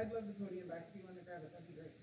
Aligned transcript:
I'd 0.00 0.10
love 0.14 0.24
the 0.24 0.32
podium 0.32 0.66
back 0.66 0.88
if 0.88 0.96
you 0.96 1.04
want 1.04 1.20
to 1.20 1.24
grab 1.28 1.44
it, 1.44 1.52
that'd 1.52 1.68
be 1.68 1.76
great. 1.76 1.99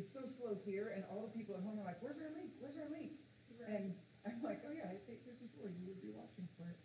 it's 0.00 0.16
so 0.16 0.24
slow 0.24 0.56
here, 0.64 0.96
and 0.96 1.04
all 1.12 1.20
the 1.20 1.34
people 1.36 1.52
at 1.52 1.60
home 1.60 1.76
are 1.76 1.84
like, 1.84 2.00
where's 2.00 2.16
our 2.24 2.32
link? 2.32 2.56
Where's 2.56 2.80
our 2.80 2.88
link? 2.88 3.20
Right. 3.60 3.68
And 3.68 3.92
I'm 4.24 4.40
like, 4.40 4.64
oh 4.64 4.72
yeah, 4.72 4.88
it's 4.96 5.04
8.54, 5.04 5.76
you 5.76 5.84
would 5.92 6.00
be 6.00 6.08
watching 6.16 6.48
for 6.56 6.72
it. 6.72 6.80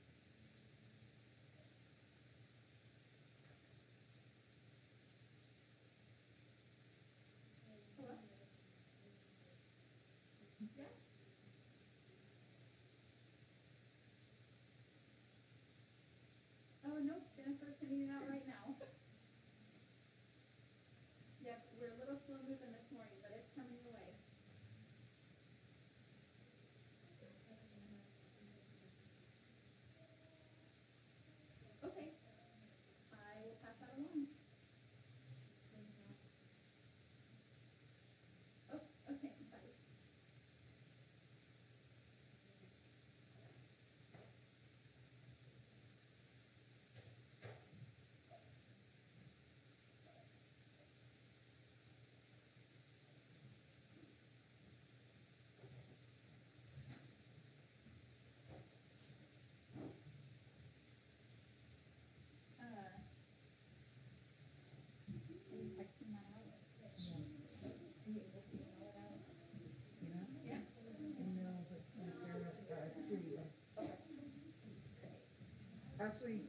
Actually, 76.06 76.46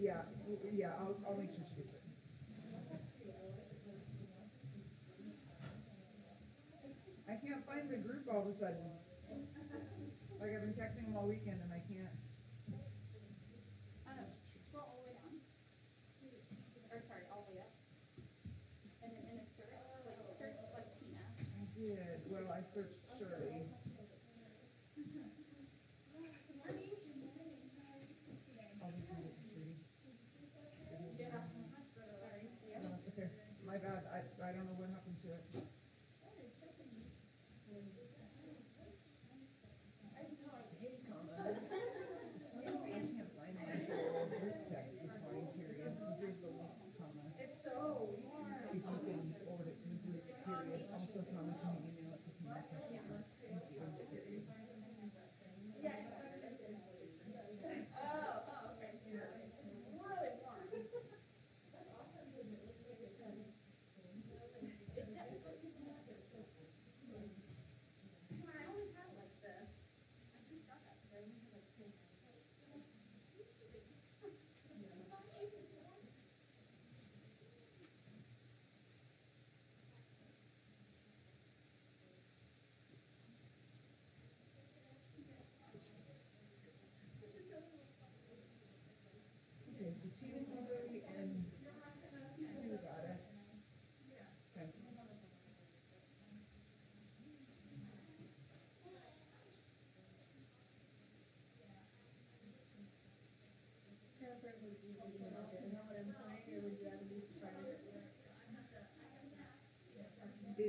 yeah, 0.00 0.24
yeah, 0.72 0.96
I'll, 0.96 1.20
I'll 1.28 1.36
make 1.36 1.52
sure 1.52 1.60
she 1.68 1.84
gets 1.84 1.92
it. 1.92 2.00
I 7.28 7.36
can't 7.36 7.60
find 7.68 7.84
the 7.92 8.00
group 8.00 8.24
all 8.32 8.40
of 8.40 8.48
a 8.48 8.56
sudden. 8.56 8.88
Like 10.40 10.56
I've 10.56 10.64
been 10.64 10.72
texting 10.72 11.04
them 11.04 11.20
all 11.20 11.28
weekend 11.28 11.60
and 11.60 11.68
I 11.68 11.84
can't. 11.84 12.16
Well, 22.28 22.48
I 22.48 22.60
searched 22.72 23.04
shirt. 23.18 23.47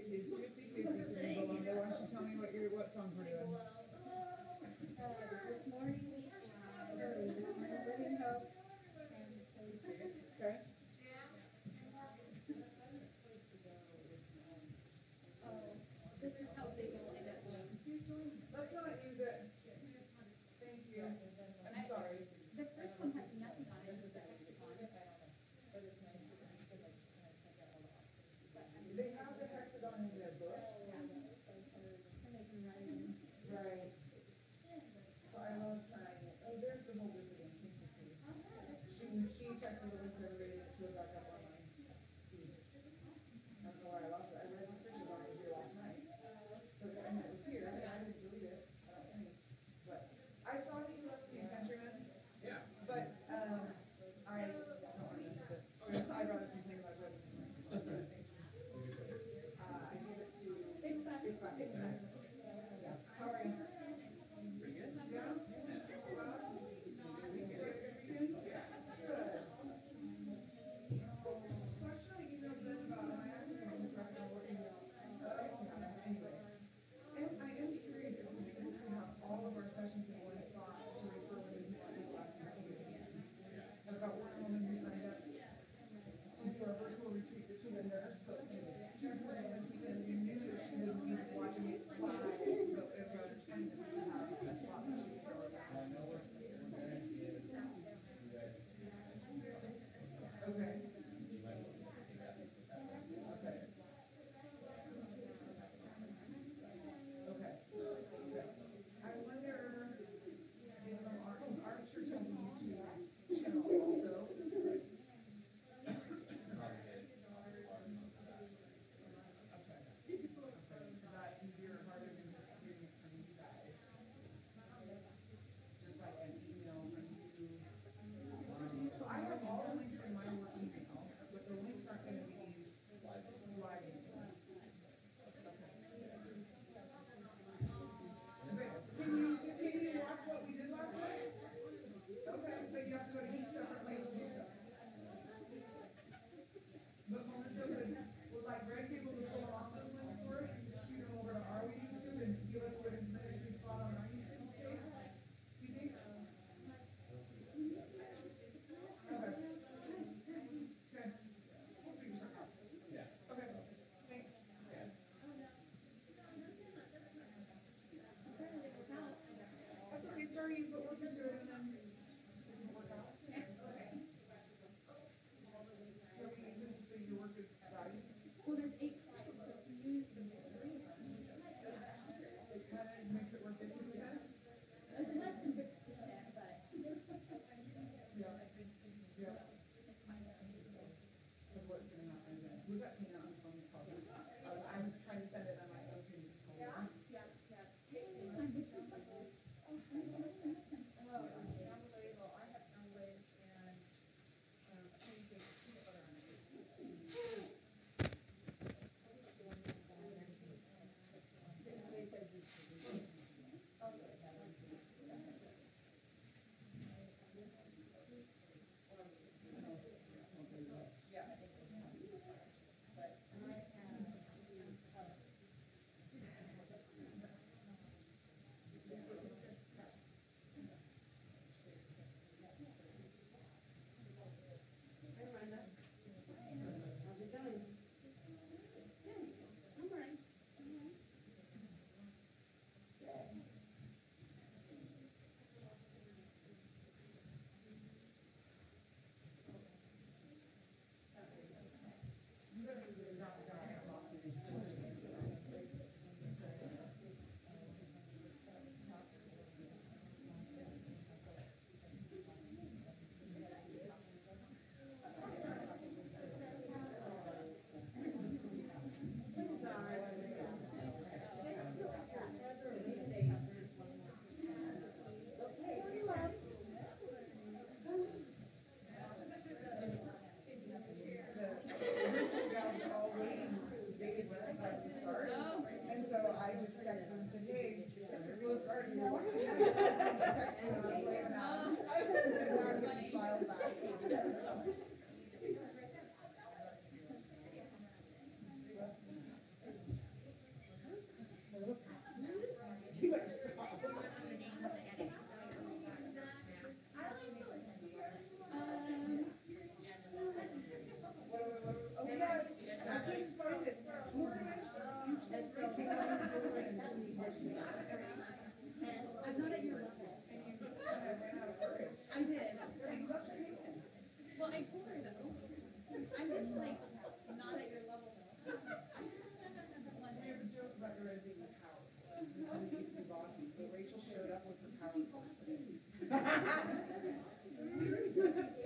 it's 0.07 0.29
just 0.29 0.58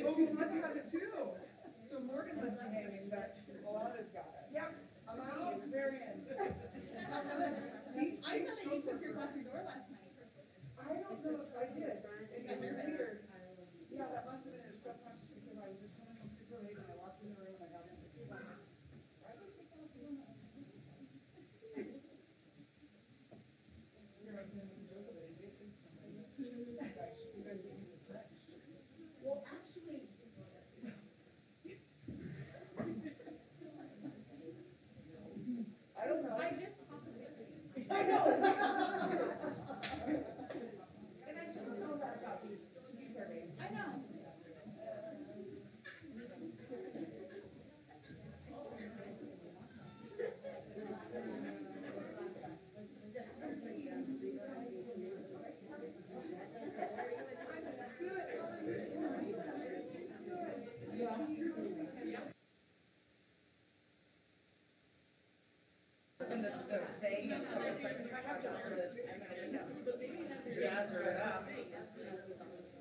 Oh, 0.03 0.15
Glenda 0.15 0.63
has 0.63 0.75
it 0.77 0.87
too. 0.91 1.11
So 1.91 1.99
Morgan 1.99 2.39
left 2.41 2.57
me 2.57 2.67
hanging, 2.73 3.09
but 3.09 3.37
Alana's 3.67 4.09
got 4.13 4.31
it. 4.39 4.49
Yep, 4.53 4.71
I'm 5.09 5.19
out, 5.21 5.61
very 5.69 5.99
end. 6.01 6.25
I 6.33 7.21
saw 7.21 7.37
that 7.37 8.65
you 8.65 8.81
took 8.81 9.01
your 9.03 9.13
coffee 9.13 9.43
door 9.45 9.61
last 9.67 9.91
night. 9.91 9.99
I 10.79 10.97
don't 10.97 11.21
know 11.23 11.45
if 11.45 11.53
I 11.53 11.65
did. 11.75 12.01
It 12.01 12.47
got 12.47 12.59
weird. 12.59 13.29
Yeah, 13.93 14.09
that 14.09 14.25
must 14.25 14.41
have 14.47 14.57
been 14.57 14.65
a 14.65 14.73
subconscious 14.81 15.29
because 15.37 15.57
I 15.61 15.69
was 15.69 15.77
just 15.77 15.93
coming 16.01 16.17
home 16.17 16.33
super 16.33 16.57
late 16.65 16.73
and 16.81 16.89
I 16.89 16.97
walked 16.97 17.21
in 17.21 17.29
the 17.29 17.37
room 17.37 17.53
and 17.53 17.61
I 17.61 17.69
got 17.69 17.85
in 17.85 17.93
the 18.01 18.09
two. 18.09 18.25
Why 18.25 18.41
did 19.37 19.53
you 19.53 19.53
take 19.53 19.69
off 19.77 19.85
the 19.93 20.01
window? 20.01 20.33
You're 24.23 24.33
like, 24.33 24.49
no, 24.57 24.65
no, 24.65 24.81
joke 24.89 25.13
about 25.13 25.29
it. 25.29 25.37
It 25.45 25.53
is 25.61 25.77
somebody. 25.85 26.17
You 26.41 26.81
guys, 26.81 27.21
you 27.37 27.45
guys 27.45 27.61
need 27.61 27.85
to 27.93 27.99
stretch. 28.01 28.33
Well, 29.21 29.45
actually. 29.45 30.09
I 35.95 36.05
don't 36.07 36.23
know. 36.23 36.35
I 36.35 36.49
just 36.59 36.75
popped 36.89 37.07
it. 37.07 37.31
I 37.89 38.01
know. 38.03 38.23
And 41.27 41.35
I 41.39 41.45
should 41.53 41.79
know 41.79 41.95
that 41.99 42.19
about 42.21 42.43
you, 42.43 42.57
to 42.57 42.93
be 42.97 43.05
fair, 43.15 43.27
babe. 43.29 43.51
I 43.61 43.73
know. 43.73 44.03
And 66.29 66.43
the, 66.43 66.49
the 66.49 66.79
thing, 67.01 67.31
and 67.31 67.43
so 67.45 67.59
it's 67.61 67.83
like, 67.83 67.99
I 68.13 68.27
have 68.27 68.41
to 68.41 68.47
learn 68.47 68.75
this, 68.77 68.95
I'm 69.05 69.19
gonna 69.19 69.59
jazz 70.55 70.89
her 70.89 71.01
it 71.01 71.21
up. 71.21 71.47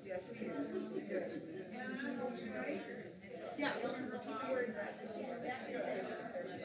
Yes, 0.05 0.23
he 0.33 0.45
is. 0.45 0.53
Good. 1.09 1.41
Right? 2.55 2.81
Yeah. 3.57 3.71
she's 3.73 3.91
wearing 4.49 4.73
red. 4.73 4.95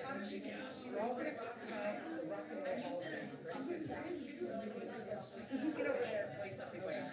Um, 0.09 0.23
she's, 0.29 0.43
she's 0.43 0.95
all 1.01 1.15
gonna 1.15 1.33
cut, 1.33 1.57
rock 2.31 2.47
and 2.51 2.59
roll 2.65 2.79
all 2.87 3.01
day. 3.01 3.29
You 5.51 5.59
can 5.59 5.71
get 5.73 5.87
over 5.87 5.99
there 5.99 6.25
and 6.31 6.41
play 6.41 6.53
something 6.57 6.83
with 6.87 6.95
her. 6.95 7.13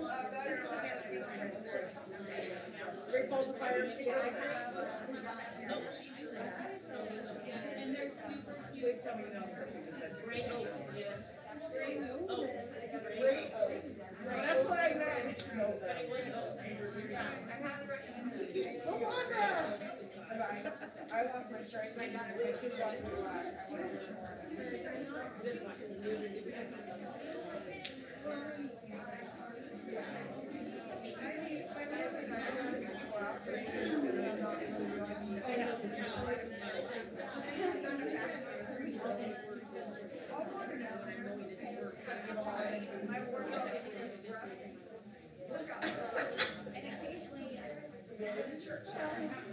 Uh, 0.00 0.30
better, 0.30 0.56
so 0.64 0.70
I 0.74 0.88
can't 0.88 1.02
see 1.04 1.18
them. 1.18 1.26
Great 3.10 3.30
balls 3.30 3.48
of 3.48 3.58
fire 3.58 3.90
together. 3.96 4.32
Please 8.72 8.98
tell 9.02 9.16
me 9.16 9.24
you 9.26 9.34
know 9.34 9.46
something 9.58 9.84
to 9.86 9.92
say. 9.98 10.08
Great 10.24 10.46
That's 14.24 14.64
what 14.66 14.78
I 14.78 14.94
meant. 14.94 15.44
No, 15.56 15.64
that. 15.80 15.96
Come 18.86 19.02
on 19.04 19.24
now. 19.32 19.64
I, 20.58 21.22
lost 21.22 21.50
my. 21.52 21.60
My 21.96 22.06
kids 22.60 22.74
lost 22.78 22.98
to 22.98 23.08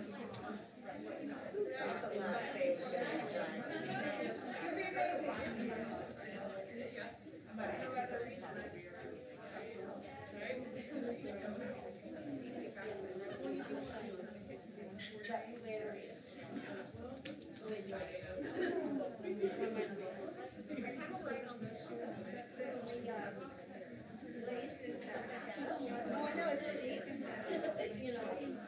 learn 28.15 28.53
more. 28.55 28.64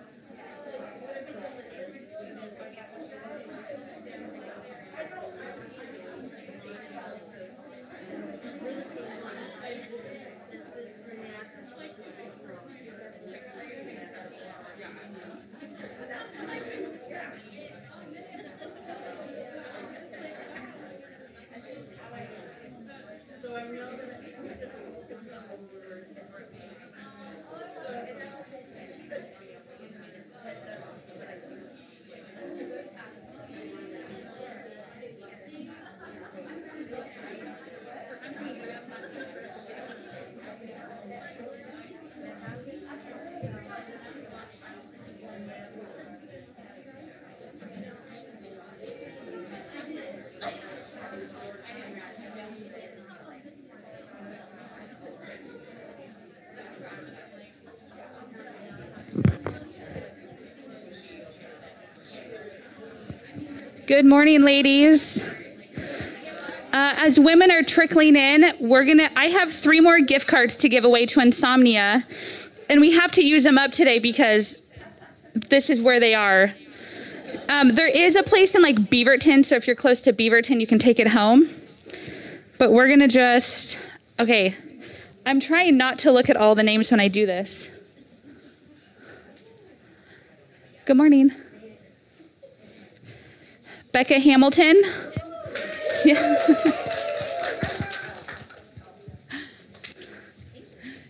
Good 63.87 64.05
morning, 64.05 64.41
ladies. 64.41 65.23
Uh, 65.23 66.93
as 66.97 67.17
women 67.17 67.49
are 67.51 67.63
trickling 67.63 68.17
in, 68.17 68.43
we're 68.59 68.83
gonna. 68.83 69.09
I 69.15 69.27
have 69.27 69.53
three 69.53 69.79
more 69.79 70.01
gift 70.01 70.27
cards 70.27 70.57
to 70.57 70.67
give 70.67 70.83
away 70.83 71.05
to 71.05 71.21
Insomnia, 71.21 72.05
and 72.69 72.81
we 72.81 72.91
have 72.91 73.13
to 73.13 73.25
use 73.25 73.45
them 73.45 73.57
up 73.57 73.71
today 73.71 73.99
because 73.99 74.61
this 75.33 75.69
is 75.69 75.81
where 75.81 76.01
they 76.01 76.13
are. 76.13 76.53
Um, 77.47 77.69
there 77.69 77.87
is 77.87 78.17
a 78.17 78.23
place 78.23 78.55
in 78.55 78.61
like 78.61 78.75
Beaverton, 78.75 79.45
so 79.45 79.55
if 79.55 79.67
you're 79.67 79.75
close 79.77 80.01
to 80.01 80.11
Beaverton, 80.11 80.59
you 80.59 80.67
can 80.67 80.79
take 80.79 80.99
it 80.99 81.07
home. 81.07 81.49
But 82.59 82.73
we're 82.73 82.89
gonna 82.89 83.07
just. 83.07 83.79
Okay. 84.19 84.53
I'm 85.25 85.39
trying 85.39 85.77
not 85.77 85.97
to 85.99 86.11
look 86.11 86.29
at 86.29 86.35
all 86.35 86.55
the 86.55 86.63
names 86.63 86.91
when 86.91 86.99
I 86.99 87.07
do 87.07 87.25
this. 87.25 87.69
Good 90.85 90.97
morning. 90.97 91.31
Becca 93.97 94.19
Hamilton. 94.19 94.79
Yeah. 96.05 96.37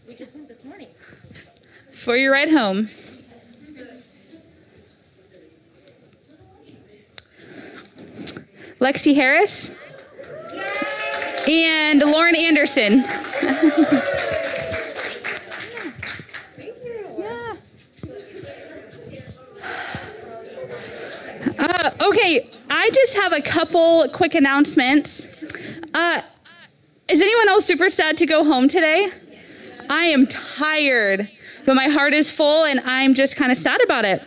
We 0.08 0.16
just 0.16 0.34
went 0.34 0.48
this 0.48 0.64
morning. 0.64 0.88
For 1.92 2.16
your 2.16 2.32
ride 2.32 2.48
home. 2.50 2.88
Lexi 8.80 9.16
Harris. 9.16 9.70
And 11.46 12.00
Lauren 12.00 12.38
Anderson. 12.38 13.04
Yeah. 17.20 17.56
Uh, 21.60 21.90
okay, 22.02 22.50
I 22.70 22.90
just 23.08 23.24
have 23.24 23.32
a 23.32 23.42
couple 23.42 24.06
quick 24.10 24.36
announcements. 24.36 25.30
Uh, 25.94 26.22
is 27.08 27.22
anyone 27.22 27.48
else 27.48 27.64
super 27.64 27.90
sad 27.90 28.18
to 28.18 28.26
go 28.26 28.44
home 28.44 28.68
today? 28.68 29.08
I 29.90 30.08
am 30.08 30.28
tired, 30.28 31.30
but 31.66 31.74
my 31.76 31.88
heart 31.88 32.14
is 32.14 32.30
full 32.30 32.66
and 32.66 32.82
I'm 32.82 33.14
just 33.14 33.38
kind 33.38 33.50
of 33.50 33.58
sad 33.58 33.82
about 33.82 34.04
it. 34.04 34.22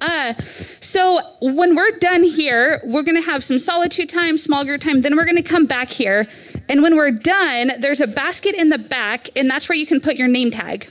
Uh, 0.00 0.32
so 0.80 1.20
when 1.42 1.76
we're 1.76 1.90
done 1.98 2.22
here, 2.22 2.80
we're 2.82 3.02
gonna 3.02 3.20
have 3.20 3.44
some 3.44 3.58
solitude 3.58 4.08
time, 4.08 4.38
small 4.38 4.64
group 4.64 4.80
time, 4.80 5.02
then 5.02 5.14
we're 5.14 5.26
gonna 5.26 5.42
come 5.42 5.66
back 5.66 5.90
here. 5.90 6.26
And 6.70 6.82
when 6.82 6.96
we're 6.96 7.10
done, 7.10 7.72
there's 7.78 8.00
a 8.00 8.06
basket 8.06 8.54
in 8.54 8.70
the 8.70 8.78
back, 8.78 9.28
and 9.36 9.50
that's 9.50 9.68
where 9.68 9.76
you 9.76 9.84
can 9.84 10.00
put 10.00 10.16
your 10.16 10.28
name 10.28 10.50
tag. 10.50 10.88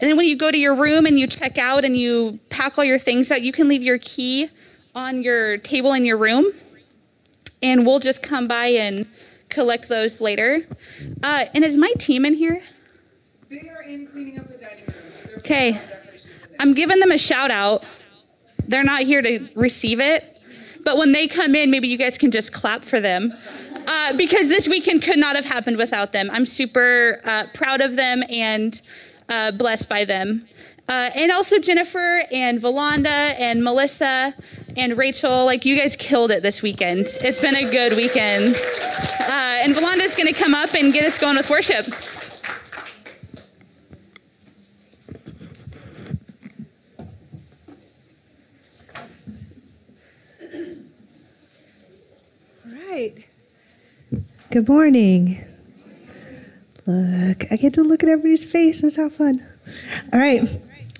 And 0.00 0.08
then 0.08 0.16
when 0.16 0.24
you 0.24 0.34
go 0.34 0.50
to 0.50 0.56
your 0.56 0.74
room 0.74 1.04
and 1.04 1.20
you 1.20 1.26
check 1.26 1.58
out 1.58 1.84
and 1.84 1.94
you 1.94 2.40
pack 2.48 2.78
all 2.78 2.84
your 2.84 2.98
things 2.98 3.30
out, 3.30 3.42
you 3.42 3.52
can 3.52 3.68
leave 3.68 3.82
your 3.82 3.98
key 3.98 4.48
on 4.98 5.22
your 5.22 5.56
table 5.58 5.92
in 5.92 6.04
your 6.04 6.16
room. 6.16 6.52
And 7.62 7.86
we'll 7.86 8.00
just 8.00 8.22
come 8.22 8.48
by 8.48 8.66
and 8.66 9.06
collect 9.48 9.88
those 9.88 10.20
later. 10.20 10.66
Uh, 11.22 11.46
and 11.54 11.64
is 11.64 11.76
my 11.76 11.92
team 11.98 12.24
in 12.24 12.34
here? 12.34 12.60
They 13.48 13.68
are 13.68 13.82
in 13.82 14.06
cleaning 14.06 14.38
up 14.38 14.48
the 14.48 14.58
dining 14.58 14.84
room. 14.86 15.38
Okay. 15.38 15.72
some 15.72 15.80
decorations 15.82 16.24
in 16.24 16.50
there. 16.50 16.56
I'm 16.60 16.74
giving 16.74 16.98
them 16.98 17.12
a 17.12 17.18
shout 17.18 17.50
out. 17.50 17.84
They're 18.66 18.84
not 18.84 19.02
here 19.02 19.22
to 19.22 19.48
receive 19.54 20.00
it, 20.00 20.40
but 20.84 20.98
when 20.98 21.12
they 21.12 21.26
come 21.26 21.54
in, 21.54 21.70
maybe 21.70 21.88
you 21.88 21.96
guys 21.96 22.18
can 22.18 22.30
just 22.30 22.52
clap 22.52 22.84
for 22.84 23.00
them. 23.00 23.32
Uh, 23.86 24.14
because 24.16 24.48
this 24.48 24.68
weekend 24.68 25.02
could 25.02 25.18
not 25.18 25.34
have 25.34 25.46
happened 25.46 25.78
without 25.78 26.12
them. 26.12 26.28
I'm 26.30 26.44
super 26.44 27.22
uh, 27.24 27.44
proud 27.54 27.80
of 27.80 27.96
them 27.96 28.22
and 28.28 28.82
uh, 29.30 29.52
blessed 29.52 29.88
by 29.88 30.04
them. 30.04 30.46
Uh, 30.88 31.10
and 31.14 31.30
also 31.30 31.58
Jennifer 31.58 32.22
and 32.32 32.58
Valanda 32.60 33.34
and 33.38 33.62
Melissa 33.62 34.34
and 34.76 34.96
Rachel. 34.96 35.44
Like, 35.44 35.66
you 35.66 35.76
guys 35.76 35.96
killed 35.96 36.30
it 36.30 36.42
this 36.42 36.62
weekend. 36.62 37.08
It's 37.20 37.40
been 37.40 37.54
a 37.54 37.70
good 37.70 37.94
weekend. 37.94 38.56
Uh, 38.56 39.60
and 39.62 39.74
Valanda's 39.74 40.14
going 40.14 40.32
to 40.32 40.38
come 40.38 40.54
up 40.54 40.74
and 40.74 40.90
get 40.90 41.04
us 41.04 41.18
going 41.18 41.36
with 41.36 41.50
worship. 41.50 41.86
All 52.64 52.90
right. 52.90 53.14
Good 54.50 54.66
morning. 54.66 55.44
Look, 56.86 57.52
I 57.52 57.56
get 57.56 57.74
to 57.74 57.82
look 57.82 58.02
at 58.02 58.08
everybody's 58.08 58.44
face. 58.44 58.80
faces. 58.80 58.96
How 58.96 59.10
fun. 59.10 59.46
All 60.14 60.18
right. 60.18 60.48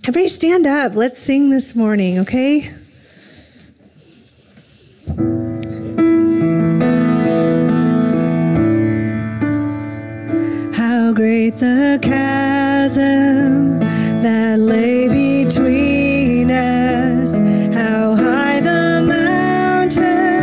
Everybody 0.05 0.29
stand 0.29 0.67
up. 0.67 0.95
Let's 0.95 1.19
sing 1.19 1.51
this 1.51 1.75
morning, 1.75 2.21
okay? 2.21 2.61
How 10.73 11.13
great 11.13 11.57
the 11.57 11.99
chasm 12.01 13.81
that 14.23 14.59
lay 14.59 15.09
between 15.09 16.51
us. 16.51 17.41
How 17.75 18.15
high 18.15 18.61
the 18.61 19.03
mountain 19.05 20.38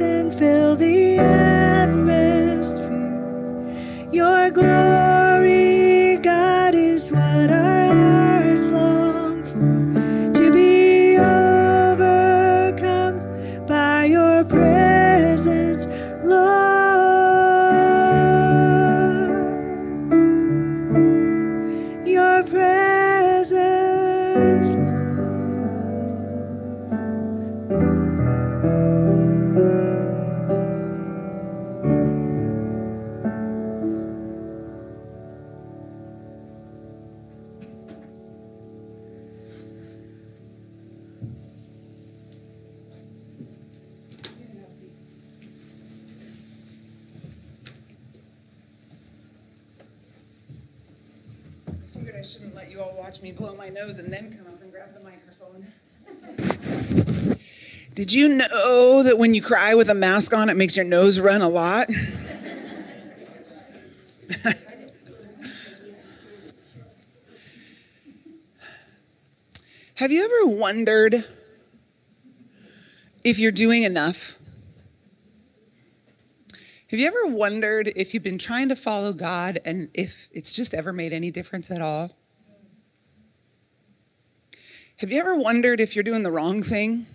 and 0.00 0.32
fill 0.32 0.76
the 0.76 1.18
atmosphere. 1.18 1.59
Did 58.10 58.18
you 58.18 58.28
know 58.38 59.04
that 59.04 59.18
when 59.18 59.34
you 59.34 59.42
cry 59.42 59.76
with 59.76 59.88
a 59.88 59.94
mask 59.94 60.34
on, 60.34 60.50
it 60.50 60.56
makes 60.56 60.74
your 60.74 60.84
nose 60.84 61.20
run 61.20 61.42
a 61.42 61.48
lot? 61.48 61.88
Have 69.94 70.10
you 70.10 70.24
ever 70.24 70.56
wondered 70.56 71.24
if 73.22 73.38
you're 73.38 73.52
doing 73.52 73.84
enough? 73.84 74.36
Have 76.90 76.98
you 76.98 77.06
ever 77.06 77.28
wondered 77.28 77.92
if 77.94 78.12
you've 78.12 78.24
been 78.24 78.38
trying 78.38 78.68
to 78.70 78.74
follow 78.74 79.12
God 79.12 79.60
and 79.64 79.88
if 79.94 80.28
it's 80.32 80.52
just 80.52 80.74
ever 80.74 80.92
made 80.92 81.12
any 81.12 81.30
difference 81.30 81.70
at 81.70 81.80
all? 81.80 82.10
Have 84.96 85.12
you 85.12 85.20
ever 85.20 85.36
wondered 85.36 85.80
if 85.80 85.94
you're 85.94 86.02
doing 86.02 86.24
the 86.24 86.32
wrong 86.32 86.64
thing? 86.64 87.06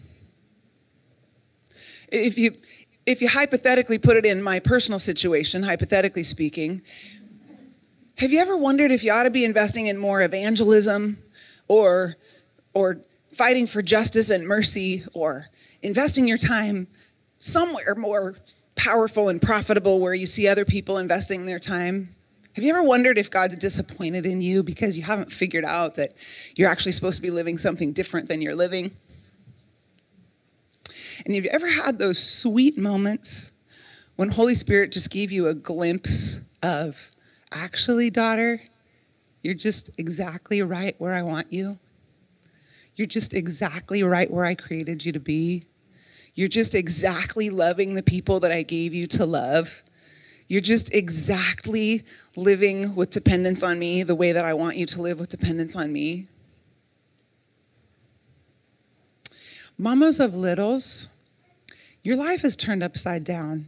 If 2.12 2.38
you 2.38 2.52
if 3.06 3.22
you 3.22 3.30
hypothetically 3.30 4.00
put 4.00 4.18
it 4.18 4.26
in 4.26 4.42
my 4.42 4.60
personal 4.60 4.98
situation, 4.98 5.64
hypothetically 5.64 6.24
speaking, 6.24 6.82
have 8.18 8.32
you 8.32 8.40
ever 8.40 8.58
wondered 8.58 8.92
if 8.92 9.04
you 9.04 9.12
ought 9.12 9.24
to 9.24 9.30
be 9.30 9.46
investing 9.46 9.88
in 9.88 9.98
more 9.98 10.22
evangelism 10.22 11.18
or 11.68 12.16
or 12.74 13.02
fighting 13.34 13.68
for 13.68 13.82
justice 13.82 14.30
and 14.30 14.48
mercy 14.48 15.04
or 15.14 15.48
investing 15.82 16.28
your 16.28 16.38
time 16.38 16.88
somewhere 17.40 17.94
more 17.96 18.36
powerful 18.76 19.30
and 19.30 19.42
profitable 19.42 20.00
where 20.00 20.14
you 20.14 20.26
see 20.26 20.48
other 20.48 20.66
people 20.66 20.98
investing 20.98 21.46
their 21.46 21.60
time? 21.60 22.10
Have 22.56 22.64
you 22.64 22.70
ever 22.70 22.84
wondered 22.84 23.18
if 23.18 23.30
God's 23.30 23.58
disappointed 23.58 24.26
in 24.26 24.42
you 24.42 24.64
because 24.64 24.98
you 24.98 25.04
haven't 25.04 25.32
figured 25.32 25.66
out 25.66 25.96
that 25.96 26.14
you're 26.56 26.70
actually 26.70 26.94
supposed 26.94 27.18
to 27.18 27.22
be 27.22 27.30
living 27.30 27.58
something 27.58 27.92
different 27.92 28.30
than 28.30 28.42
you're 28.42 28.56
living? 28.56 28.92
And 31.26 31.34
have 31.34 31.44
you 31.44 31.50
ever 31.52 31.70
had 31.70 31.98
those 31.98 32.22
sweet 32.22 32.78
moments 32.78 33.52
when 34.16 34.30
Holy 34.30 34.56
Spirit 34.56 34.92
just 34.92 35.10
gave 35.10 35.32
you 35.32 35.48
a 35.48 35.56
glimpse 35.56 36.40
of, 36.62 37.12
actually, 37.52 38.10
daughter, 38.10 38.62
you're 39.42 39.56
just 39.56 39.90
exactly 39.98 40.62
right 40.62 40.96
where 41.00 41.14
I 41.14 41.24
want 41.24 41.52
you? 41.52 41.80
You're 42.96 43.08
just 43.08 43.34
exactly 43.34 44.04
right 44.04 44.30
where 44.30 44.46
I 44.46 44.54
created 44.54 45.04
you 45.04 45.12
to 45.12 45.20
be. 45.20 45.66
You're 46.36 46.48
just 46.48 46.76
exactly 46.76 47.50
loving 47.50 47.96
the 47.96 48.04
people 48.04 48.40
that 48.42 48.52
I 48.52 48.62
gave 48.62 48.94
you 48.94 49.08
to 49.08 49.26
love. 49.26 49.84
You're 50.48 50.62
just 50.62 50.94
exactly 50.94 52.04
living 52.36 52.96
with 52.96 53.10
dependence 53.10 53.64
on 53.64 53.80
me 53.80 54.04
the 54.04 54.16
way 54.16 54.32
that 54.32 54.46
I 54.46 54.54
want 54.54 54.78
you 54.78 54.86
to 54.86 55.02
live 55.02 55.20
with 55.20 55.30
dependence 55.30 55.76
on 55.76 55.92
me. 55.92 56.28
Mamas 59.78 60.20
of 60.20 60.36
littles, 60.36 61.10
your 62.06 62.16
life 62.16 62.46
is 62.46 62.56
turned 62.56 62.84
upside 62.84 63.24
down. 63.24 63.66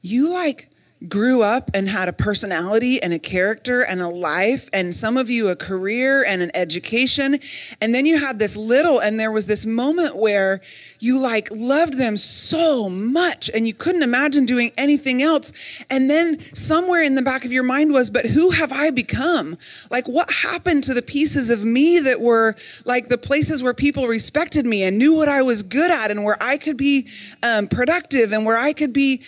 You 0.00 0.32
like 0.32 0.70
grew 1.06 1.42
up 1.42 1.70
and 1.74 1.86
had 1.86 2.08
a 2.08 2.14
personality 2.14 3.00
and 3.00 3.12
a 3.12 3.18
character 3.18 3.82
and 3.82 4.00
a 4.00 4.08
life, 4.08 4.70
and 4.72 4.96
some 4.96 5.18
of 5.18 5.28
you 5.28 5.48
a 5.48 5.54
career 5.54 6.24
and 6.24 6.40
an 6.40 6.50
education. 6.54 7.38
And 7.82 7.94
then 7.94 8.06
you 8.06 8.18
had 8.18 8.38
this 8.38 8.56
little, 8.56 9.00
and 9.00 9.20
there 9.20 9.30
was 9.30 9.44
this 9.44 9.66
moment 9.66 10.16
where 10.16 10.62
you 11.00 11.18
like 11.18 11.48
loved 11.50 11.98
them 11.98 12.16
so 12.16 12.88
much 12.88 13.50
and 13.54 13.66
you 13.66 13.74
couldn't 13.74 14.02
imagine 14.02 14.46
doing 14.46 14.72
anything 14.76 15.22
else. 15.22 15.52
And 15.90 16.10
then 16.10 16.38
somewhere 16.54 17.02
in 17.02 17.14
the 17.14 17.22
back 17.22 17.44
of 17.44 17.52
your 17.52 17.62
mind 17.62 17.92
was, 17.92 18.10
but 18.10 18.26
who 18.26 18.50
have 18.50 18.72
I 18.72 18.90
become? 18.90 19.58
Like, 19.90 20.08
what 20.08 20.30
happened 20.30 20.84
to 20.84 20.94
the 20.94 21.02
pieces 21.02 21.50
of 21.50 21.64
me 21.64 21.98
that 22.00 22.20
were 22.20 22.56
like 22.84 23.08
the 23.08 23.18
places 23.18 23.62
where 23.62 23.74
people 23.74 24.06
respected 24.06 24.66
me 24.66 24.82
and 24.82 24.98
knew 24.98 25.14
what 25.14 25.28
I 25.28 25.42
was 25.42 25.62
good 25.62 25.90
at 25.90 26.10
and 26.10 26.24
where 26.24 26.36
I 26.40 26.58
could 26.58 26.76
be 26.76 27.08
um, 27.42 27.68
productive 27.68 28.32
and 28.32 28.44
where 28.44 28.56
I 28.56 28.72
could 28.72 28.92
be, 28.92 29.22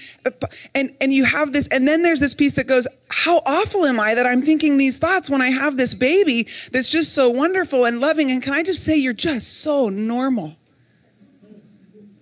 and, 0.75 0.95
and 1.01 1.13
you 1.13 1.25
have 1.25 1.53
this, 1.53 1.69
and 1.69 1.87
then 1.87 2.03
there's 2.03 2.21
this 2.21 2.35
piece 2.35 2.55
that 2.55 2.67
goes, 2.67 2.87
how 3.09 3.39
awful 3.47 3.85
am 3.87 3.99
I 3.99 4.15
that 4.15 4.27
I'm 4.27 4.43
thinking 4.43 4.79
these 4.79 4.99
thoughts 4.99 5.29
when 5.29 5.43
I 5.43 5.49
have 5.49 5.77
this 5.77 5.95
baby 5.95 6.49
that's 6.73 6.91
just 6.91 7.15
so 7.15 7.29
wonderful 7.29 7.85
and 7.85 8.01
loving? 8.01 8.31
And 8.31 8.43
can 8.43 8.55
I 8.55 8.63
just 8.63 8.85
say, 8.85 8.97
you're 8.97 9.13
just 9.13 9.61
so 9.63 9.89
normal. 9.89 10.57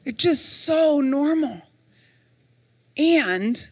You're 0.09 0.17
just 0.17 0.65
so 0.65 1.03
normal. 1.03 1.61
And 2.97 3.69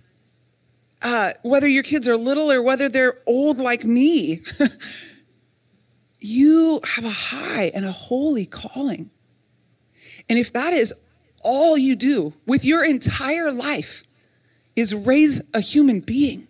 uh, 1.01 1.33
whether 1.41 1.67
your 1.67 1.83
kids 1.83 2.07
are 2.07 2.17
little 2.19 2.53
or 2.53 2.63
whether 2.63 2.91
they're 2.91 3.21
old 3.25 3.57
like 3.57 3.87
me, 3.87 4.43
you 6.21 6.83
have 6.95 7.07
a 7.07 7.09
high 7.09 7.73
and 7.75 7.87
a 7.87 7.91
holy 7.91 8.45
calling. 8.45 9.09
And 10.29 10.39
if 10.39 10.53
that 10.53 10.75
is 10.75 10.93
all 11.43 11.79
you 11.79 11.97
do 11.97 12.35
with 12.47 12.67
your 12.67 12.85
entire 12.85 13.51
life 13.51 14.03
is 14.77 14.95
raise 14.95 15.41
a 15.55 15.61
human 15.61 16.01
being, 16.01 16.49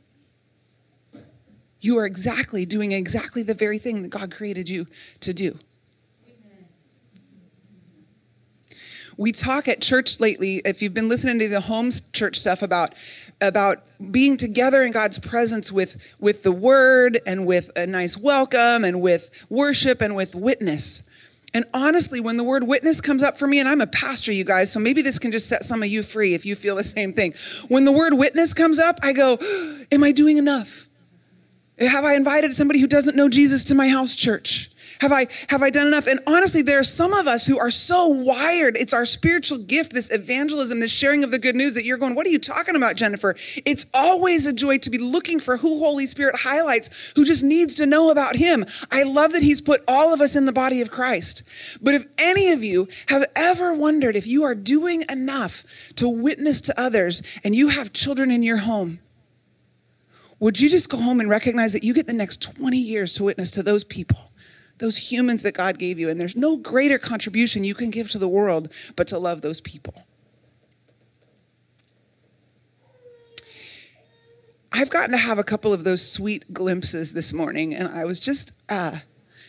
you 1.78 1.96
are 1.96 2.06
exactly 2.06 2.66
doing 2.66 2.90
exactly 2.90 3.44
the 3.44 3.54
very 3.54 3.78
thing 3.78 4.02
that 4.02 4.08
God 4.08 4.32
created 4.32 4.68
you 4.68 4.88
to 5.20 5.32
do. 5.32 5.60
We 9.16 9.32
talk 9.32 9.68
at 9.68 9.80
church 9.80 10.20
lately 10.20 10.60
if 10.64 10.82
you've 10.82 10.94
been 10.94 11.08
listening 11.08 11.38
to 11.38 11.48
the 11.48 11.60
homes 11.60 12.02
church 12.12 12.36
stuff 12.36 12.62
about 12.62 12.94
about 13.40 13.82
being 14.10 14.36
together 14.36 14.82
in 14.82 14.92
god's 14.92 15.18
presence 15.18 15.72
with 15.72 16.14
with 16.20 16.42
the 16.42 16.52
word 16.52 17.18
and 17.26 17.46
with 17.46 17.70
a 17.76 17.86
nice 17.86 18.16
welcome 18.16 18.84
and 18.84 19.00
with 19.00 19.46
worship 19.48 20.00
and 20.00 20.14
with 20.16 20.34
witness. 20.34 21.02
And 21.54 21.64
honestly 21.72 22.20
when 22.20 22.36
the 22.36 22.44
word 22.44 22.64
witness 22.64 23.00
comes 23.00 23.22
up 23.22 23.38
for 23.38 23.46
me 23.46 23.60
and 23.60 23.68
i'm 23.68 23.80
a 23.80 23.86
pastor 23.86 24.32
you 24.32 24.44
guys 24.44 24.70
so 24.72 24.80
maybe 24.80 25.00
this 25.00 25.18
can 25.18 25.32
just 25.32 25.48
set 25.48 25.64
some 25.64 25.82
of 25.82 25.88
you 25.88 26.02
free 26.02 26.34
if 26.34 26.44
you 26.44 26.54
feel 26.54 26.76
the 26.76 26.84
same 26.84 27.12
thing. 27.12 27.34
When 27.68 27.84
the 27.84 27.92
word 27.92 28.14
witness 28.14 28.52
comes 28.52 28.78
up 28.78 28.96
i 29.02 29.12
go 29.12 29.38
am 29.90 30.02
i 30.04 30.12
doing 30.12 30.36
enough? 30.36 30.86
Have 31.78 32.04
i 32.04 32.14
invited 32.14 32.54
somebody 32.54 32.80
who 32.80 32.86
doesn't 32.86 33.16
know 33.16 33.28
jesus 33.28 33.64
to 33.64 33.74
my 33.74 33.88
house 33.88 34.14
church 34.14 34.70
have 35.00 35.12
I 35.12 35.26
have 35.48 35.62
I 35.62 35.70
done 35.70 35.86
enough? 35.88 36.06
And 36.06 36.20
honestly, 36.26 36.62
there 36.62 36.78
are 36.78 36.84
some 36.84 37.12
of 37.12 37.26
us 37.26 37.46
who 37.46 37.58
are 37.58 37.70
so 37.70 38.06
wired. 38.06 38.76
It's 38.76 38.92
our 38.92 39.04
spiritual 39.04 39.58
gift, 39.58 39.92
this 39.92 40.12
evangelism, 40.12 40.80
this 40.80 40.90
sharing 40.90 41.24
of 41.24 41.30
the 41.30 41.38
good 41.38 41.56
news 41.56 41.74
that 41.74 41.84
you're 41.84 41.98
going, 41.98 42.14
what 42.14 42.26
are 42.26 42.30
you 42.30 42.38
talking 42.38 42.76
about, 42.76 42.96
Jennifer? 42.96 43.34
It's 43.64 43.86
always 43.94 44.46
a 44.46 44.52
joy 44.52 44.78
to 44.78 44.90
be 44.90 44.98
looking 44.98 45.40
for 45.40 45.56
who 45.56 45.78
Holy 45.78 46.06
Spirit 46.06 46.36
highlights, 46.36 47.12
who 47.16 47.24
just 47.24 47.44
needs 47.44 47.74
to 47.76 47.86
know 47.86 48.10
about 48.10 48.36
him. 48.36 48.64
I 48.90 49.02
love 49.02 49.32
that 49.32 49.42
he's 49.42 49.60
put 49.60 49.82
all 49.86 50.12
of 50.12 50.20
us 50.20 50.36
in 50.36 50.46
the 50.46 50.52
body 50.52 50.80
of 50.80 50.90
Christ. 50.90 51.42
But 51.82 51.94
if 51.94 52.06
any 52.18 52.50
of 52.52 52.62
you 52.62 52.88
have 53.08 53.24
ever 53.34 53.74
wondered 53.74 54.16
if 54.16 54.26
you 54.26 54.44
are 54.44 54.54
doing 54.54 55.04
enough 55.10 55.64
to 55.96 56.08
witness 56.08 56.60
to 56.62 56.80
others 56.80 57.22
and 57.44 57.54
you 57.54 57.68
have 57.68 57.92
children 57.92 58.30
in 58.30 58.42
your 58.42 58.58
home, 58.58 59.00
would 60.38 60.60
you 60.60 60.68
just 60.68 60.90
go 60.90 60.98
home 60.98 61.20
and 61.20 61.30
recognize 61.30 61.72
that 61.72 61.82
you 61.82 61.94
get 61.94 62.06
the 62.06 62.12
next 62.12 62.42
20 62.42 62.76
years 62.76 63.14
to 63.14 63.24
witness 63.24 63.50
to 63.52 63.62
those 63.62 63.84
people? 63.84 64.18
Those 64.78 65.10
humans 65.10 65.42
that 65.42 65.54
God 65.54 65.78
gave 65.78 65.98
you. 65.98 66.08
And 66.08 66.20
there's 66.20 66.36
no 66.36 66.56
greater 66.56 66.98
contribution 66.98 67.64
you 67.64 67.74
can 67.74 67.90
give 67.90 68.10
to 68.10 68.18
the 68.18 68.28
world 68.28 68.72
but 68.94 69.06
to 69.08 69.18
love 69.18 69.42
those 69.42 69.60
people. 69.60 69.94
I've 74.72 74.90
gotten 74.90 75.12
to 75.12 75.16
have 75.16 75.38
a 75.38 75.44
couple 75.44 75.72
of 75.72 75.84
those 75.84 76.06
sweet 76.06 76.52
glimpses 76.52 77.14
this 77.14 77.32
morning, 77.32 77.74
and 77.74 77.88
I 77.88 78.04
was 78.04 78.20
just 78.20 78.52
uh, 78.68 78.98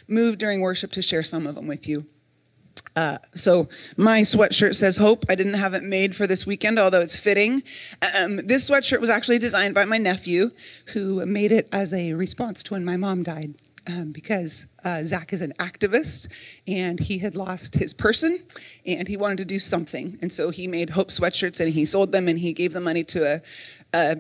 moved 0.08 0.40
during 0.40 0.62
worship 0.62 0.92
to 0.94 1.02
share 1.02 1.24
some 1.24 1.46
of 1.46 1.56
them 1.56 1.68
with 1.68 1.86
you. 1.86 2.06
Uh, 2.96 3.18
so 3.36 3.68
my 3.98 4.22
sweatshirt 4.22 4.76
says 4.76 4.98
hope. 4.98 5.26
I 5.30 5.36
didn't 5.36 5.56
have 5.56 5.74
it 5.74 5.84
made 5.84 6.16
for 6.16 6.28
this 6.28 6.46
weekend, 6.46 6.80
although 6.80 7.02
it's 7.02 7.20
fitting. 7.20 7.62
Um, 8.18 8.38
this 8.38 8.70
sweatshirt 8.70 9.02
was 9.02 9.10
actually 9.10 9.40
designed 9.40 9.76
by 9.76 9.84
my 9.84 9.98
nephew, 9.98 10.52
who 10.94 11.26
made 11.26 11.52
it 11.52 11.68
as 11.74 11.94
a 11.94 12.14
response 12.14 12.64
to 12.64 12.74
when 12.74 12.86
my 12.86 12.96
mom 12.96 13.24
died 13.24 13.56
um, 13.90 14.12
because 14.12 14.68
uh, 14.84 15.04
Zach 15.04 15.34
is 15.34 15.42
an 15.42 15.54
activist 15.60 16.28
and 16.68 17.00
he 17.00 17.20
had 17.20 17.36
lost 17.36 17.76
his 17.76 17.94
person 17.94 18.40
and 18.86 19.08
he 19.08 19.18
wanted 19.18 19.38
to 19.40 19.46
do 19.46 19.60
something. 19.60 20.18
And 20.22 20.32
so 20.32 20.50
he 20.50 20.68
made 20.68 20.92
Hope 20.92 21.10
sweatshirts 21.10 21.60
and 21.60 21.74
he 21.74 21.86
sold 21.86 22.12
them 22.12 22.28
and 22.28 22.40
he 22.40 22.54
gave 22.54 22.74
the 22.74 22.82
money 22.82 23.04
to 23.06 23.36
a, 23.36 23.42
a 23.94 24.18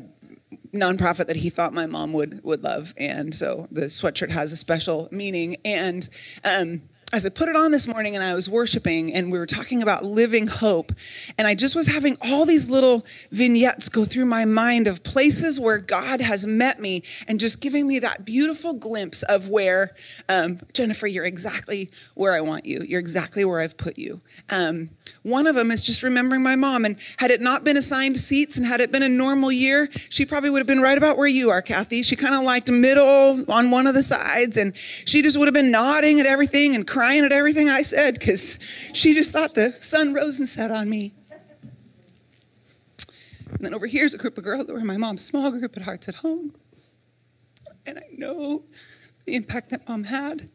nonprofit 0.74 1.28
that 1.28 1.38
he 1.38 1.49
thought 1.49 1.74
my 1.74 1.86
mom 1.86 2.13
would 2.13 2.43
would 2.43 2.63
love. 2.63 2.93
And 2.97 3.36
so 3.36 3.68
the 3.72 3.86
sweatshirt 3.86 4.32
has 4.32 4.51
a 4.51 4.57
special 4.57 5.09
meaning. 5.11 5.57
And 5.65 6.07
um, 6.43 6.82
as 7.13 7.25
I 7.25 7.29
put 7.29 7.47
it 7.47 7.55
on 7.55 7.71
this 7.71 7.87
morning 7.87 8.15
and 8.15 8.23
I 8.23 8.33
was 8.33 8.49
worshiping 8.49 9.13
and 9.13 9.31
we 9.31 9.39
were 9.39 9.45
talking 9.45 9.81
about 9.81 10.03
living 10.03 10.47
hope, 10.47 10.91
and 11.37 11.47
I 11.47 11.55
just 11.55 11.73
was 11.73 11.87
having 11.87 12.17
all 12.21 12.45
these 12.45 12.69
little 12.69 13.05
vignettes 13.31 13.87
go 13.87 14.03
through 14.03 14.25
my 14.25 14.43
mind 14.43 14.87
of 14.87 15.03
places 15.03 15.57
where 15.57 15.77
God 15.77 16.19
has 16.19 16.45
met 16.45 16.81
me 16.81 17.03
and 17.25 17.39
just 17.39 17.61
giving 17.61 17.87
me 17.87 17.99
that 17.99 18.25
beautiful 18.25 18.73
glimpse 18.73 19.23
of 19.23 19.47
where, 19.47 19.95
um, 20.27 20.59
Jennifer, 20.73 21.07
you're 21.07 21.25
exactly 21.25 21.89
where 22.15 22.33
I 22.33 22.41
want 22.41 22.65
you. 22.65 22.81
You're 22.85 22.99
exactly 22.99 23.45
where 23.45 23.61
I've 23.61 23.77
put 23.77 23.97
you. 23.97 24.19
Um, 24.49 24.89
One 25.23 25.47
of 25.47 25.55
them 25.55 25.71
is 25.71 25.81
just 25.81 26.03
remembering 26.03 26.43
my 26.43 26.55
mom. 26.55 26.85
And 26.85 26.97
had 27.17 27.31
it 27.31 27.41
not 27.41 27.63
been 27.63 27.77
assigned 27.77 28.19
seats 28.19 28.57
and 28.57 28.65
had 28.65 28.81
it 28.81 28.91
been 28.91 29.03
a 29.03 29.09
normal 29.09 29.51
year, 29.51 29.89
she 30.09 30.25
probably 30.25 30.49
would 30.49 30.59
have 30.59 30.67
been 30.67 30.81
right 30.81 30.97
about 30.97 31.17
where 31.17 31.27
you 31.27 31.49
are, 31.49 31.61
Kathy. 31.61 32.03
She 32.03 32.15
kind 32.15 32.35
of 32.35 32.43
liked 32.43 32.69
middle 32.71 33.49
on 33.51 33.71
one 33.71 33.87
of 33.87 33.93
the 33.93 34.01
sides. 34.01 34.57
And 34.57 34.75
she 34.75 35.21
just 35.21 35.37
would 35.37 35.47
have 35.47 35.53
been 35.53 35.71
nodding 35.71 36.19
at 36.19 36.25
everything 36.25 36.75
and 36.75 36.87
crying 36.87 37.23
at 37.23 37.31
everything 37.31 37.69
I 37.69 37.81
said 37.81 38.15
because 38.15 38.59
she 38.93 39.13
just 39.13 39.31
thought 39.31 39.53
the 39.55 39.73
sun 39.81 40.13
rose 40.13 40.39
and 40.39 40.47
set 40.47 40.71
on 40.71 40.89
me. 40.89 41.13
And 43.49 43.65
then 43.65 43.73
over 43.73 43.87
here 43.87 44.05
is 44.05 44.13
a 44.13 44.17
group 44.17 44.37
of 44.37 44.43
girls 44.43 44.67
that 44.67 44.73
were 44.73 44.81
my 44.81 44.97
mom's 44.97 45.25
small 45.25 45.49
group 45.51 45.75
at 45.75 45.83
Hearts 45.83 46.07
at 46.07 46.15
Home. 46.15 46.53
And 47.87 47.97
I 47.97 48.03
know 48.15 48.63
the 49.25 49.35
impact 49.35 49.69
that 49.69 49.87
mom 49.87 50.03
had. 50.03 50.49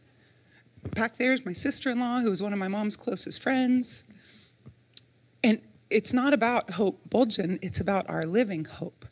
Back 0.95 1.17
there 1.17 1.33
is 1.33 1.47
my 1.47 1.53
sister 1.53 1.91
in 1.91 2.01
law, 2.01 2.21
who 2.21 2.31
was 2.31 2.43
one 2.43 2.53
of 2.53 2.59
my 2.59 2.69
mom's 2.69 2.97
closest 2.97 3.43
friends. 3.43 4.05
And 5.45 5.61
it's 5.91 6.13
not 6.13 6.33
about 6.33 6.73
hope 6.73 7.01
bulging, 7.09 7.59
it's 7.63 7.81
about 7.81 8.09
our 8.09 8.25
living 8.25 8.65
hope. 8.65 9.05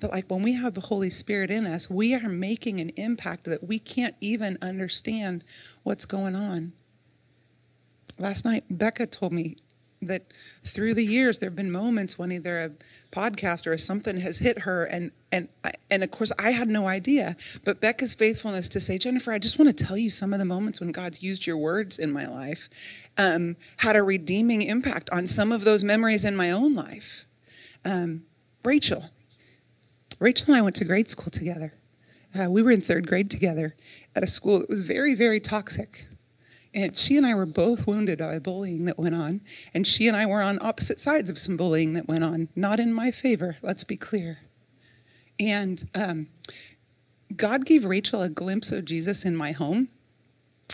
That, 0.00 0.10
like, 0.10 0.30
when 0.30 0.42
we 0.42 0.54
have 0.54 0.74
the 0.74 0.80
Holy 0.80 1.10
Spirit 1.10 1.50
in 1.50 1.66
us, 1.66 1.88
we 1.88 2.14
are 2.14 2.28
making 2.28 2.80
an 2.80 2.90
impact 2.96 3.44
that 3.44 3.62
we 3.62 3.78
can't 3.78 4.16
even 4.20 4.58
understand 4.60 5.44
what's 5.84 6.04
going 6.04 6.34
on. 6.34 6.72
Last 8.18 8.44
night, 8.44 8.64
Becca 8.68 9.06
told 9.06 9.32
me 9.32 9.56
that 10.02 10.22
through 10.64 10.94
the 10.94 11.04
years 11.04 11.38
there 11.38 11.48
have 11.48 11.56
been 11.56 11.70
moments 11.70 12.18
when 12.18 12.32
either 12.32 12.64
a 12.64 12.70
podcast 13.10 13.66
or 13.66 13.76
something 13.78 14.20
has 14.20 14.38
hit 14.38 14.60
her 14.60 14.84
and 14.84 15.10
and 15.30 15.48
and 15.90 16.02
of 16.02 16.10
course 16.10 16.32
I 16.38 16.50
had 16.50 16.68
no 16.68 16.86
idea. 16.86 17.36
But 17.64 17.80
Becca's 17.80 18.14
faithfulness 18.14 18.68
to 18.70 18.80
say 18.80 18.98
Jennifer 18.98 19.32
I 19.32 19.38
just 19.38 19.58
want 19.58 19.76
to 19.76 19.84
tell 19.84 19.96
you 19.96 20.10
some 20.10 20.32
of 20.32 20.38
the 20.38 20.44
moments 20.44 20.80
when 20.80 20.92
God's 20.92 21.22
used 21.22 21.46
your 21.46 21.56
words 21.56 21.98
in 21.98 22.12
my 22.12 22.26
life 22.26 22.68
um, 23.16 23.56
had 23.78 23.96
a 23.96 24.02
redeeming 24.02 24.62
impact 24.62 25.10
on 25.10 25.26
some 25.26 25.52
of 25.52 25.64
those 25.64 25.84
memories 25.84 26.24
in 26.24 26.36
my 26.36 26.50
own 26.50 26.74
life. 26.74 27.26
Um, 27.84 28.22
Rachel 28.64 29.04
Rachel 30.18 30.46
and 30.48 30.56
I 30.56 30.62
went 30.62 30.76
to 30.76 30.84
grade 30.84 31.08
school 31.08 31.30
together. 31.30 31.74
Uh, 32.38 32.48
we 32.48 32.62
were 32.62 32.70
in 32.70 32.80
third 32.80 33.06
grade 33.06 33.30
together 33.30 33.74
at 34.16 34.22
a 34.22 34.26
school 34.26 34.60
that 34.60 34.68
was 34.68 34.80
very 34.80 35.14
very 35.14 35.40
toxic 35.40 36.06
and 36.74 36.96
she 36.96 37.16
and 37.16 37.26
I 37.26 37.34
were 37.34 37.46
both 37.46 37.86
wounded 37.86 38.18
by 38.18 38.38
bullying 38.38 38.86
that 38.86 38.98
went 38.98 39.14
on. 39.14 39.42
And 39.74 39.86
she 39.86 40.08
and 40.08 40.16
I 40.16 40.24
were 40.24 40.42
on 40.42 40.58
opposite 40.62 41.00
sides 41.00 41.28
of 41.28 41.38
some 41.38 41.56
bullying 41.56 41.92
that 41.94 42.08
went 42.08 42.24
on. 42.24 42.48
Not 42.56 42.80
in 42.80 42.94
my 42.94 43.10
favor, 43.10 43.58
let's 43.62 43.84
be 43.84 43.96
clear. 43.96 44.38
And 45.38 45.84
um, 45.94 46.28
God 47.36 47.66
gave 47.66 47.84
Rachel 47.84 48.22
a 48.22 48.28
glimpse 48.28 48.72
of 48.72 48.84
Jesus 48.84 49.24
in 49.24 49.36
my 49.36 49.52
home. 49.52 49.88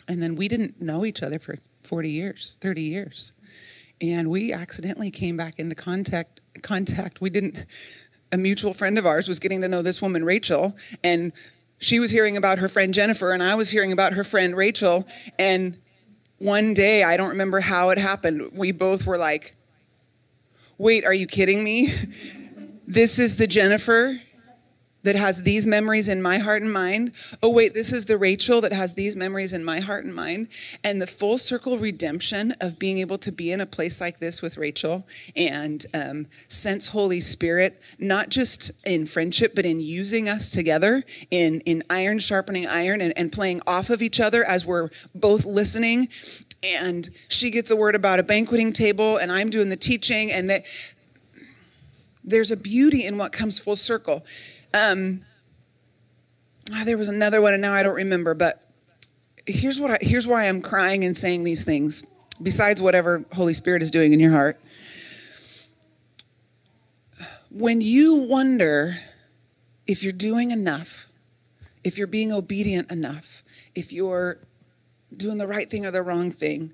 And 0.06 0.22
then 0.22 0.36
we 0.36 0.46
didn't 0.46 0.80
know 0.80 1.04
each 1.04 1.22
other 1.22 1.38
for 1.38 1.58
40 1.82 2.10
years, 2.10 2.58
30 2.60 2.82
years. 2.82 3.32
And 4.00 4.30
we 4.30 4.52
accidentally 4.52 5.10
came 5.10 5.36
back 5.36 5.58
into 5.58 5.74
contact. 5.74 6.40
Contact. 6.62 7.20
We 7.20 7.30
didn't. 7.30 7.66
A 8.30 8.36
mutual 8.36 8.74
friend 8.74 8.98
of 8.98 9.06
ours 9.06 9.26
was 9.26 9.38
getting 9.38 9.62
to 9.62 9.68
know 9.68 9.82
this 9.82 10.02
woman, 10.02 10.22
Rachel, 10.22 10.76
and 11.02 11.32
she 11.78 11.98
was 11.98 12.10
hearing 12.10 12.36
about 12.36 12.58
her 12.58 12.68
friend 12.68 12.92
Jennifer, 12.92 13.32
and 13.32 13.42
I 13.42 13.54
was 13.54 13.70
hearing 13.70 13.90
about 13.90 14.12
her 14.12 14.24
friend 14.24 14.54
Rachel. 14.54 15.06
And 15.38 15.78
one 16.38 16.74
day, 16.74 17.02
I 17.02 17.16
don't 17.16 17.30
remember 17.30 17.60
how 17.60 17.90
it 17.90 17.98
happened, 17.98 18.50
we 18.52 18.72
both 18.72 19.06
were 19.06 19.18
like, 19.18 19.52
wait, 20.78 21.04
are 21.04 21.14
you 21.14 21.26
kidding 21.26 21.62
me? 21.62 21.92
this 22.86 23.18
is 23.18 23.36
the 23.36 23.46
Jennifer 23.46 24.20
that 25.08 25.16
has 25.16 25.42
these 25.42 25.66
memories 25.66 26.06
in 26.06 26.20
my 26.20 26.36
heart 26.36 26.60
and 26.60 26.70
mind. 26.70 27.12
Oh, 27.42 27.48
wait, 27.48 27.72
this 27.72 27.94
is 27.94 28.04
the 28.04 28.18
Rachel 28.18 28.60
that 28.60 28.74
has 28.74 28.92
these 28.92 29.16
memories 29.16 29.54
in 29.54 29.64
my 29.64 29.80
heart 29.80 30.04
and 30.04 30.14
mind. 30.14 30.48
And 30.84 31.00
the 31.00 31.06
full 31.06 31.38
circle 31.38 31.78
redemption 31.78 32.52
of 32.60 32.78
being 32.78 32.98
able 32.98 33.16
to 33.16 33.32
be 33.32 33.50
in 33.50 33.58
a 33.62 33.64
place 33.64 34.02
like 34.02 34.18
this 34.18 34.42
with 34.42 34.58
Rachel 34.58 35.06
and 35.34 35.86
um, 35.94 36.26
sense 36.48 36.88
Holy 36.88 37.20
Spirit, 37.20 37.80
not 37.98 38.28
just 38.28 38.70
in 38.84 39.06
friendship, 39.06 39.54
but 39.54 39.64
in 39.64 39.80
using 39.80 40.28
us 40.28 40.50
together, 40.50 41.02
in, 41.30 41.60
in 41.60 41.84
iron 41.88 42.18
sharpening 42.18 42.66
iron 42.66 43.00
and, 43.00 43.16
and 43.16 43.32
playing 43.32 43.62
off 43.66 43.88
of 43.88 44.02
each 44.02 44.20
other 44.20 44.44
as 44.44 44.66
we're 44.66 44.90
both 45.14 45.46
listening. 45.46 46.08
And 46.62 47.08
she 47.28 47.50
gets 47.50 47.70
a 47.70 47.76
word 47.76 47.94
about 47.94 48.18
a 48.18 48.22
banqueting 48.22 48.74
table, 48.74 49.16
and 49.16 49.32
I'm 49.32 49.48
doing 49.48 49.70
the 49.70 49.76
teaching, 49.76 50.30
and 50.30 50.50
that 50.50 50.66
there's 52.22 52.50
a 52.50 52.58
beauty 52.58 53.06
in 53.06 53.16
what 53.16 53.32
comes 53.32 53.58
full 53.58 53.74
circle. 53.74 54.22
Um, 54.74 55.22
ah, 56.72 56.82
there 56.84 56.98
was 56.98 57.08
another 57.08 57.40
one, 57.40 57.52
and 57.52 57.62
now 57.62 57.72
I 57.72 57.82
don't 57.82 57.94
remember. 57.94 58.34
But 58.34 58.62
here's 59.46 59.80
what 59.80 59.90
I, 59.90 59.98
here's 60.00 60.26
why 60.26 60.48
I'm 60.48 60.62
crying 60.62 61.04
and 61.04 61.16
saying 61.16 61.44
these 61.44 61.64
things. 61.64 62.04
Besides 62.40 62.80
whatever 62.80 63.24
Holy 63.32 63.54
Spirit 63.54 63.82
is 63.82 63.90
doing 63.90 64.12
in 64.12 64.20
your 64.20 64.30
heart, 64.30 64.60
when 67.50 67.80
you 67.80 68.14
wonder 68.16 69.00
if 69.86 70.02
you're 70.02 70.12
doing 70.12 70.50
enough, 70.50 71.08
if 71.82 71.98
you're 71.98 72.06
being 72.06 72.32
obedient 72.32 72.92
enough, 72.92 73.42
if 73.74 73.92
you're 73.92 74.38
doing 75.16 75.38
the 75.38 75.46
right 75.46 75.68
thing 75.68 75.86
or 75.86 75.90
the 75.90 76.02
wrong 76.02 76.30
thing, 76.30 76.72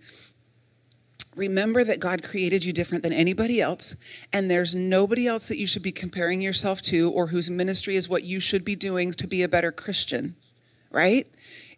remember 1.37 1.85
that 1.85 2.01
God 2.01 2.23
created 2.23 2.65
you 2.65 2.73
different 2.73 3.03
than 3.03 3.13
anybody 3.13 3.61
else, 3.61 3.97
and 4.33 4.51
there's 4.51 4.75
nobody 4.75 5.27
else 5.27 5.49
that 5.49 5.59
you 5.59 5.67
should 5.67 5.83
be 5.83 5.93
comparing 5.93 6.41
yourself 6.41 6.81
to 6.83 7.11
or 7.11 7.29
whose 7.29 7.51
ministry 7.51 7.97
is 7.97 8.09
what 8.09 8.25
you 8.25 8.41
should 8.41 8.65
be 8.65 8.77
doing 8.77 9.13
to 9.13 9.27
be 9.27 9.43
a 9.43 9.49
better 9.49 9.73
Christian, 9.73 10.37
right? 10.91 11.27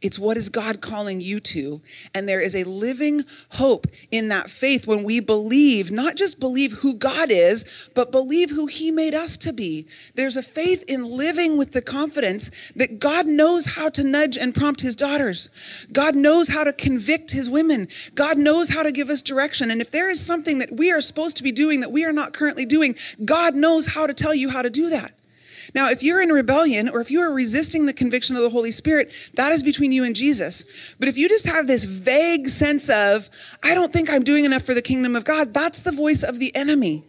It's 0.02 0.18
what 0.18 0.36
is 0.36 0.48
God 0.48 0.80
calling 0.80 1.20
you 1.20 1.40
to? 1.40 1.80
And 2.14 2.28
there 2.28 2.40
is 2.40 2.54
a 2.54 2.64
living 2.64 3.24
hope 3.52 3.86
in 4.10 4.28
that 4.28 4.50
faith 4.50 4.86
when 4.86 5.04
we 5.04 5.20
believe, 5.20 5.90
not 5.90 6.16
just 6.16 6.38
believe 6.38 6.72
who 6.72 6.94
God 6.94 7.30
is, 7.30 7.90
but 7.94 8.12
believe 8.12 8.50
who 8.50 8.66
He 8.66 8.90
made 8.90 9.14
us 9.14 9.36
to 9.38 9.52
be. 9.52 9.86
There's 10.14 10.36
a 10.36 10.42
faith 10.42 10.84
in 10.88 11.04
living 11.04 11.56
with 11.56 11.72
the 11.72 11.82
confidence 11.82 12.72
that 12.76 12.98
God 12.98 13.26
knows 13.26 13.74
how 13.76 13.88
to 13.90 14.04
nudge 14.04 14.36
and 14.36 14.54
prompt 14.54 14.80
His 14.80 14.96
daughters. 14.96 15.48
God 15.92 16.14
knows 16.14 16.48
how 16.48 16.64
to 16.64 16.72
convict 16.72 17.30
His 17.30 17.48
women. 17.48 17.88
God 18.14 18.38
knows 18.38 18.70
how 18.70 18.82
to 18.82 18.92
give 18.92 19.10
us 19.10 19.22
direction. 19.22 19.70
And 19.70 19.80
if 19.80 19.90
there 19.90 20.10
is 20.10 20.24
something 20.24 20.58
that 20.58 20.72
we 20.72 20.92
are 20.92 21.00
supposed 21.00 21.36
to 21.38 21.42
be 21.42 21.52
doing 21.52 21.80
that 21.80 21.92
we 21.92 22.04
are 22.04 22.12
not 22.12 22.32
currently 22.32 22.66
doing, 22.66 22.96
God 23.24 23.54
knows 23.54 23.86
how 23.86 24.06
to 24.06 24.14
tell 24.14 24.34
you 24.34 24.50
how 24.50 24.62
to 24.62 24.70
do 24.70 24.90
that. 24.90 25.12
Now, 25.76 25.90
if 25.90 26.02
you're 26.02 26.22
in 26.22 26.30
rebellion 26.30 26.88
or 26.88 27.02
if 27.02 27.10
you 27.10 27.20
are 27.20 27.30
resisting 27.30 27.84
the 27.84 27.92
conviction 27.92 28.34
of 28.34 28.40
the 28.40 28.48
Holy 28.48 28.72
Spirit, 28.72 29.12
that 29.34 29.52
is 29.52 29.62
between 29.62 29.92
you 29.92 30.04
and 30.04 30.16
Jesus. 30.16 30.94
But 30.98 31.06
if 31.06 31.18
you 31.18 31.28
just 31.28 31.46
have 31.46 31.66
this 31.66 31.84
vague 31.84 32.48
sense 32.48 32.88
of, 32.88 33.28
I 33.62 33.74
don't 33.74 33.92
think 33.92 34.10
I'm 34.10 34.24
doing 34.24 34.46
enough 34.46 34.62
for 34.62 34.72
the 34.72 34.80
kingdom 34.80 35.14
of 35.14 35.26
God, 35.26 35.52
that's 35.52 35.82
the 35.82 35.92
voice 35.92 36.22
of 36.22 36.38
the 36.38 36.56
enemy. 36.56 37.04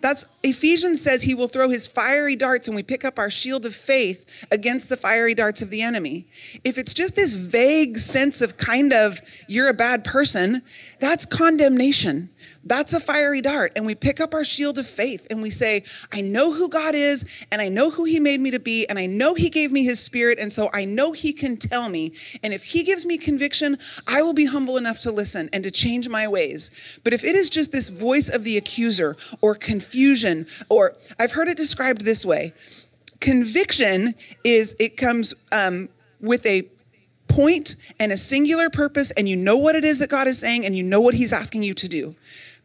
That's 0.00 0.24
Ephesians 0.42 1.00
says 1.00 1.22
he 1.22 1.34
will 1.34 1.46
throw 1.46 1.68
his 1.68 1.86
fiery 1.86 2.34
darts 2.34 2.66
and 2.66 2.74
we 2.74 2.82
pick 2.82 3.04
up 3.04 3.20
our 3.20 3.30
shield 3.30 3.64
of 3.64 3.74
faith 3.74 4.46
against 4.50 4.88
the 4.88 4.96
fiery 4.96 5.34
darts 5.34 5.62
of 5.62 5.70
the 5.70 5.82
enemy. 5.82 6.26
If 6.64 6.76
it's 6.76 6.94
just 6.94 7.14
this 7.14 7.34
vague 7.34 7.98
sense 7.98 8.40
of 8.40 8.58
kind 8.58 8.92
of 8.92 9.20
you're 9.46 9.68
a 9.68 9.74
bad 9.74 10.04
person, 10.04 10.62
that's 10.98 11.24
condemnation. 11.24 12.30
That's 12.64 12.92
a 12.92 13.00
fiery 13.00 13.40
dart. 13.40 13.72
And 13.76 13.86
we 13.86 13.94
pick 13.94 14.20
up 14.20 14.34
our 14.34 14.44
shield 14.44 14.78
of 14.78 14.86
faith 14.86 15.26
and 15.30 15.40
we 15.40 15.50
say, 15.50 15.84
I 16.12 16.20
know 16.20 16.52
who 16.52 16.68
God 16.68 16.94
is, 16.94 17.24
and 17.50 17.62
I 17.62 17.68
know 17.68 17.90
who 17.90 18.04
He 18.04 18.20
made 18.20 18.40
me 18.40 18.50
to 18.50 18.58
be, 18.58 18.86
and 18.86 18.98
I 18.98 19.06
know 19.06 19.34
He 19.34 19.48
gave 19.48 19.72
me 19.72 19.84
His 19.84 20.00
Spirit, 20.02 20.38
and 20.38 20.52
so 20.52 20.68
I 20.72 20.84
know 20.84 21.12
He 21.12 21.32
can 21.32 21.56
tell 21.56 21.88
me. 21.88 22.12
And 22.42 22.52
if 22.52 22.64
He 22.64 22.82
gives 22.82 23.06
me 23.06 23.16
conviction, 23.16 23.78
I 24.06 24.22
will 24.22 24.34
be 24.34 24.46
humble 24.46 24.76
enough 24.76 24.98
to 25.00 25.12
listen 25.12 25.48
and 25.52 25.64
to 25.64 25.70
change 25.70 26.08
my 26.08 26.28
ways. 26.28 26.98
But 27.04 27.12
if 27.12 27.24
it 27.24 27.34
is 27.34 27.48
just 27.48 27.72
this 27.72 27.88
voice 27.88 28.28
of 28.28 28.44
the 28.44 28.56
accuser 28.56 29.16
or 29.40 29.54
confusion, 29.54 30.46
or 30.68 30.94
I've 31.18 31.32
heard 31.32 31.48
it 31.48 31.56
described 31.56 32.02
this 32.02 32.24
way 32.24 32.52
conviction 33.20 34.14
is, 34.44 34.76
it 34.78 34.96
comes 34.96 35.34
um, 35.50 35.88
with 36.20 36.46
a 36.46 36.62
point 37.28 37.76
and 38.00 38.10
a 38.10 38.16
singular 38.16 38.70
purpose, 38.70 39.10
and 39.12 39.28
you 39.28 39.36
know 39.36 39.56
what 39.56 39.74
it 39.74 39.84
is 39.84 39.98
that 39.98 40.10
God 40.10 40.26
is 40.26 40.38
saying, 40.38 40.64
and 40.64 40.76
you 40.76 40.82
know 40.82 41.00
what 41.00 41.14
He's 41.14 41.32
asking 41.32 41.62
you 41.62 41.74
to 41.74 41.88
do. 41.88 42.14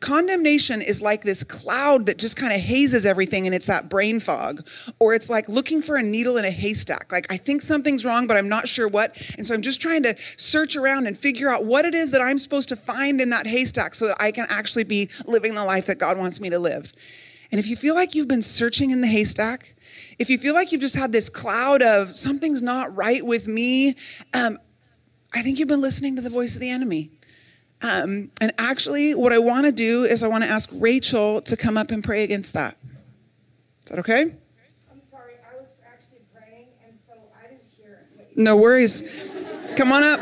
Condemnation 0.03 0.81
is 0.81 1.01
like 1.01 1.21
this 1.23 1.45
cloud 1.45 2.07
that 2.07 2.17
just 2.17 2.35
kind 2.35 2.51
of 2.51 2.59
hazes 2.59 3.05
everything 3.05 3.45
and 3.45 3.55
it's 3.55 3.67
that 3.67 3.87
brain 3.87 4.19
fog. 4.19 4.67
Or 4.99 5.13
it's 5.13 5.29
like 5.29 5.47
looking 5.47 5.81
for 5.81 5.95
a 5.95 6.03
needle 6.03 6.35
in 6.35 6.43
a 6.43 6.51
haystack. 6.51 7.09
Like, 7.09 7.31
I 7.31 7.37
think 7.37 7.61
something's 7.61 8.03
wrong, 8.03 8.27
but 8.27 8.35
I'm 8.35 8.49
not 8.49 8.67
sure 8.67 8.85
what. 8.85 9.17
And 9.37 9.47
so 9.47 9.53
I'm 9.53 9.61
just 9.61 9.81
trying 9.81 10.03
to 10.03 10.13
search 10.35 10.75
around 10.75 11.07
and 11.07 11.17
figure 11.17 11.47
out 11.47 11.63
what 11.63 11.85
it 11.85 11.95
is 11.95 12.11
that 12.11 12.19
I'm 12.19 12.37
supposed 12.37 12.67
to 12.67 12.75
find 12.75 13.21
in 13.21 13.29
that 13.29 13.47
haystack 13.47 13.95
so 13.95 14.07
that 14.07 14.17
I 14.19 14.31
can 14.31 14.45
actually 14.49 14.83
be 14.83 15.09
living 15.25 15.55
the 15.55 15.63
life 15.63 15.85
that 15.85 15.99
God 15.99 16.17
wants 16.17 16.41
me 16.41 16.49
to 16.49 16.59
live. 16.59 16.91
And 17.49 17.57
if 17.57 17.69
you 17.69 17.77
feel 17.77 17.95
like 17.95 18.13
you've 18.13 18.27
been 18.27 18.41
searching 18.41 18.91
in 18.91 18.99
the 18.99 19.07
haystack, 19.07 19.73
if 20.19 20.29
you 20.29 20.37
feel 20.37 20.53
like 20.53 20.73
you've 20.73 20.81
just 20.81 20.97
had 20.97 21.13
this 21.13 21.29
cloud 21.29 21.81
of 21.81 22.13
something's 22.13 22.61
not 22.61 22.93
right 22.93 23.25
with 23.25 23.47
me, 23.47 23.95
um, 24.33 24.57
I 25.33 25.43
think 25.43 25.59
you've 25.59 25.69
been 25.69 25.79
listening 25.79 26.17
to 26.17 26.21
the 26.21 26.29
voice 26.29 26.55
of 26.55 26.59
the 26.59 26.69
enemy. 26.69 27.11
Um, 27.83 28.31
and 28.39 28.53
actually, 28.57 29.13
what 29.13 29.33
I 29.33 29.39
want 29.39 29.65
to 29.65 29.73
do 29.73 30.03
is 30.05 30.23
I 30.23 30.29
want 30.29 30.45
to 30.45 30.49
ask 30.49 30.69
Rachel 30.71 31.41
to 31.41 31.57
come 31.57 31.77
up 31.77 31.91
and 31.91 32.01
pray 32.01 32.23
against 32.23 32.53
that. 32.53 32.77
Is 33.83 33.89
that 33.89 33.99
okay? 33.99 34.21
I'm 34.21 35.01
sorry, 35.11 35.33
I 35.51 35.59
was 35.59 35.67
actually 35.85 36.21
praying, 36.33 36.67
and 36.87 36.97
so 37.05 37.13
I 37.37 37.47
didn't 37.47 37.63
hear 37.77 38.05
what 38.15 38.37
No 38.37 38.55
worries. 38.55 39.03
Come 39.75 39.91
on 39.91 40.03
up. 40.03 40.21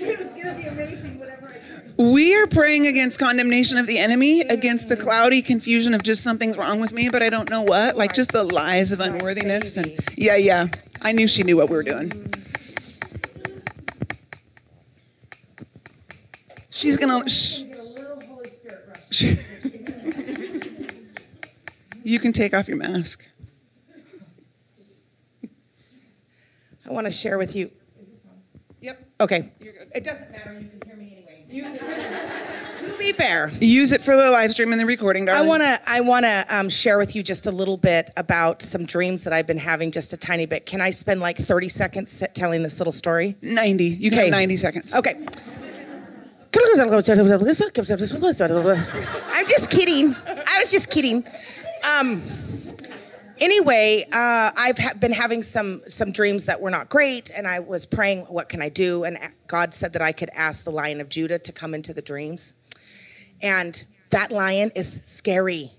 It 0.00 0.18
was 0.18 0.32
gonna 0.32 0.54
be 0.56 0.64
amazing, 0.64 1.20
whatever 1.20 1.46
I 1.46 2.02
We 2.02 2.34
are 2.34 2.48
praying 2.48 2.88
against 2.88 3.20
condemnation 3.20 3.78
of 3.78 3.86
the 3.86 3.98
enemy, 3.98 4.40
against 4.40 4.88
the 4.88 4.96
cloudy 4.96 5.40
confusion 5.40 5.94
of 5.94 6.02
just 6.02 6.24
something's 6.24 6.56
wrong 6.56 6.80
with 6.80 6.92
me, 6.92 7.10
but 7.10 7.22
I 7.22 7.30
don't 7.30 7.48
know 7.48 7.62
what. 7.62 7.96
Like 7.96 8.12
just 8.12 8.32
the 8.32 8.42
lies 8.42 8.90
of 8.90 8.98
unworthiness. 8.98 9.76
And 9.76 9.94
yeah, 10.16 10.34
yeah. 10.34 10.66
I 11.00 11.12
knew 11.12 11.28
she 11.28 11.44
knew 11.44 11.56
what 11.56 11.68
we 11.68 11.76
were 11.76 11.84
doing. 11.84 12.30
She's 16.70 16.96
gonna. 16.96 17.28
Shh. 17.28 17.58
Get 17.60 17.78
a 17.78 17.82
little 17.82 18.20
Holy 18.28 18.50
Spirit 18.50 18.88
rush. 18.88 19.22
You 22.02 22.18
can 22.18 22.32
take 22.32 22.54
off 22.54 22.66
your 22.68 22.78
mask. 22.78 23.28
I 26.88 26.92
want 26.92 27.06
to 27.06 27.10
share 27.12 27.38
with 27.38 27.54
you. 27.54 27.70
Yep. 28.80 29.08
Okay. 29.20 29.52
You're 29.60 29.72
good. 29.74 29.88
It 29.94 30.02
doesn't 30.04 30.30
matter. 30.32 30.54
You 30.54 30.68
can 30.68 30.80
hear 30.88 30.96
me 30.96 31.12
anyway. 31.16 31.44
Use 31.48 31.74
it. 31.74 31.80
to 32.92 32.98
be 32.98 33.12
fair, 33.12 33.50
Use 33.60 33.92
it 33.92 34.02
for 34.02 34.16
the 34.16 34.30
live 34.30 34.50
stream 34.52 34.72
and 34.72 34.80
the 34.80 34.86
recording, 34.86 35.26
Darling. 35.26 35.44
I 35.44 35.46
want 35.46 35.62
to 35.62 35.80
I 35.86 36.00
want 36.00 36.24
to 36.24 36.46
um, 36.48 36.68
share 36.68 36.96
with 36.98 37.14
you 37.14 37.22
just 37.22 37.46
a 37.46 37.50
little 37.52 37.76
bit 37.76 38.10
about 38.16 38.62
some 38.62 38.86
dreams 38.86 39.24
that 39.24 39.32
I've 39.32 39.46
been 39.46 39.58
having. 39.58 39.90
Just 39.90 40.12
a 40.12 40.16
tiny 40.16 40.46
bit. 40.46 40.64
Can 40.66 40.80
I 40.80 40.90
spend 40.90 41.20
like 41.20 41.36
30 41.36 41.68
seconds 41.68 42.22
telling 42.34 42.62
this 42.62 42.80
little 42.80 42.92
story? 42.92 43.36
90. 43.42 43.84
You 43.84 44.10
can 44.10 44.18
Okay. 44.20 44.30
90 44.30 44.56
seconds. 44.56 44.94
Okay. 44.94 45.14
I'm 49.32 49.46
just 49.46 49.70
kidding. 49.70 50.16
I 50.26 50.58
was 50.58 50.72
just 50.72 50.90
kidding. 50.90 51.24
Um, 51.88 52.22
anyway, 53.38 54.04
uh, 54.12 54.50
I've 54.56 54.78
ha- 54.78 54.94
been 54.98 55.12
having 55.12 55.44
some 55.44 55.82
some 55.86 56.10
dreams 56.10 56.46
that 56.46 56.60
were 56.60 56.70
not 56.70 56.88
great, 56.88 57.30
and 57.30 57.46
I 57.46 57.60
was 57.60 57.86
praying, 57.86 58.22
"What 58.22 58.48
can 58.48 58.62
I 58.62 58.68
do?" 58.68 59.04
And 59.04 59.16
God 59.46 59.74
said 59.74 59.92
that 59.92 60.02
I 60.02 60.10
could 60.10 60.30
ask 60.34 60.64
the 60.64 60.72
Lion 60.72 61.00
of 61.00 61.08
Judah 61.08 61.38
to 61.38 61.52
come 61.52 61.72
into 61.72 61.94
the 61.94 62.02
dreams, 62.02 62.54
and 63.40 63.84
that 64.10 64.32
lion 64.32 64.72
is 64.74 65.00
scary, 65.04 65.70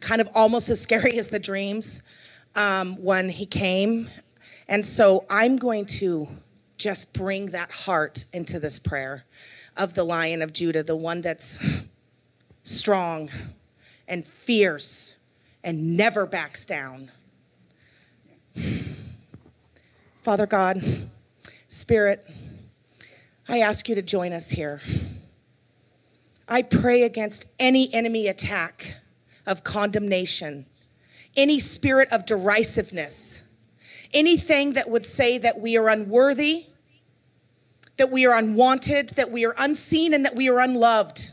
kind 0.00 0.20
of 0.20 0.28
almost 0.34 0.68
as 0.68 0.78
scary 0.78 1.18
as 1.18 1.28
the 1.28 1.38
dreams 1.38 2.02
um, 2.54 2.96
when 3.02 3.30
he 3.30 3.46
came, 3.46 4.10
and 4.68 4.84
so 4.84 5.24
I'm 5.30 5.56
going 5.56 5.86
to 5.86 6.28
just 6.76 7.12
bring 7.14 7.46
that 7.46 7.70
heart 7.72 8.26
into 8.32 8.60
this 8.60 8.78
prayer 8.78 9.24
of 9.78 9.94
the 9.94 10.04
Lion 10.04 10.42
of 10.42 10.52
Judah, 10.52 10.82
the 10.82 10.96
one 10.96 11.22
that's 11.22 11.58
strong 12.62 13.30
and 14.06 14.26
fierce 14.26 15.16
and 15.62 15.96
never 15.96 16.26
backs 16.26 16.66
down. 16.66 17.10
Father 20.22 20.46
God, 20.46 20.82
Spirit, 21.68 22.26
I 23.48 23.60
ask 23.60 23.88
you 23.88 23.94
to 23.94 24.02
join 24.02 24.32
us 24.32 24.50
here. 24.50 24.80
I 26.48 26.62
pray 26.62 27.02
against 27.02 27.46
any 27.58 27.92
enemy 27.94 28.26
attack 28.26 28.96
of 29.46 29.64
condemnation, 29.64 30.66
any 31.36 31.58
spirit 31.58 32.08
of 32.12 32.26
derisiveness, 32.26 33.44
anything 34.12 34.72
that 34.72 34.88
would 34.88 35.06
say 35.06 35.38
that 35.38 35.60
we 35.60 35.76
are 35.76 35.88
unworthy, 35.88 36.66
that 37.98 38.10
we 38.10 38.26
are 38.26 38.36
unwanted, 38.36 39.10
that 39.10 39.30
we 39.30 39.44
are 39.44 39.54
unseen, 39.58 40.14
and 40.14 40.24
that 40.24 40.34
we 40.34 40.48
are 40.48 40.60
unloved. 40.60 41.32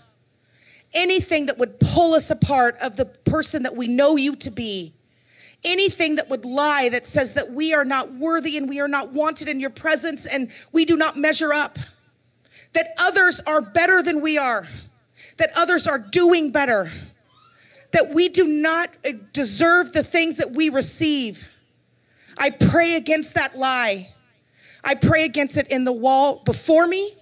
Anything 0.93 1.45
that 1.45 1.57
would 1.57 1.79
pull 1.79 2.13
us 2.13 2.29
apart 2.29 2.75
of 2.81 2.95
the 2.95 3.05
person 3.05 3.63
that 3.63 3.75
we 3.75 3.87
know 3.87 4.15
you 4.15 4.35
to 4.37 4.51
be. 4.51 4.93
Anything 5.63 6.15
that 6.17 6.29
would 6.29 6.45
lie 6.45 6.89
that 6.89 7.05
says 7.05 7.33
that 7.33 7.51
we 7.51 7.73
are 7.73 7.85
not 7.85 8.13
worthy 8.13 8.57
and 8.57 8.69
we 8.69 8.79
are 8.79 8.87
not 8.87 9.13
wanted 9.13 9.47
in 9.47 9.59
your 9.59 9.69
presence 9.69 10.25
and 10.25 10.51
we 10.71 10.85
do 10.85 10.95
not 10.95 11.17
measure 11.17 11.53
up. 11.53 11.77
That 12.73 12.87
others 12.99 13.39
are 13.47 13.61
better 13.61 14.03
than 14.03 14.21
we 14.21 14.37
are. 14.37 14.67
That 15.37 15.51
others 15.55 15.87
are 15.87 15.97
doing 15.97 16.51
better. 16.51 16.91
That 17.91 18.09
we 18.09 18.29
do 18.29 18.45
not 18.47 18.89
uh, 19.05 19.13
deserve 19.33 19.93
the 19.93 20.03
things 20.03 20.37
that 20.37 20.51
we 20.51 20.69
receive. 20.69 21.49
I 22.37 22.49
pray 22.49 22.95
against 22.95 23.35
that 23.35 23.57
lie. 23.57 24.13
I 24.85 24.93
pray 24.93 25.25
against 25.25 25.57
it 25.57 25.67
in 25.69 25.83
the 25.83 25.91
wall 25.91 26.43
before 26.45 26.85
me. 26.85 27.13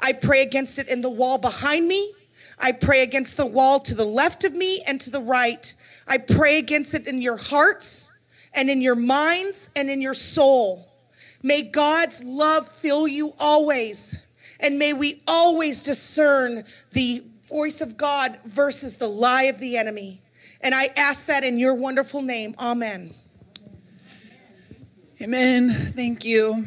I 0.00 0.14
pray 0.14 0.42
against 0.42 0.78
it 0.78 0.88
in 0.88 1.02
the 1.02 1.10
wall 1.10 1.36
behind 1.36 1.86
me. 1.86 2.12
I 2.58 2.72
pray 2.72 3.02
against 3.02 3.36
the 3.36 3.46
wall 3.46 3.80
to 3.80 3.94
the 3.94 4.04
left 4.04 4.44
of 4.44 4.54
me 4.54 4.82
and 4.88 4.98
to 5.02 5.10
the 5.10 5.20
right. 5.20 5.74
I 6.08 6.18
pray 6.18 6.58
against 6.58 6.94
it 6.94 7.06
in 7.06 7.20
your 7.20 7.36
hearts 7.36 8.08
and 8.54 8.70
in 8.70 8.80
your 8.80 8.94
minds 8.94 9.68
and 9.76 9.90
in 9.90 10.00
your 10.00 10.14
soul. 10.14 10.88
May 11.42 11.62
God's 11.62 12.24
love 12.24 12.66
fill 12.68 13.06
you 13.06 13.34
always. 13.38 14.22
And 14.58 14.78
may 14.78 14.92
we 14.92 15.22
always 15.28 15.82
discern 15.82 16.64
the 16.92 17.24
voice 17.48 17.80
of 17.80 17.96
God 17.96 18.38
versus 18.44 18.96
the 18.96 19.08
lie 19.08 19.44
of 19.44 19.58
the 19.58 19.76
enemy. 19.76 20.22
And 20.60 20.74
I 20.74 20.90
ask 20.96 21.26
that 21.26 21.44
in 21.44 21.58
your 21.58 21.74
wonderful 21.74 22.22
name. 22.22 22.54
Amen. 22.58 23.12
Amen. 25.20 25.68
Thank 25.70 26.24
you. 26.24 26.64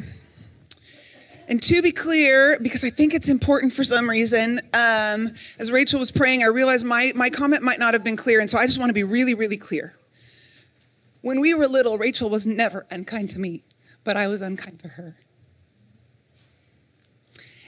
And 1.48 1.62
to 1.62 1.80
be 1.80 1.92
clear, 1.92 2.58
because 2.60 2.84
I 2.84 2.90
think 2.90 3.14
it's 3.14 3.28
important 3.28 3.72
for 3.72 3.84
some 3.84 4.10
reason, 4.10 4.58
um, 4.74 5.30
as 5.58 5.70
Rachel 5.70 6.00
was 6.00 6.10
praying, 6.10 6.42
I 6.42 6.46
realized 6.46 6.84
my, 6.84 7.12
my 7.14 7.30
comment 7.30 7.62
might 7.62 7.78
not 7.78 7.94
have 7.94 8.02
been 8.02 8.16
clear. 8.16 8.40
And 8.40 8.50
so 8.50 8.58
I 8.58 8.66
just 8.66 8.78
want 8.78 8.90
to 8.90 8.94
be 8.94 9.04
really, 9.04 9.34
really 9.34 9.56
clear. 9.56 9.94
When 11.20 11.40
we 11.40 11.54
were 11.54 11.68
little, 11.68 11.98
Rachel 11.98 12.28
was 12.30 12.46
never 12.46 12.86
unkind 12.90 13.30
to 13.30 13.38
me, 13.38 13.62
but 14.02 14.16
I 14.16 14.26
was 14.26 14.42
unkind 14.42 14.80
to 14.80 14.88
her. 14.88 15.16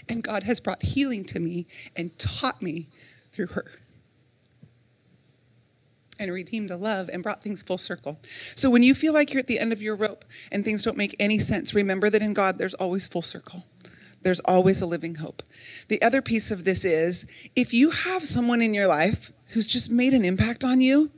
And 0.09 0.23
God 0.23 0.43
has 0.43 0.59
brought 0.59 0.83
healing 0.83 1.25
to 1.27 1.39
me 1.39 1.67
and 1.95 2.17
taught 2.19 2.61
me 2.61 2.89
through 3.31 3.49
her. 3.49 3.67
And 6.19 6.33
redeemed 6.33 6.71
a 6.71 6.77
love 6.77 7.09
and 7.13 7.23
brought 7.23 7.43
things 7.43 7.63
full 7.63 7.79
circle. 7.79 8.19
So 8.57 8.71
when 8.71 8.83
you 8.83 8.95
feel 8.95 9.13
like 9.13 9.33
you're 9.33 9.41
at 9.41 9.47
the 9.47 9.59
end 9.59 9.73
of 9.73 9.81
your 9.81 9.95
rope 9.95 10.25
and 10.51 10.65
things 10.65 10.85
don't 10.85 10.97
make 10.97 11.15
any 11.21 11.39
sense, 11.39 11.75
remember 11.75 12.11
that 12.11 12.23
in 12.23 12.33
God 12.33 12.59
there's 12.59 12.75
always 12.75 13.07
full 13.07 13.23
circle. 13.23 13.65
There's 14.23 14.41
always 14.41 14.83
a 14.83 14.87
living 14.87 15.17
hope. 15.17 15.43
The 15.89 16.03
other 16.03 16.21
piece 16.21 16.51
of 16.51 16.65
this 16.65 16.85
is 16.85 17.31
if 17.55 17.73
you 17.73 17.91
have 17.91 18.25
someone 18.25 18.61
in 18.61 18.75
your 18.75 18.87
life 18.89 19.33
who's 19.51 19.67
just 19.67 19.91
made 19.91 20.13
an 20.13 20.25
impact 20.25 20.65
on 20.65 20.81
you, 20.81 21.11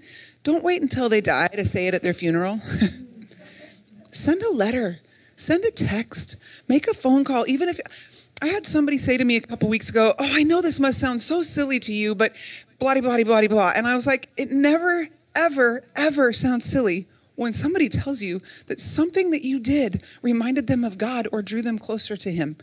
don't 0.42 0.64
wait 0.64 0.82
until 0.82 1.08
they 1.08 1.20
die 1.20 1.48
to 1.48 1.64
say 1.64 1.86
it 1.86 1.94
at 1.94 2.02
their 2.02 2.14
funeral. 2.14 2.60
Send 4.12 4.42
a 4.42 4.50
letter, 4.50 5.00
send 5.36 5.64
a 5.64 5.70
text, 5.70 6.36
make 6.68 6.88
a 6.88 6.94
phone 6.94 7.24
call, 7.24 7.44
even 7.46 7.68
if 7.68 7.78
I 8.42 8.48
had 8.48 8.66
somebody 8.66 8.98
say 8.98 9.16
to 9.16 9.24
me 9.24 9.36
a 9.36 9.40
couple 9.40 9.68
weeks 9.68 9.88
ago, 9.88 10.14
Oh, 10.18 10.30
I 10.32 10.42
know 10.42 10.60
this 10.60 10.80
must 10.80 10.98
sound 10.98 11.20
so 11.20 11.42
silly 11.42 11.78
to 11.80 11.92
you, 11.92 12.14
but 12.14 12.32
blah, 12.80 13.00
blah, 13.00 13.22
blah, 13.22 13.46
blah. 13.46 13.72
And 13.76 13.86
I 13.86 13.94
was 13.94 14.06
like, 14.06 14.28
It 14.36 14.50
never, 14.50 15.08
ever, 15.34 15.82
ever 15.94 16.32
sounds 16.32 16.64
silly 16.64 17.06
when 17.36 17.52
somebody 17.52 17.88
tells 17.88 18.20
you 18.20 18.40
that 18.66 18.80
something 18.80 19.30
that 19.30 19.42
you 19.42 19.60
did 19.60 20.02
reminded 20.22 20.66
them 20.66 20.84
of 20.84 20.98
God 20.98 21.28
or 21.32 21.42
drew 21.42 21.62
them 21.62 21.78
closer 21.78 22.16
to 22.16 22.30
Him. 22.30 22.56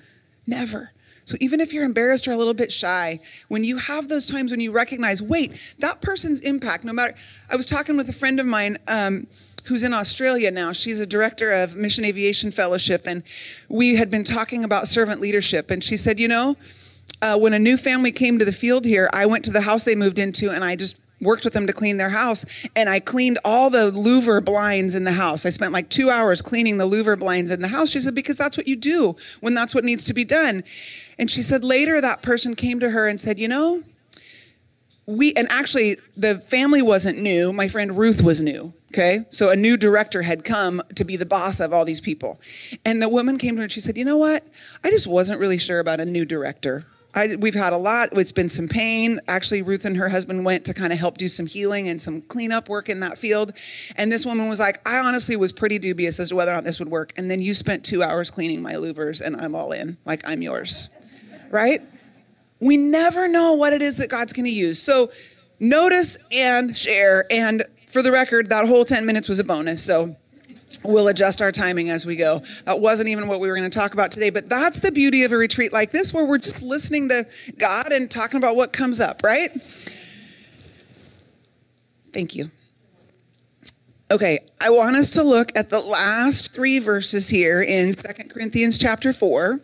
Never. 0.45 0.91
So 1.25 1.35
even 1.41 1.59
if 1.59 1.73
you're 1.73 1.83
embarrassed 1.83 2.27
or 2.27 2.31
a 2.31 2.37
little 2.37 2.53
bit 2.53 2.71
shy, 2.71 3.19
when 3.49 3.63
you 3.63 3.77
have 3.77 4.07
those 4.07 4.25
times 4.25 4.51
when 4.51 4.61
you 4.61 4.71
recognize, 4.71 5.21
wait, 5.21 5.75
that 5.79 6.01
person's 6.01 6.39
impact, 6.39 6.85
no 6.85 6.93
matter. 6.93 7.15
I 7.49 7.55
was 7.55 7.65
talking 7.65 7.97
with 7.97 8.07
a 8.07 8.13
friend 8.13 8.39
of 8.39 8.45
mine. 8.45 8.77
Um, 8.87 9.27
who's 9.67 9.83
in 9.83 9.93
Australia 9.93 10.49
now. 10.49 10.71
She's 10.71 10.99
a 10.99 11.05
director 11.05 11.51
of 11.51 11.75
Mission 11.75 12.05
Aviation 12.05 12.51
Fellowship, 12.51 13.05
and 13.05 13.21
we 13.67 13.95
had 13.95 14.09
been 14.09 14.23
talking 14.23 14.63
about 14.63 14.87
servant 14.87 15.19
leadership. 15.21 15.69
And 15.69 15.83
she 15.83 15.97
said, 15.97 16.19
You 16.19 16.29
know, 16.29 16.55
uh, 17.21 17.37
when 17.37 17.53
a 17.53 17.59
new 17.59 17.77
family 17.77 18.11
came 18.11 18.39
to 18.39 18.45
the 18.45 18.51
field 18.51 18.85
here, 18.85 19.09
I 19.13 19.25
went 19.25 19.45
to 19.45 19.51
the 19.51 19.61
house 19.61 19.83
they 19.83 19.95
moved 19.95 20.19
into, 20.19 20.51
and 20.51 20.63
I 20.63 20.75
just 20.75 20.97
worked 21.19 21.43
with 21.43 21.53
them 21.53 21.67
to 21.67 21.73
clean 21.73 21.97
their 21.97 22.11
house. 22.11 22.45
And 22.75 22.89
I 22.89 22.99
cleaned 22.99 23.39
all 23.43 23.69
the 23.69 23.91
louver 23.91 24.43
blinds 24.43 24.93
in 24.95 25.03
the 25.03 25.13
house. 25.13 25.45
I 25.45 25.49
spent 25.49 25.73
like 25.73 25.89
two 25.89 26.09
hours 26.09 26.41
cleaning 26.41 26.77
the 26.77 26.87
louver 26.87 27.17
blinds 27.17 27.51
in 27.51 27.61
the 27.61 27.69
house. 27.69 27.89
She 27.89 27.99
said, 27.99 28.15
Because 28.15 28.37
that's 28.37 28.57
what 28.57 28.67
you 28.67 28.75
do 28.75 29.15
when 29.39 29.53
that's 29.53 29.73
what 29.73 29.83
needs 29.83 30.05
to 30.05 30.13
be 30.13 30.23
done. 30.23 30.63
And 31.17 31.29
she 31.29 31.41
said, 31.41 31.63
Later, 31.63 31.99
that 32.01 32.21
person 32.21 32.55
came 32.55 32.79
to 32.79 32.91
her 32.91 33.07
and 33.07 33.19
said, 33.19 33.39
You 33.39 33.47
know, 33.47 33.83
we 35.07 35.33
and 35.33 35.47
actually 35.49 35.95
the 36.17 36.39
family 36.41 36.81
wasn't 36.81 37.17
new 37.17 37.53
my 37.53 37.69
friend 37.69 37.97
ruth 37.97 38.21
was 38.21 38.41
new 38.41 38.73
okay 38.89 39.25
so 39.29 39.49
a 39.49 39.55
new 39.55 39.77
director 39.77 40.21
had 40.23 40.43
come 40.43 40.81
to 40.95 41.05
be 41.05 41.15
the 41.15 41.25
boss 41.25 41.61
of 41.61 41.71
all 41.71 41.85
these 41.85 42.01
people 42.01 42.39
and 42.83 43.01
the 43.01 43.07
woman 43.07 43.37
came 43.37 43.51
to 43.51 43.59
her 43.59 43.63
and 43.63 43.71
she 43.71 43.79
said 43.79 43.97
you 43.97 44.03
know 44.03 44.17
what 44.17 44.45
i 44.83 44.89
just 44.89 45.07
wasn't 45.07 45.39
really 45.39 45.57
sure 45.57 45.79
about 45.79 46.01
a 46.01 46.05
new 46.05 46.25
director 46.25 46.85
I, 47.17 47.35
we've 47.35 47.55
had 47.55 47.73
a 47.73 47.77
lot. 47.77 48.09
It's 48.11 48.31
been 48.31 48.47
some 48.47 48.67
pain. 48.67 49.19
Actually 49.27 49.63
ruth 49.63 49.85
and 49.85 49.97
her 49.97 50.09
husband 50.09 50.45
went 50.45 50.65
to 50.65 50.73
kind 50.75 50.93
of 50.93 50.99
help 50.99 51.17
do 51.17 51.27
some 51.27 51.47
healing 51.47 51.89
and 51.89 51.99
some 51.99 52.21
cleanup 52.21 52.69
work 52.69 52.89
in 52.89 52.99
that 52.99 53.17
field. 53.17 53.53
And 53.95 54.11
this 54.11 54.23
woman 54.23 54.47
was 54.47 54.59
like 54.59 54.87
i 54.87 54.99
honestly 54.99 55.35
was 55.35 55.51
pretty 55.51 55.79
dubious 55.79 56.19
as 56.19 56.29
to 56.29 56.35
whether 56.35 56.51
or 56.51 56.53
not 56.53 56.63
this 56.63 56.77
would 56.77 56.89
work. 56.89 57.13
And 57.17 57.31
then 57.31 57.41
you 57.41 57.55
spent 57.55 57.83
two 57.83 58.03
hours 58.03 58.29
cleaning 58.29 58.61
my 58.61 58.73
louvers 58.73 59.19
and 59.19 59.35
i'm 59.35 59.55
all 59.55 59.71
in. 59.71 59.97
Like 60.05 60.21
i'm 60.29 60.43
yours. 60.43 60.91
Right? 61.49 61.81
We 62.59 62.77
never 62.77 63.27
know 63.27 63.53
what 63.53 63.73
it 63.73 63.81
is 63.81 63.97
that 63.97 64.11
God's 64.11 64.31
going 64.31 64.45
to 64.45 64.51
use. 64.51 64.79
So 64.79 65.09
notice 65.59 66.19
and 66.31 66.77
share. 66.77 67.25
And 67.31 67.63
for 67.87 68.03
the 68.03 68.11
record, 68.11 68.49
that 68.49 68.67
whole 68.67 68.85
10 68.85 69.07
minutes 69.07 69.27
was 69.27 69.39
a 69.39 69.43
bonus. 69.43 69.83
So 69.83 70.15
we'll 70.83 71.07
adjust 71.07 71.41
our 71.41 71.51
timing 71.51 71.89
as 71.89 72.05
we 72.05 72.15
go. 72.15 72.41
That 72.65 72.79
wasn't 72.79 73.09
even 73.09 73.27
what 73.27 73.39
we 73.39 73.47
were 73.47 73.55
going 73.55 73.69
to 73.69 73.79
talk 73.79 73.93
about 73.93 74.11
today, 74.11 74.29
but 74.29 74.49
that's 74.49 74.79
the 74.79 74.91
beauty 74.91 75.23
of 75.23 75.31
a 75.31 75.37
retreat 75.37 75.73
like 75.73 75.91
this 75.91 76.13
where 76.13 76.25
we're 76.25 76.37
just 76.37 76.61
listening 76.61 77.09
to 77.09 77.25
God 77.57 77.91
and 77.91 78.09
talking 78.09 78.37
about 78.37 78.55
what 78.55 78.73
comes 78.73 78.99
up, 78.99 79.21
right? 79.23 79.49
Thank 82.13 82.35
you. 82.35 82.51
Okay, 84.09 84.39
I 84.61 84.69
want 84.69 84.95
us 84.95 85.09
to 85.11 85.23
look 85.23 85.53
at 85.55 85.69
the 85.69 85.81
last 85.81 86.53
three 86.53 86.79
verses 86.79 87.27
here 87.27 87.61
in 87.61 87.91
Second 87.93 88.29
Corinthians 88.29 88.77
chapter 88.77 89.11
4. 89.11 89.59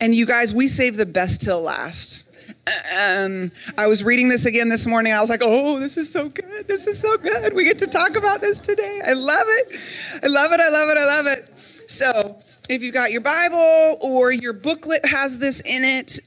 And 0.00 0.14
you 0.14 0.26
guys, 0.26 0.52
we 0.52 0.66
save 0.66 0.96
the 0.96 1.06
best 1.06 1.40
till 1.42 1.62
last. 1.62 2.27
Um, 2.68 3.50
I 3.76 3.86
was 3.86 4.04
reading 4.04 4.28
this 4.28 4.44
again 4.44 4.68
this 4.68 4.86
morning. 4.86 5.12
I 5.12 5.20
was 5.20 5.30
like, 5.30 5.40
oh, 5.42 5.78
this 5.80 5.96
is 5.96 6.12
so 6.12 6.28
good. 6.28 6.68
This 6.68 6.86
is 6.86 6.98
so 6.98 7.16
good. 7.16 7.54
We 7.54 7.64
get 7.64 7.78
to 7.78 7.86
talk 7.86 8.16
about 8.16 8.40
this 8.40 8.60
today. 8.60 9.00
I 9.06 9.12
love 9.12 9.46
it. 9.46 10.20
I 10.22 10.26
love 10.26 10.52
it. 10.52 10.60
I 10.60 10.68
love 10.68 10.88
it. 10.90 10.98
I 10.98 11.04
love 11.04 11.26
it. 11.26 11.58
So, 11.58 12.36
if 12.68 12.82
you've 12.82 12.92
got 12.92 13.12
your 13.12 13.22
Bible 13.22 13.96
or 14.02 14.30
your 14.30 14.52
booklet 14.52 15.06
has 15.06 15.38
this 15.38 15.60
in 15.62 15.84
it, 15.84 16.18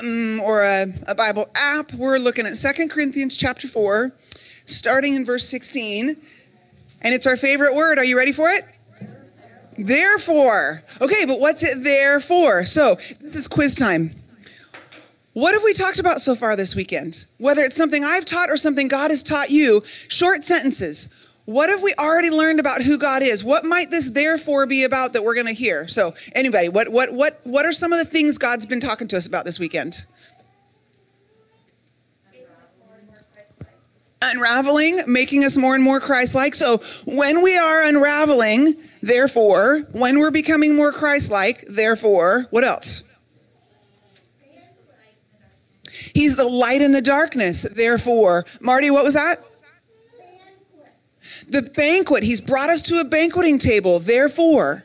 um, 0.00 0.40
or 0.40 0.62
a, 0.62 0.86
a 1.06 1.14
Bible 1.14 1.50
app, 1.54 1.92
we're 1.92 2.18
looking 2.18 2.46
at 2.46 2.56
Second 2.56 2.90
Corinthians 2.90 3.36
chapter 3.36 3.68
4, 3.68 4.12
starting 4.64 5.14
in 5.14 5.26
verse 5.26 5.46
16. 5.48 6.16
And 7.02 7.14
it's 7.14 7.26
our 7.26 7.36
favorite 7.36 7.74
word. 7.74 7.98
Are 7.98 8.04
you 8.04 8.16
ready 8.16 8.32
for 8.32 8.48
it? 8.48 8.64
Therefore. 9.76 10.82
Okay, 11.00 11.26
but 11.26 11.40
what's 11.40 11.62
it 11.62 11.84
there 11.84 12.20
for? 12.20 12.64
So, 12.64 12.94
this 12.94 13.36
is 13.36 13.48
quiz 13.48 13.74
time. 13.74 14.12
What 15.32 15.54
have 15.54 15.62
we 15.62 15.72
talked 15.72 16.00
about 16.00 16.20
so 16.20 16.34
far 16.34 16.56
this 16.56 16.74
weekend? 16.74 17.26
Whether 17.38 17.62
it's 17.62 17.76
something 17.76 18.02
I've 18.04 18.24
taught 18.24 18.50
or 18.50 18.56
something 18.56 18.88
God 18.88 19.12
has 19.12 19.22
taught 19.22 19.50
you, 19.50 19.82
short 20.08 20.42
sentences. 20.42 21.08
What 21.46 21.70
have 21.70 21.82
we 21.82 21.94
already 21.98 22.30
learned 22.30 22.58
about 22.58 22.82
who 22.82 22.98
God 22.98 23.22
is? 23.22 23.44
What 23.44 23.64
might 23.64 23.90
this 23.90 24.10
therefore 24.10 24.66
be 24.66 24.82
about 24.82 25.12
that 25.12 25.22
we're 25.22 25.34
going 25.34 25.46
to 25.46 25.52
hear? 25.52 25.86
So, 25.86 26.14
anybody, 26.34 26.68
what 26.68 26.88
what 26.88 27.12
what 27.12 27.40
what 27.44 27.64
are 27.64 27.72
some 27.72 27.92
of 27.92 27.98
the 27.98 28.04
things 28.04 28.38
God's 28.38 28.66
been 28.66 28.80
talking 28.80 29.08
to 29.08 29.16
us 29.16 29.26
about 29.26 29.44
this 29.44 29.58
weekend? 29.58 30.04
Unraveling, 34.22 35.00
making 35.06 35.44
us 35.44 35.56
more 35.56 35.74
and 35.74 35.82
more 35.82 35.98
Christ-like. 35.98 36.54
So, 36.54 36.78
when 37.06 37.42
we 37.42 37.56
are 37.56 37.82
unraveling, 37.82 38.76
therefore, 39.00 39.86
when 39.92 40.18
we're 40.18 40.30
becoming 40.30 40.76
more 40.76 40.92
Christ-like, 40.92 41.64
therefore, 41.68 42.46
what 42.50 42.64
else? 42.64 43.02
He's 46.20 46.36
the 46.36 46.44
light 46.44 46.82
in 46.82 46.92
the 46.92 47.00
darkness. 47.00 47.62
Therefore, 47.62 48.44
Marty, 48.60 48.90
what 48.90 49.04
was 49.04 49.14
that? 49.14 49.42
The 51.48 51.62
banquet. 51.62 52.22
He's 52.22 52.42
brought 52.42 52.68
us 52.68 52.82
to 52.82 53.00
a 53.00 53.04
banqueting 53.06 53.58
table. 53.58 53.98
Therefore, 54.00 54.84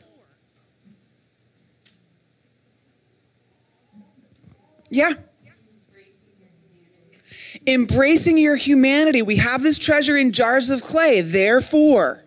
yeah. 4.88 5.10
Embracing 7.66 8.38
your 8.38 8.56
humanity. 8.56 9.20
We 9.20 9.36
have 9.36 9.62
this 9.62 9.76
treasure 9.76 10.16
in 10.16 10.32
jars 10.32 10.70
of 10.70 10.80
clay. 10.80 11.20
Therefore, 11.20 12.24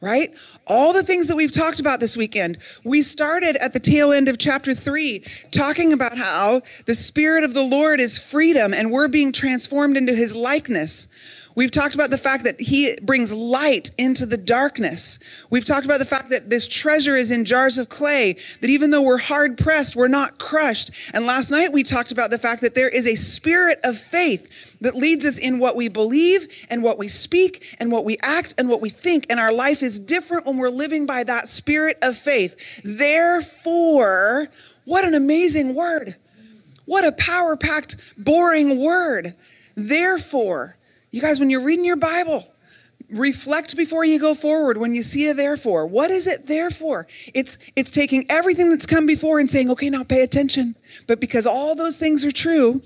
right? 0.00 0.32
All 0.70 0.92
the 0.92 1.02
things 1.02 1.26
that 1.26 1.34
we've 1.34 1.50
talked 1.50 1.80
about 1.80 1.98
this 1.98 2.16
weekend. 2.16 2.56
We 2.84 3.02
started 3.02 3.56
at 3.56 3.72
the 3.72 3.80
tail 3.80 4.12
end 4.12 4.28
of 4.28 4.38
chapter 4.38 4.72
three, 4.72 5.24
talking 5.50 5.92
about 5.92 6.16
how 6.16 6.62
the 6.86 6.94
Spirit 6.94 7.42
of 7.42 7.54
the 7.54 7.64
Lord 7.64 7.98
is 7.98 8.16
freedom 8.16 8.72
and 8.72 8.92
we're 8.92 9.08
being 9.08 9.32
transformed 9.32 9.96
into 9.96 10.14
his 10.14 10.32
likeness. 10.36 11.08
We've 11.56 11.72
talked 11.72 11.96
about 11.96 12.10
the 12.10 12.18
fact 12.18 12.44
that 12.44 12.60
he 12.60 12.96
brings 13.02 13.32
light 13.32 13.90
into 13.98 14.24
the 14.26 14.36
darkness. 14.36 15.18
We've 15.50 15.64
talked 15.64 15.84
about 15.84 15.98
the 15.98 16.04
fact 16.04 16.30
that 16.30 16.48
this 16.48 16.68
treasure 16.68 17.16
is 17.16 17.32
in 17.32 17.44
jars 17.44 17.76
of 17.76 17.88
clay, 17.88 18.34
that 18.60 18.70
even 18.70 18.92
though 18.92 19.02
we're 19.02 19.18
hard 19.18 19.58
pressed, 19.58 19.96
we're 19.96 20.06
not 20.06 20.38
crushed. 20.38 20.92
And 21.12 21.26
last 21.26 21.50
night 21.50 21.72
we 21.72 21.82
talked 21.82 22.12
about 22.12 22.30
the 22.30 22.38
fact 22.38 22.62
that 22.62 22.76
there 22.76 22.88
is 22.88 23.08
a 23.08 23.16
spirit 23.16 23.78
of 23.82 23.98
faith 23.98 24.59
that 24.80 24.94
leads 24.94 25.24
us 25.24 25.38
in 25.38 25.58
what 25.58 25.76
we 25.76 25.88
believe 25.88 26.66
and 26.70 26.82
what 26.82 26.98
we 26.98 27.08
speak 27.08 27.76
and 27.78 27.92
what 27.92 28.04
we 28.04 28.16
act 28.22 28.54
and 28.58 28.68
what 28.68 28.80
we 28.80 28.90
think. 28.90 29.26
And 29.30 29.38
our 29.38 29.52
life 29.52 29.82
is 29.82 29.98
different 29.98 30.46
when 30.46 30.56
we're 30.56 30.70
living 30.70 31.06
by 31.06 31.24
that 31.24 31.48
spirit 31.48 31.96
of 32.02 32.16
faith. 32.16 32.80
Therefore, 32.82 34.48
what 34.84 35.04
an 35.04 35.14
amazing 35.14 35.74
word. 35.74 36.16
What 36.86 37.04
a 37.04 37.12
power 37.12 37.56
packed, 37.56 37.96
boring 38.18 38.82
word. 38.82 39.34
Therefore, 39.76 40.76
you 41.10 41.20
guys, 41.20 41.38
when 41.38 41.50
you're 41.50 41.64
reading 41.64 41.84
your 41.84 41.96
Bible, 41.96 42.42
reflect 43.10 43.76
before 43.76 44.04
you 44.04 44.18
go 44.18 44.34
forward 44.34 44.76
when 44.76 44.94
you 44.94 45.02
see 45.02 45.28
a 45.28 45.34
therefore. 45.34 45.86
What 45.86 46.10
is 46.10 46.26
it 46.26 46.46
there 46.46 46.70
for? 46.70 47.06
It's 47.34 47.58
it's 47.76 47.90
taking 47.90 48.26
everything 48.28 48.70
that's 48.70 48.86
come 48.86 49.06
before 49.06 49.38
and 49.38 49.50
saying, 49.50 49.70
okay, 49.70 49.90
now 49.90 50.04
pay 50.04 50.22
attention. 50.22 50.76
But 51.06 51.20
because 51.20 51.46
all 51.46 51.74
those 51.74 51.98
things 51.98 52.24
are 52.24 52.32
true, 52.32 52.82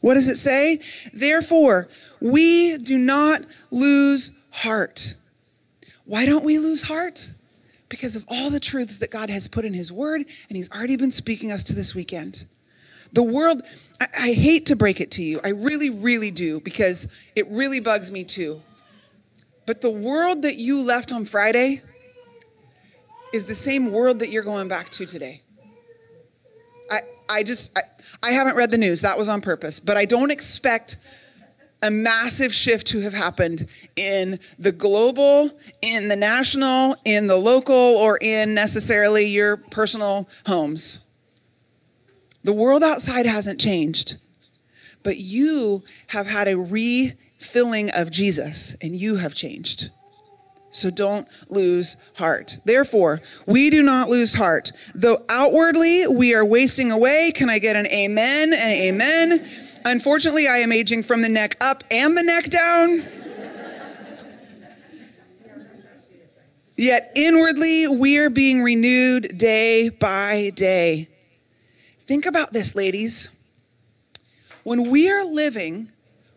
what 0.00 0.14
does 0.14 0.28
it 0.28 0.36
say? 0.36 0.80
Therefore, 1.12 1.88
we 2.20 2.78
do 2.78 2.98
not 2.98 3.42
lose 3.70 4.30
heart. 4.50 5.14
Why 6.04 6.24
don't 6.24 6.44
we 6.44 6.58
lose 6.58 6.82
heart? 6.82 7.32
Because 7.88 8.16
of 8.16 8.24
all 8.28 8.50
the 8.50 8.60
truths 8.60 8.98
that 8.98 9.10
God 9.10 9.30
has 9.30 9.48
put 9.48 9.64
in 9.64 9.74
His 9.74 9.90
Word, 9.90 10.22
and 10.48 10.56
He's 10.56 10.70
already 10.70 10.96
been 10.96 11.10
speaking 11.10 11.50
us 11.50 11.62
to 11.64 11.74
this 11.74 11.94
weekend. 11.94 12.44
The 13.12 13.22
world, 13.22 13.62
I, 14.00 14.06
I 14.18 14.32
hate 14.32 14.66
to 14.66 14.76
break 14.76 15.00
it 15.00 15.10
to 15.12 15.22
you. 15.22 15.40
I 15.44 15.48
really, 15.48 15.90
really 15.90 16.30
do, 16.30 16.60
because 16.60 17.08
it 17.34 17.46
really 17.48 17.80
bugs 17.80 18.10
me 18.10 18.24
too. 18.24 18.62
But 19.66 19.80
the 19.80 19.90
world 19.90 20.42
that 20.42 20.56
you 20.56 20.82
left 20.82 21.12
on 21.12 21.24
Friday 21.24 21.82
is 23.32 23.44
the 23.44 23.54
same 23.54 23.92
world 23.92 24.20
that 24.20 24.30
you're 24.30 24.42
going 24.42 24.68
back 24.68 24.90
to 24.90 25.06
today. 25.06 25.42
I, 26.90 27.00
I 27.28 27.42
just, 27.42 27.76
I, 27.76 27.82
I 28.22 28.32
haven't 28.32 28.56
read 28.56 28.70
the 28.70 28.78
news. 28.78 29.00
That 29.02 29.18
was 29.18 29.28
on 29.28 29.40
purpose. 29.40 29.80
But 29.80 29.96
I 29.96 30.04
don't 30.04 30.30
expect 30.30 30.96
a 31.82 31.90
massive 31.90 32.52
shift 32.52 32.88
to 32.88 33.00
have 33.00 33.14
happened 33.14 33.66
in 33.94 34.40
the 34.58 34.72
global, 34.72 35.50
in 35.80 36.08
the 36.08 36.16
national, 36.16 36.96
in 37.04 37.28
the 37.28 37.36
local, 37.36 37.74
or 37.74 38.18
in 38.20 38.54
necessarily 38.54 39.26
your 39.26 39.56
personal 39.56 40.28
homes. 40.46 41.00
The 42.42 42.52
world 42.52 42.82
outside 42.82 43.26
hasn't 43.26 43.60
changed, 43.60 44.16
but 45.02 45.18
you 45.18 45.84
have 46.08 46.26
had 46.26 46.48
a 46.48 46.56
refilling 46.56 47.90
of 47.90 48.10
Jesus 48.10 48.74
and 48.80 48.96
you 48.96 49.16
have 49.16 49.34
changed. 49.34 49.90
So 50.70 50.90
don't 50.90 51.26
lose 51.48 51.96
heart. 52.16 52.58
Therefore, 52.64 53.20
we 53.46 53.70
do 53.70 53.82
not 53.82 54.08
lose 54.08 54.34
heart. 54.34 54.70
Though 54.94 55.24
outwardly 55.28 56.06
we 56.06 56.34
are 56.34 56.44
wasting 56.44 56.90
away, 56.90 57.32
can 57.32 57.48
I 57.48 57.58
get 57.58 57.74
an 57.74 57.86
amen 57.86 58.52
and 58.52 58.72
amen? 58.72 59.48
Unfortunately, 59.84 60.46
I 60.46 60.58
am 60.58 60.72
aging 60.72 61.02
from 61.02 61.22
the 61.22 61.28
neck 61.28 61.56
up 61.60 61.84
and 61.90 62.16
the 62.16 62.22
neck 62.22 62.50
down. 62.50 63.04
Yet 66.76 67.10
inwardly 67.16 67.88
we 67.88 68.18
are 68.18 68.30
being 68.30 68.62
renewed 68.62 69.36
day 69.36 69.88
by 69.88 70.52
day. 70.54 71.08
Think 72.00 72.24
about 72.24 72.52
this, 72.52 72.76
ladies. 72.76 73.28
When 74.62 74.88
we 74.88 75.10
are 75.10 75.24
living 75.24 75.90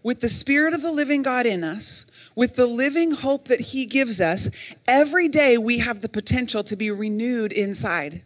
with 0.03 0.21
the 0.21 0.29
Spirit 0.29 0.73
of 0.73 0.81
the 0.81 0.91
living 0.91 1.21
God 1.21 1.45
in 1.45 1.63
us, 1.63 2.05
with 2.35 2.55
the 2.55 2.67
living 2.67 3.11
hope 3.11 3.47
that 3.47 3.61
He 3.61 3.85
gives 3.85 4.19
us, 4.21 4.49
every 4.87 5.27
day 5.27 5.57
we 5.57 5.79
have 5.79 6.01
the 6.01 6.09
potential 6.09 6.63
to 6.63 6.75
be 6.75 6.91
renewed 6.91 7.51
inside. 7.51 8.21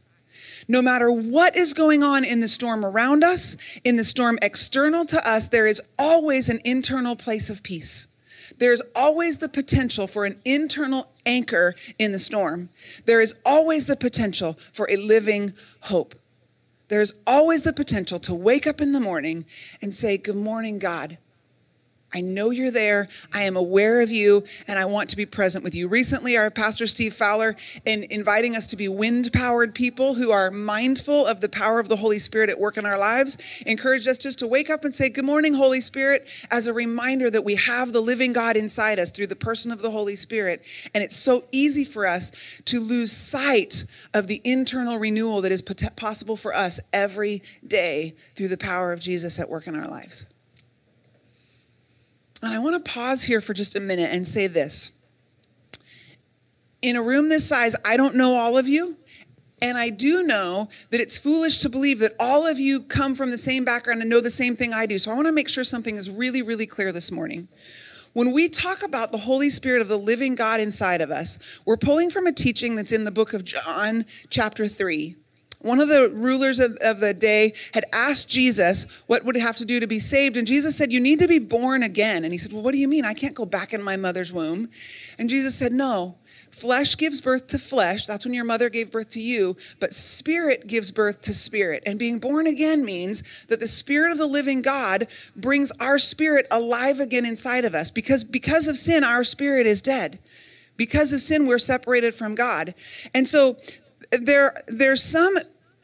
No 0.67 0.81
matter 0.81 1.11
what 1.11 1.55
is 1.55 1.73
going 1.73 2.03
on 2.03 2.23
in 2.23 2.39
the 2.39 2.47
storm 2.47 2.83
around 2.83 3.23
us, 3.23 3.55
in 3.83 3.97
the 3.97 4.03
storm 4.03 4.39
external 4.41 5.05
to 5.05 5.29
us, 5.29 5.47
there 5.47 5.67
is 5.67 5.81
always 5.99 6.49
an 6.49 6.59
internal 6.63 7.15
place 7.15 7.49
of 7.49 7.61
peace. 7.61 8.07
There's 8.57 8.81
always 8.95 9.37
the 9.37 9.49
potential 9.49 10.07
for 10.07 10.25
an 10.25 10.37
internal 10.45 11.11
anchor 11.25 11.75
in 11.99 12.11
the 12.11 12.19
storm. 12.19 12.69
There 13.05 13.21
is 13.21 13.35
always 13.45 13.85
the 13.85 13.95
potential 13.95 14.53
for 14.53 14.89
a 14.89 14.97
living 14.97 15.53
hope. 15.81 16.15
There's 16.87 17.13
always 17.25 17.63
the 17.63 17.73
potential 17.73 18.19
to 18.19 18.33
wake 18.33 18.67
up 18.67 18.79
in 18.79 18.91
the 18.91 18.99
morning 18.99 19.45
and 19.81 19.93
say, 19.93 20.17
Good 20.17 20.35
morning, 20.35 20.79
God. 20.79 21.17
I 22.15 22.21
know 22.21 22.49
you're 22.49 22.71
there. 22.71 23.09
I 23.33 23.43
am 23.43 23.57
aware 23.57 23.99
of 23.99 24.09
you, 24.09 24.45
and 24.69 24.79
I 24.79 24.85
want 24.85 25.09
to 25.09 25.17
be 25.17 25.25
present 25.25 25.65
with 25.65 25.75
you. 25.75 25.89
Recently, 25.89 26.37
our 26.37 26.49
pastor 26.49 26.87
Steve 26.87 27.13
Fowler, 27.13 27.57
in 27.83 28.07
inviting 28.09 28.55
us 28.55 28.67
to 28.67 28.77
be 28.77 28.87
wind-powered 28.87 29.75
people 29.75 30.13
who 30.13 30.31
are 30.31 30.49
mindful 30.49 31.25
of 31.25 31.41
the 31.41 31.49
power 31.49 31.81
of 31.81 31.89
the 31.89 31.97
Holy 31.97 32.19
Spirit 32.19 32.49
at 32.49 32.57
work 32.57 32.77
in 32.77 32.85
our 32.85 32.97
lives, 32.97 33.37
encouraged 33.65 34.07
us 34.07 34.17
just 34.17 34.39
to 34.39 34.47
wake 34.47 34.69
up 34.69 34.85
and 34.85 34.95
say, 34.95 35.09
"Good 35.09 35.25
morning, 35.25 35.55
Holy 35.55 35.81
Spirit," 35.81 36.25
as 36.49 36.67
a 36.67 36.73
reminder 36.73 37.29
that 37.29 37.43
we 37.43 37.55
have 37.55 37.91
the 37.91 38.01
living 38.01 38.31
God 38.31 38.55
inside 38.55 38.97
us 38.97 39.11
through 39.11 39.27
the 39.27 39.35
person 39.35 39.69
of 39.69 39.81
the 39.81 39.91
Holy 39.91 40.15
Spirit. 40.15 40.63
And 40.93 41.03
it's 41.03 41.17
so 41.17 41.43
easy 41.51 41.83
for 41.83 42.07
us 42.07 42.31
to 42.63 42.79
lose 42.79 43.11
sight 43.11 43.83
of 44.13 44.27
the 44.27 44.39
internal 44.45 44.97
renewal 44.97 45.41
that 45.41 45.51
is 45.51 45.61
possible 45.61 46.37
for 46.37 46.55
us 46.55 46.79
every 46.93 47.43
day 47.67 48.15
through 48.35 48.47
the 48.47 48.57
power 48.57 48.93
of 48.93 49.01
Jesus 49.01 49.37
at 49.37 49.49
work 49.49 49.67
in 49.67 49.75
our 49.75 49.89
lives. 49.89 50.23
And 52.45 52.53
I 52.53 52.59
want 52.59 52.85
to 52.85 52.91
pause 52.91 53.23
here 53.23 53.41
for 53.41 53.53
just 53.53 53.75
a 53.75 53.79
minute 53.79 54.11
and 54.13 54.27
say 54.27 54.45
this. 54.47 54.91
in 56.81 56.95
a 56.95 57.01
room 57.01 57.29
this 57.29 57.47
size, 57.47 57.75
I 57.83 57.97
don't 57.97 58.15
know 58.15 58.35
all 58.35 58.57
of 58.57 58.67
you. 58.67 58.97
And 59.61 59.77
I 59.77 59.89
do 59.89 60.23
know 60.23 60.69
that 60.91 61.01
it's 61.01 61.17
foolish 61.17 61.59
to 61.61 61.69
believe 61.69 61.97
that 61.99 62.13
all 62.19 62.45
of 62.45 62.59
you 62.59 62.83
come 62.83 63.15
from 63.15 63.31
the 63.31 63.37
same 63.37 63.65
background 63.65 64.01
and 64.01 64.09
know 64.09 64.21
the 64.21 64.29
same 64.29 64.55
thing 64.55 64.73
I 64.73 64.85
do. 64.85 64.99
So 64.99 65.11
I 65.11 65.15
want 65.15 65.25
to 65.27 65.31
make 65.31 65.49
sure 65.49 65.63
something 65.63 65.95
is 65.95 66.11
really, 66.11 66.43
really 66.43 66.67
clear 66.67 66.91
this 66.91 67.11
morning. 67.11 67.47
When 68.13 68.31
we 68.31 68.47
talk 68.47 68.83
about 68.83 69.11
the 69.11 69.17
Holy 69.17 69.49
Spirit 69.49 69.81
of 69.81 69.87
the 69.87 69.97
living 69.97 70.35
God 70.35 70.59
inside 70.59 71.01
of 71.01 71.09
us, 71.09 71.59
we're 71.65 71.77
pulling 71.77 72.11
from 72.11 72.27
a 72.27 72.31
teaching 72.31 72.75
that's 72.75 72.91
in 72.91 73.05
the 73.05 73.11
book 73.11 73.33
of 73.33 73.43
John, 73.43 74.05
chapter 74.29 74.67
3. 74.67 75.15
One 75.59 75.79
of 75.79 75.87
the 75.87 76.09
rulers 76.09 76.59
of, 76.59 76.77
of, 76.81 76.99
the 76.99 77.13
day 77.13 77.53
had 77.73 77.85
asked 77.93 78.29
Jesus 78.29 79.03
what 79.07 79.25
would 79.25 79.35
it 79.35 79.41
have 79.41 79.57
to 79.57 79.65
do 79.65 79.79
to 79.79 79.87
be 79.87 79.99
saved. 79.99 80.37
And 80.37 80.45
Jesus 80.45 80.75
said, 80.75 80.91
You 80.91 80.99
need 80.99 81.19
to 81.19 81.27
be 81.27 81.39
born 81.39 81.83
again. 81.83 82.23
And 82.23 82.33
he 82.33 82.37
said, 82.37 82.53
Well, 82.53 82.61
what 82.61 82.71
do 82.71 82.77
you 82.77 82.87
mean? 82.87 83.05
I 83.05 83.13
can't 83.13 83.35
go 83.35 83.45
back 83.45 83.73
in 83.73 83.83
my 83.83 83.95
mother's 83.95 84.31
womb. 84.31 84.69
And 85.17 85.29
Jesus 85.29 85.55
said, 85.55 85.71
No, 85.71 86.15
Flesh 86.55 86.95
gives 86.95 87.19
birth 87.19 87.47
to 87.47 87.59
flesh. 87.59 88.05
That's 88.05 88.23
when 88.23 88.33
your 88.33 88.45
mother 88.45 88.69
gave 88.69 88.89
birth 88.89 89.09
to 89.09 89.19
you. 89.19 89.57
But 89.81 89.93
spirit 89.93 90.67
gives 90.67 90.89
birth 90.89 91.19
to 91.23 91.33
spirit. 91.33 91.83
And 91.85 91.99
being 91.99 92.17
born 92.17 92.47
again 92.47 92.85
means 92.85 93.45
that 93.47 93.59
the 93.59 93.67
spirit 93.67 94.13
of 94.13 94.17
the 94.17 94.25
living 94.25 94.61
God 94.61 95.07
brings 95.35 95.73
our 95.81 95.97
spirit 95.97 96.47
alive 96.49 97.01
again 97.01 97.25
inside 97.25 97.65
of 97.65 97.75
us. 97.75 97.91
Because 97.91 98.23
because 98.23 98.69
of 98.69 98.77
sin, 98.77 99.03
our 99.03 99.25
spirit 99.25 99.67
is 99.67 99.81
dead. 99.81 100.19
Because 100.77 101.11
of 101.11 101.19
sin, 101.19 101.45
we're 101.45 101.59
separated 101.59 102.15
from 102.15 102.35
God. 102.35 102.73
And 103.13 103.27
so 103.27 103.57
there, 104.21 104.63
there's 104.67 105.03
some 105.03 105.35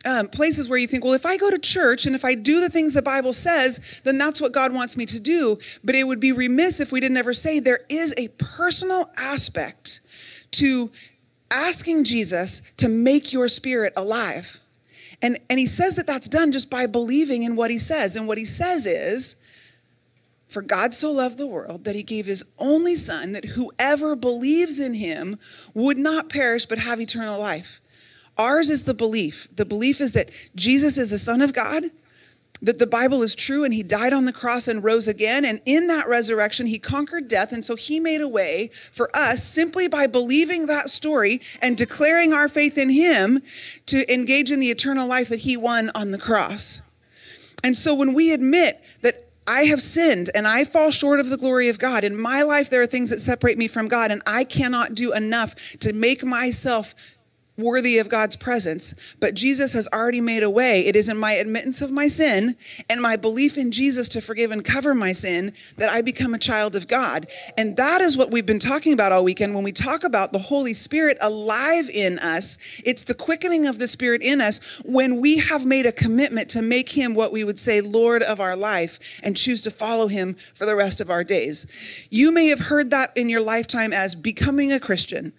um, 0.06 0.28
places 0.30 0.68
where 0.70 0.80
you 0.80 0.88
think, 0.88 1.04
well, 1.04 1.14
if 1.14 1.26
I 1.26 1.38
go 1.38 1.50
to 1.50 1.60
church 1.60 2.06
and 2.06 2.16
if 2.16 2.26
I 2.26 2.34
do 2.34 2.60
the 2.60 2.70
things 2.70 2.94
the 2.94 3.02
Bible 3.02 3.34
says, 3.34 4.02
then 4.04 4.18
that's 4.18 4.42
what 4.42 4.52
God 4.52 4.74
wants 4.74 4.98
me 4.98 5.06
to 5.08 5.20
do. 5.20 5.58
But 5.84 5.96
it 5.96 6.06
would 6.06 6.20
be 6.20 6.32
remiss 6.32 6.80
if 6.80 6.92
we 6.92 7.00
didn't 7.00 7.18
ever 7.18 7.34
say 7.34 7.60
there 7.60 7.82
is 7.90 8.14
a 8.18 8.30
personal 8.30 9.12
aspect 9.18 10.00
to 10.52 10.92
asking 11.52 12.04
Jesus 12.06 12.62
to 12.78 12.90
make 12.90 13.32
your 13.32 13.48
spirit 13.48 13.94
alive. 13.96 14.60
And, 15.22 15.38
and 15.50 15.60
he 15.60 15.68
says 15.68 15.96
that 15.98 16.08
that's 16.08 16.28
done 16.28 16.52
just 16.52 16.70
by 16.70 16.88
believing 16.88 17.44
in 17.44 17.56
what 17.56 17.70
he 17.70 17.78
says. 17.78 18.16
And 18.16 18.28
what 18.28 18.38
he 18.38 18.46
says 18.46 18.88
is, 18.88 19.36
for 20.48 20.62
God 20.62 20.94
so 20.94 21.12
loved 21.12 21.38
the 21.38 21.48
world 21.48 21.84
that 21.86 21.96
he 21.96 22.04
gave 22.04 22.26
his 22.26 22.44
only 22.58 22.96
son, 22.96 23.32
that 23.34 23.46
whoever 23.46 24.16
believes 24.16 24.80
in 24.80 24.96
him 24.96 25.38
would 25.74 25.98
not 25.98 26.28
perish 26.28 26.66
but 26.66 26.80
have 26.80 27.00
eternal 27.00 27.40
life. 27.40 27.80
Ours 28.38 28.70
is 28.70 28.84
the 28.84 28.94
belief. 28.94 29.48
The 29.56 29.66
belief 29.66 30.02
is 30.02 30.14
that 30.14 30.32
Jesus 30.56 30.98
is 30.98 31.10
the 31.10 31.20
Son 31.20 31.42
of 31.42 31.54
God, 31.54 31.86
that 32.62 32.80
the 32.80 32.88
Bible 32.88 33.22
is 33.24 33.36
true 33.36 33.64
and 33.64 33.74
he 33.74 33.84
died 33.84 34.14
on 34.14 34.26
the 34.26 34.34
cross 34.34 34.68
and 34.68 34.84
rose 34.84 35.08
again. 35.08 35.46
And 35.46 35.62
in 35.66 35.88
that 35.88 36.08
resurrection, 36.08 36.68
he 36.68 36.80
conquered 36.80 37.28
death. 37.28 37.52
And 37.52 37.66
so 37.66 37.76
he 37.76 38.00
made 38.00 38.22
a 38.22 38.28
way 38.28 38.70
for 38.92 39.10
us 39.16 39.44
simply 39.44 39.88
by 39.88 40.08
believing 40.08 40.68
that 40.68 40.90
story 40.90 41.42
and 41.62 41.78
declaring 41.78 42.34
our 42.34 42.48
faith 42.48 42.78
in 42.78 42.90
him 42.90 43.42
to 43.88 44.12
engage 44.14 44.52
in 44.52 44.60
the 44.60 44.70
eternal 44.70 45.08
life 45.08 45.30
that 45.30 45.40
he 45.40 45.58
won 45.58 45.92
on 45.96 46.12
the 46.12 46.20
cross. 46.20 46.82
And 47.64 47.76
so 47.76 47.94
when 47.96 48.14
we 48.14 48.32
admit 48.32 48.84
that 49.02 49.28
I 49.48 49.64
have 49.64 49.82
sinned 49.82 50.30
and 50.34 50.48
I 50.48 50.66
fall 50.66 50.92
short 50.92 51.20
of 51.20 51.30
the 51.30 51.38
glory 51.38 51.68
of 51.68 51.80
God. 51.80 52.04
In 52.04 52.16
my 52.16 52.44
life, 52.44 52.70
there 52.70 52.82
are 52.82 52.88
things 52.88 53.10
that 53.10 53.20
separate 53.20 53.58
me 53.58 53.68
from 53.68 53.88
God, 53.88 54.12
and 54.12 54.22
I 54.26 54.44
cannot 54.44 54.96
do 54.96 55.14
enough 55.14 55.56
to 55.80 55.94
make 55.94 56.24
myself 56.24 56.94
worthy 57.62 57.97
of 57.99 58.09
God's 58.09 58.36
presence, 58.36 58.93
but 59.20 59.34
Jesus 59.34 59.74
has 59.74 59.88
already 59.93 60.22
made 60.22 60.43
a 60.43 60.49
way. 60.49 60.86
It 60.86 60.95
is 60.95 61.09
in 61.09 61.18
my 61.18 61.34
admittance 61.34 61.82
of 61.82 61.91
my 61.91 62.07
sin 62.07 62.55
and 62.89 63.01
my 63.01 63.16
belief 63.16 63.57
in 63.57 63.72
Jesus 63.72 64.09
to 64.09 64.22
forgive 64.22 64.51
and 64.51 64.64
cover 64.64 64.93
my 64.93 65.14
sin 65.14 65.53
that 65.78 65.89
I 65.89 66.01
become 66.01 66.34
a 66.34 66.39
child 66.39 66.76
of 66.76 66.88
God. 66.88 67.28
And 67.57 67.78
that 67.78 68.01
is 68.01 68.18
what 68.18 68.32
we've 68.32 68.45
been 68.45 68.59
talking 68.59 68.93
about 68.93 69.12
all 69.12 69.24
weekend 69.24 69.55
when 69.55 69.64
we 69.64 69.72
talk 69.72 70.03
about 70.03 70.34
the 70.34 70.39
Holy 70.39 70.74
Spirit 70.74 71.18
alive 71.22 71.89
in 71.89 72.20
us. 72.20 72.57
It's 72.84 73.03
the 73.03 73.14
quickening 73.14 73.66
of 73.66 73.80
the 73.80 73.88
Spirit 73.88 74.22
in 74.22 74.41
us 74.41 74.82
when 74.86 75.22
we 75.22 75.38
have 75.38 75.66
made 75.66 75.86
a 75.86 75.91
commitment 75.91 76.49
to 76.49 76.62
make 76.62 76.89
him 76.89 77.16
what 77.16 77.32
we 77.32 77.43
would 77.43 77.59
say 77.59 77.82
Lord 77.82 78.24
of 78.24 78.39
our 78.39 78.55
life 78.55 78.99
and 79.24 79.38
choose 79.38 79.62
to 79.64 79.72
follow 79.72 80.07
him 80.07 80.36
for 80.53 80.66
the 80.66 80.76
rest 80.76 81.01
of 81.01 81.09
our 81.09 81.24
days. 81.24 82.07
You 82.09 82.34
may 82.34 82.47
have 82.47 82.59
heard 82.59 82.89
that 82.91 83.16
in 83.16 83.30
your 83.30 83.41
lifetime 83.41 83.93
as 83.93 84.16
becoming 84.16 84.72
a 84.72 84.80
Christian 84.80 85.34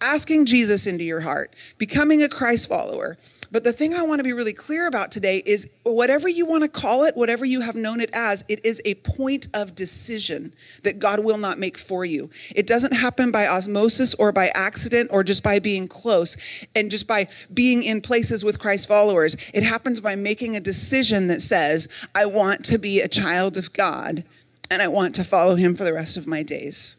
asking 0.00 0.46
Jesus 0.46 0.86
into 0.86 1.04
your 1.04 1.20
heart, 1.20 1.54
becoming 1.78 2.22
a 2.22 2.28
Christ 2.28 2.68
follower. 2.68 3.16
But 3.50 3.64
the 3.64 3.72
thing 3.72 3.94
I 3.94 4.02
want 4.02 4.18
to 4.18 4.24
be 4.24 4.32
really 4.32 4.52
clear 4.52 4.86
about 4.86 5.10
today 5.10 5.42
is 5.46 5.68
whatever 5.82 6.28
you 6.28 6.44
want 6.44 6.64
to 6.64 6.68
call 6.68 7.04
it, 7.04 7.16
whatever 7.16 7.46
you 7.46 7.62
have 7.62 7.74
known 7.74 8.00
it 8.00 8.10
as, 8.12 8.44
it 8.46 8.62
is 8.64 8.82
a 8.84 8.94
point 8.96 9.48
of 9.54 9.74
decision 9.74 10.52
that 10.82 10.98
God 10.98 11.24
will 11.24 11.38
not 11.38 11.58
make 11.58 11.78
for 11.78 12.04
you. 12.04 12.28
It 12.54 12.66
doesn't 12.66 12.92
happen 12.92 13.30
by 13.30 13.46
osmosis 13.46 14.14
or 14.14 14.32
by 14.32 14.48
accident 14.54 15.08
or 15.10 15.24
just 15.24 15.42
by 15.42 15.60
being 15.60 15.88
close 15.88 16.36
and 16.74 16.90
just 16.90 17.06
by 17.06 17.28
being 17.52 17.82
in 17.82 18.02
places 18.02 18.44
with 18.44 18.58
Christ 18.58 18.86
followers. 18.86 19.36
It 19.54 19.62
happens 19.62 20.00
by 20.00 20.14
making 20.14 20.54
a 20.54 20.60
decision 20.60 21.28
that 21.28 21.40
says, 21.40 21.88
I 22.14 22.26
want 22.26 22.66
to 22.66 22.78
be 22.78 23.00
a 23.00 23.08
child 23.08 23.56
of 23.56 23.72
God 23.72 24.24
and 24.70 24.82
I 24.82 24.88
want 24.88 25.14
to 25.14 25.24
follow 25.24 25.54
him 25.54 25.74
for 25.74 25.84
the 25.84 25.94
rest 25.94 26.18
of 26.18 26.26
my 26.26 26.42
days. 26.42 26.97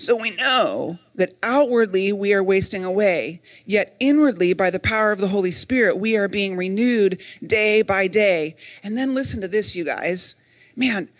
So 0.00 0.16
we 0.16 0.34
know 0.34 0.98
that 1.14 1.36
outwardly 1.42 2.10
we 2.10 2.32
are 2.32 2.42
wasting 2.42 2.86
away, 2.86 3.42
yet 3.66 3.96
inwardly, 4.00 4.54
by 4.54 4.70
the 4.70 4.80
power 4.80 5.12
of 5.12 5.18
the 5.18 5.28
Holy 5.28 5.50
Spirit, 5.50 5.98
we 5.98 6.16
are 6.16 6.26
being 6.26 6.56
renewed 6.56 7.20
day 7.46 7.82
by 7.82 8.08
day. 8.08 8.56
And 8.82 8.96
then 8.96 9.14
listen 9.14 9.42
to 9.42 9.48
this, 9.48 9.76
you 9.76 9.84
guys. 9.84 10.36
Man, 10.74 11.10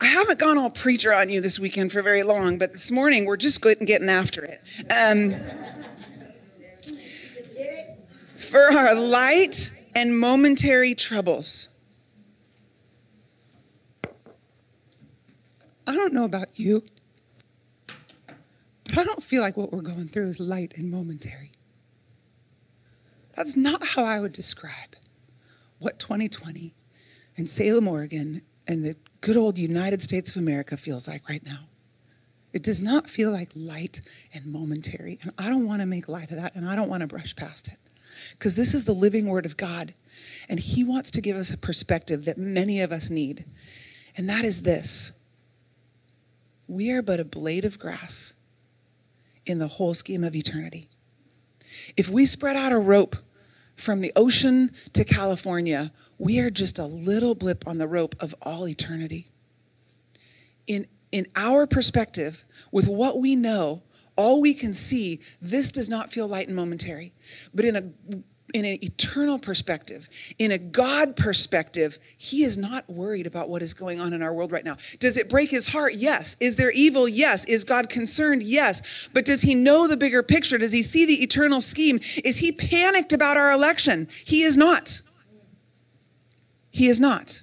I 0.00 0.06
haven't 0.06 0.38
gone 0.38 0.58
all 0.58 0.70
preacher 0.70 1.12
on 1.12 1.28
you 1.28 1.40
this 1.40 1.58
weekend 1.58 1.90
for 1.90 2.02
very 2.02 2.22
long, 2.22 2.56
but 2.56 2.72
this 2.72 2.92
morning 2.92 3.24
we're 3.24 3.36
just 3.36 3.60
getting 3.60 4.08
after 4.08 4.44
it. 4.44 4.60
Um, 4.88 5.34
for 8.36 8.60
our 8.60 8.94
light 8.94 9.72
and 9.96 10.16
momentary 10.16 10.94
troubles. 10.94 11.66
I 15.84 15.96
don't 15.96 16.12
know 16.12 16.24
about 16.24 16.60
you. 16.60 16.84
But 18.92 19.00
I 19.00 19.04
don't 19.04 19.22
feel 19.22 19.40
like 19.40 19.56
what 19.56 19.72
we're 19.72 19.80
going 19.80 20.08
through 20.08 20.28
is 20.28 20.38
light 20.38 20.74
and 20.76 20.90
momentary. 20.90 21.52
That's 23.34 23.56
not 23.56 23.82
how 23.82 24.04
I 24.04 24.20
would 24.20 24.32
describe 24.32 24.90
what 25.78 25.98
2020 25.98 26.74
and 27.38 27.48
Salem, 27.48 27.88
Oregon, 27.88 28.42
and 28.68 28.84
the 28.84 28.96
good 29.22 29.38
old 29.38 29.56
United 29.56 30.02
States 30.02 30.36
of 30.36 30.42
America 30.42 30.76
feels 30.76 31.08
like 31.08 31.26
right 31.26 31.42
now. 31.42 31.60
It 32.52 32.62
does 32.62 32.82
not 32.82 33.08
feel 33.08 33.32
like 33.32 33.48
light 33.54 34.02
and 34.34 34.44
momentary. 34.44 35.18
And 35.22 35.32
I 35.38 35.48
don't 35.48 35.66
want 35.66 35.80
to 35.80 35.86
make 35.86 36.06
light 36.06 36.30
of 36.30 36.36
that, 36.36 36.54
and 36.54 36.68
I 36.68 36.76
don't 36.76 36.90
want 36.90 37.00
to 37.00 37.06
brush 37.06 37.34
past 37.34 37.68
it. 37.68 37.78
Because 38.32 38.56
this 38.56 38.74
is 38.74 38.84
the 38.84 38.92
living 38.92 39.26
word 39.26 39.46
of 39.46 39.56
God. 39.56 39.94
And 40.50 40.60
He 40.60 40.84
wants 40.84 41.10
to 41.12 41.22
give 41.22 41.38
us 41.38 41.50
a 41.50 41.56
perspective 41.56 42.26
that 42.26 42.36
many 42.36 42.82
of 42.82 42.92
us 42.92 43.08
need. 43.08 43.46
And 44.18 44.28
that 44.28 44.44
is 44.44 44.62
this 44.62 45.12
we 46.68 46.90
are 46.90 47.00
but 47.00 47.20
a 47.20 47.24
blade 47.24 47.64
of 47.64 47.78
grass 47.78 48.34
in 49.46 49.58
the 49.58 49.66
whole 49.66 49.94
scheme 49.94 50.24
of 50.24 50.34
eternity. 50.34 50.88
If 51.96 52.08
we 52.08 52.26
spread 52.26 52.56
out 52.56 52.72
a 52.72 52.78
rope 52.78 53.16
from 53.76 54.00
the 54.00 54.12
ocean 54.14 54.70
to 54.92 55.04
California, 55.04 55.92
we 56.18 56.38
are 56.40 56.50
just 56.50 56.78
a 56.78 56.86
little 56.86 57.34
blip 57.34 57.66
on 57.66 57.78
the 57.78 57.88
rope 57.88 58.14
of 58.20 58.34
all 58.42 58.68
eternity. 58.68 59.28
In, 60.66 60.86
in 61.10 61.26
our 61.34 61.66
perspective, 61.66 62.44
with 62.70 62.86
what 62.86 63.18
we 63.18 63.34
know, 63.34 63.82
all 64.16 64.40
we 64.40 64.54
can 64.54 64.74
see, 64.74 65.20
this 65.40 65.72
does 65.72 65.88
not 65.88 66.12
feel 66.12 66.28
light 66.28 66.46
and 66.46 66.56
momentary. 66.56 67.12
But 67.54 67.64
in 67.64 67.76
a 67.76 68.22
in 68.52 68.64
an 68.64 68.78
eternal 68.82 69.38
perspective, 69.38 70.08
in 70.38 70.50
a 70.50 70.58
God 70.58 71.16
perspective, 71.16 71.98
he 72.16 72.44
is 72.44 72.56
not 72.56 72.88
worried 72.88 73.26
about 73.26 73.48
what 73.48 73.62
is 73.62 73.74
going 73.74 74.00
on 74.00 74.12
in 74.12 74.22
our 74.22 74.32
world 74.32 74.52
right 74.52 74.64
now. 74.64 74.76
Does 74.98 75.16
it 75.16 75.28
break 75.28 75.50
his 75.50 75.68
heart? 75.68 75.94
Yes. 75.94 76.36
Is 76.40 76.56
there 76.56 76.70
evil? 76.72 77.08
Yes. 77.08 77.44
Is 77.46 77.64
God 77.64 77.88
concerned? 77.88 78.42
Yes. 78.42 79.08
But 79.12 79.24
does 79.24 79.42
he 79.42 79.54
know 79.54 79.88
the 79.88 79.96
bigger 79.96 80.22
picture? 80.22 80.58
Does 80.58 80.72
he 80.72 80.82
see 80.82 81.06
the 81.06 81.22
eternal 81.22 81.60
scheme? 81.60 81.98
Is 82.24 82.38
he 82.38 82.52
panicked 82.52 83.12
about 83.12 83.36
our 83.36 83.52
election? 83.52 84.08
He 84.24 84.42
is 84.42 84.56
not. 84.56 85.02
He 86.70 86.88
is 86.88 87.00
not. 87.00 87.42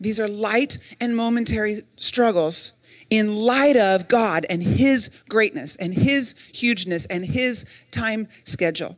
These 0.00 0.20
are 0.20 0.28
light 0.28 0.78
and 1.00 1.16
momentary 1.16 1.82
struggles 1.98 2.72
in 3.10 3.36
light 3.36 3.76
of 3.76 4.08
God 4.08 4.46
and 4.48 4.62
His 4.62 5.10
greatness 5.28 5.76
and 5.76 5.94
His 5.94 6.34
hugeness 6.52 7.06
and 7.06 7.24
His 7.24 7.64
time 7.90 8.28
schedule. 8.44 8.96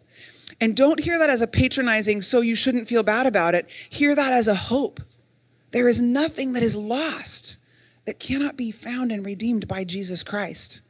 And 0.61 0.77
don't 0.77 1.01
hear 1.01 1.19
that 1.19 1.31
as 1.31 1.41
a 1.41 1.47
patronizing, 1.47 2.21
so 2.21 2.41
you 2.41 2.57
shouldn't 2.57 2.89
feel 2.89 3.03
bad 3.03 3.27
about 3.27 3.55
it. 3.55 3.71
Hear 3.91 4.15
that 4.15 4.33
as 4.33 4.49
a 4.49 4.55
hope. 4.55 5.01
There 5.71 5.89
is 5.89 6.01
nothing 6.01 6.53
that 6.55 6.63
is 6.63 6.75
lost 6.75 7.59
that 8.07 8.19
cannot 8.19 8.57
be 8.57 8.71
found 8.71 9.13
and 9.13 9.25
redeemed 9.25 9.69
by 9.69 9.85
Jesus 9.85 10.23
Christ, 10.23 10.81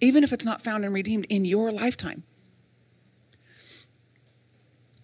even 0.00 0.24
if 0.24 0.32
it's 0.32 0.44
not 0.44 0.62
found 0.62 0.84
and 0.84 0.94
redeemed 0.94 1.26
in 1.28 1.44
your 1.44 1.72
lifetime. 1.72 2.22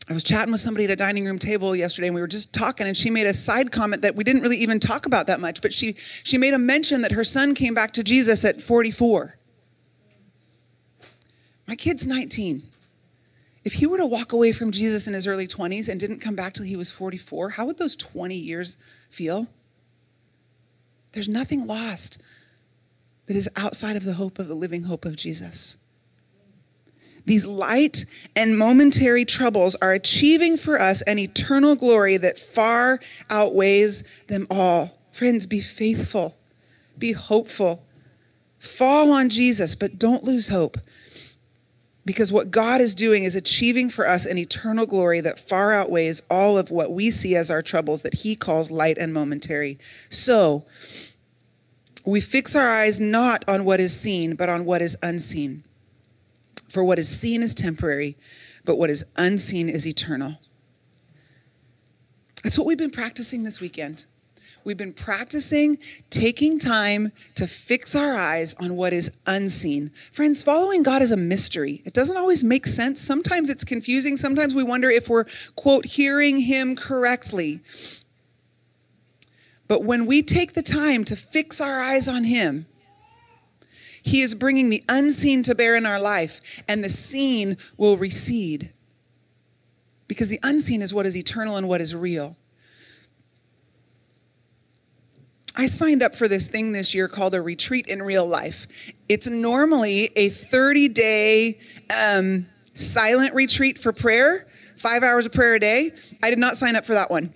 I 0.09 0.13
was 0.13 0.25
chatting 0.25 0.51
with 0.51 0.61
somebody 0.61 0.85
at 0.87 0.91
a 0.91 0.97
dining 0.97 1.25
room 1.25 1.39
table 1.39 1.77
yesterday 1.77 2.09
and 2.09 2.17
we 2.17 2.21
were 2.21 2.27
just 2.27 2.53
talking 2.53 2.89
and 2.89 2.97
she 2.97 3.11
made 3.11 3.29
a 3.29 3.35
side 3.35 3.71
comment 3.71 4.03
that 4.03 4.17
we 4.17 4.25
didn't 4.25 4.43
really 4.43 4.57
even 4.57 4.81
talk 4.81 5.07
about 5.07 5.29
that 5.29 5.39
much, 5.39 5.63
but 5.63 5.73
she 5.73 5.95
she 6.25 6.37
made 6.37 6.53
a 6.53 6.59
mention 6.59 7.03
that 7.03 7.13
her 7.13 7.23
son 7.23 7.55
came 7.55 7.75
back 7.75 7.93
to 7.93 8.03
Jesus 8.03 8.45
at 8.45 8.61
44. 8.61 9.37
My 11.69 11.77
kid's 11.77 12.09
19. 12.09 12.65
If 13.65 13.75
he 13.75 13.87
were 13.87 13.99
to 13.99 14.07
walk 14.07 14.33
away 14.33 14.53
from 14.53 14.73
Jesus 14.73 15.07
in 15.07 15.15
his 15.15 15.27
early 15.27 15.47
20s 15.47 15.89
and 15.89 16.01
didn't 16.01 16.21
come 16.21 16.35
back 16.35 16.55
till 16.55 16.65
he 16.65 16.77
was 16.77 16.91
44, 16.91 17.51
how 17.51 17.67
would 17.67 17.79
those 17.79 17.95
20 17.95 18.35
years 18.35 18.79
feel? 19.11 19.49
There's 21.13 21.29
nothing 21.29 21.67
lost 21.67 22.23
that 23.27 23.37
is 23.37 23.49
outside 23.57 23.97
of 23.97 24.05
the 24.05 24.15
hope 24.15 24.39
of 24.39 24.49
the 24.49 24.55
living 24.55 24.85
hope 24.85 25.05
of 25.05 25.17
Jesus. 25.17 25.77
These 27.27 27.47
light 27.47 28.07
and 28.35 28.59
momentary 28.59 29.25
troubles 29.25 29.77
are 29.77 29.93
achieving 29.93 30.57
for 30.57 30.81
us 30.81 31.03
an 31.03 31.19
eternal 31.19 31.77
glory 31.77 32.17
that 32.17 32.39
far 32.39 32.99
outweighs 33.29 34.03
them 34.27 34.47
all. 34.51 34.99
Friends, 35.13 35.47
be 35.47 35.61
faithful, 35.61 36.37
be 36.99 37.13
hopeful, 37.13 37.85
fall 38.59 39.13
on 39.13 39.29
Jesus, 39.29 39.75
but 39.75 39.99
don't 39.99 40.25
lose 40.25 40.49
hope. 40.49 40.79
Because 42.05 42.33
what 42.33 42.51
God 42.51 42.81
is 42.81 42.95
doing 42.95 43.25
is 43.25 43.37
achieving 43.37 43.91
for 43.91 44.09
us 44.09 44.25
an 44.25 44.39
eternal 44.39 44.87
glory 44.87 45.21
that 45.21 45.39
far 45.39 45.73
outweighs 45.73 46.23
all 46.31 46.57
of 46.57 46.71
what 46.71 46.93
we 46.93 47.11
see 47.11 47.37
as 47.37 47.51
our 47.51 47.63
troubles 47.63 48.03
that 48.03 48.15
He 48.15 48.35
calls 48.35 48.71
light 48.71 48.97
and 48.99 49.13
momentary. 49.13 49.79
So, 50.09 50.63
we 52.05 52.21
fix 52.21 52.57
our 52.57 52.69
eyes 52.69 52.99
not 52.99 53.45
on 53.47 53.65
what 53.65 53.81
is 53.81 53.99
seen, 53.99 54.35
but 54.35 54.49
on 54.49 54.65
what 54.65 54.81
is 54.81 54.97
unseen. 55.03 55.63
For 56.69 56.83
what 56.83 56.99
is 56.99 57.09
seen 57.09 57.43
is 57.43 57.53
temporary, 57.55 58.17
but 58.65 58.77
what 58.77 58.91
is 58.91 59.05
unseen 59.17 59.69
is 59.69 59.87
eternal. 59.87 60.41
That's 62.43 62.57
what 62.57 62.67
we've 62.67 62.79
been 62.79 62.91
practicing 62.91 63.43
this 63.43 63.61
weekend. 63.61 64.07
We've 64.65 64.77
been 64.77 64.93
practicing 64.93 65.79
taking 66.11 66.59
time 66.59 67.13
to 67.35 67.47
fix 67.47 67.95
our 67.95 68.15
eyes 68.15 68.55
on 68.55 68.77
what 68.77 68.93
is 68.93 69.11
unseen. 69.27 69.91
Friends, 69.91 70.43
following 70.43 70.83
God 70.83 71.03
is 71.03 71.13
a 71.13 71.17
mystery. 71.17 71.81
It 71.85 71.95
doesn't 71.95 72.17
always 72.17 72.45
make 72.45 72.67
sense. 72.67 73.01
Sometimes 73.01 73.49
it's 73.49 73.65
confusing. 73.65 74.17
Sometimes 74.17 74.55
we 74.55 74.63
wonder 74.63 74.91
if 74.91 75.09
we're, 75.09 75.25
quote, 75.57 75.87
hearing 75.87 76.41
Him 76.41 76.77
correctly. 76.77 77.61
But 79.67 79.85
when 79.85 80.05
we 80.05 80.23
take 80.23 80.53
the 80.53 80.63
time 80.63 81.05
to 81.05 81.17
fix 81.17 81.61
our 81.61 81.81
eyes 81.81 82.07
on 82.07 82.25
Him, 82.25 82.67
He 84.03 84.21
is 84.21 84.35
bringing 84.35 84.69
the 84.69 84.85
unseen 84.89 85.43
to 85.45 85.55
bear 85.55 85.77
in 85.77 85.87
our 85.87 86.01
life, 86.01 86.63
and 86.69 86.85
the 86.85 86.91
seen 86.91 87.57
will 87.77 87.97
recede. 87.97 88.71
Because 90.07 90.29
the 90.29 90.41
unseen 90.43 90.83
is 90.83 90.93
what 90.93 91.07
is 91.07 91.17
eternal 91.17 91.57
and 91.57 91.69
what 91.69 91.81
is 91.81 91.95
real. 91.95 92.37
I 95.57 95.67
signed 95.67 96.03
up 96.03 96.15
for 96.15 96.29
this 96.29 96.47
thing 96.47 96.73
this 96.73 96.95
year 96.95 97.09
called 97.09 97.35
a 97.35 97.43
retreat 97.43 97.87
in 97.87 98.03
real 98.03 98.27
life. 98.27 98.67
It's 99.09 99.29
normally 99.29 100.11
a 100.17 100.29
30 100.29 100.89
day 100.89 101.59
um, 102.05 102.47
silent 102.75 103.35
retreat 103.35 103.79
for 103.79 103.93
prayer, 103.93 104.47
five 104.77 105.03
hours 105.03 105.27
of 105.27 105.33
prayer 105.33 105.57
a 105.57 105.61
day. 105.61 105.93
I 106.23 106.31
did 106.31 106.39
not 106.39 106.57
sign 106.57 106.77
up 106.77 106.85
for 106.85 106.95
that 106.95 107.11
one. 107.11 107.35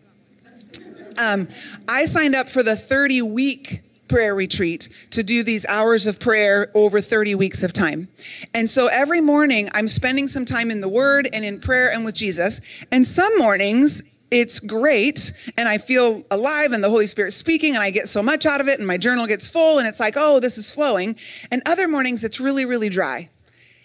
Um, 1.19 1.49
I 1.89 2.07
signed 2.07 2.35
up 2.35 2.49
for 2.49 2.63
the 2.63 2.77
30 2.77 3.23
week 3.23 3.83
prayer 4.09 4.35
retreat 4.35 4.89
to 5.11 5.23
do 5.23 5.43
these 5.43 5.67
hours 5.67 6.07
of 6.07 6.21
prayer 6.21 6.71
over 6.75 7.01
30 7.01 7.35
weeks 7.35 7.63
of 7.63 7.73
time. 7.73 8.09
And 8.53 8.69
so 8.69 8.89
every 8.89 9.21
morning 9.21 9.71
I'm 9.75 9.89
spending 9.89 10.29
some 10.29 10.45
time 10.45 10.71
in 10.71 10.81
the 10.81 10.89
Word 10.89 11.29
and 11.33 11.45
in 11.45 11.61
prayer 11.61 11.91
and 11.93 12.05
with 12.05 12.15
Jesus. 12.15 12.61
And 12.93 13.07
some 13.07 13.37
mornings 13.39 14.03
it's 14.35 14.59
great 14.59 15.33
and 15.57 15.69
I 15.69 15.79
feel 15.79 16.25
alive 16.29 16.73
and 16.73 16.83
the 16.83 16.91
Holy 16.91 17.07
Spirit's 17.07 17.37
speaking 17.37 17.75
and 17.75 17.85
I 17.85 17.91
get 17.91 18.09
so 18.09 18.21
much 18.21 18.45
out 18.47 18.61
of 18.61 18.67
it 18.67 18.81
and 18.81 18.87
my 18.87 18.97
journal 18.97 19.29
gets 19.29 19.49
full 19.49 19.79
and 19.79 19.87
it's 19.87 20.01
like, 20.01 20.15
oh, 20.17 20.41
this 20.41 20.59
is 20.59 20.73
flowing. 20.73 21.17
And 21.53 21.63
other 21.67 21.87
mornings 21.87 22.25
it's 22.25 22.41
really, 22.41 22.65
really 22.65 22.89
dry. 22.89 23.31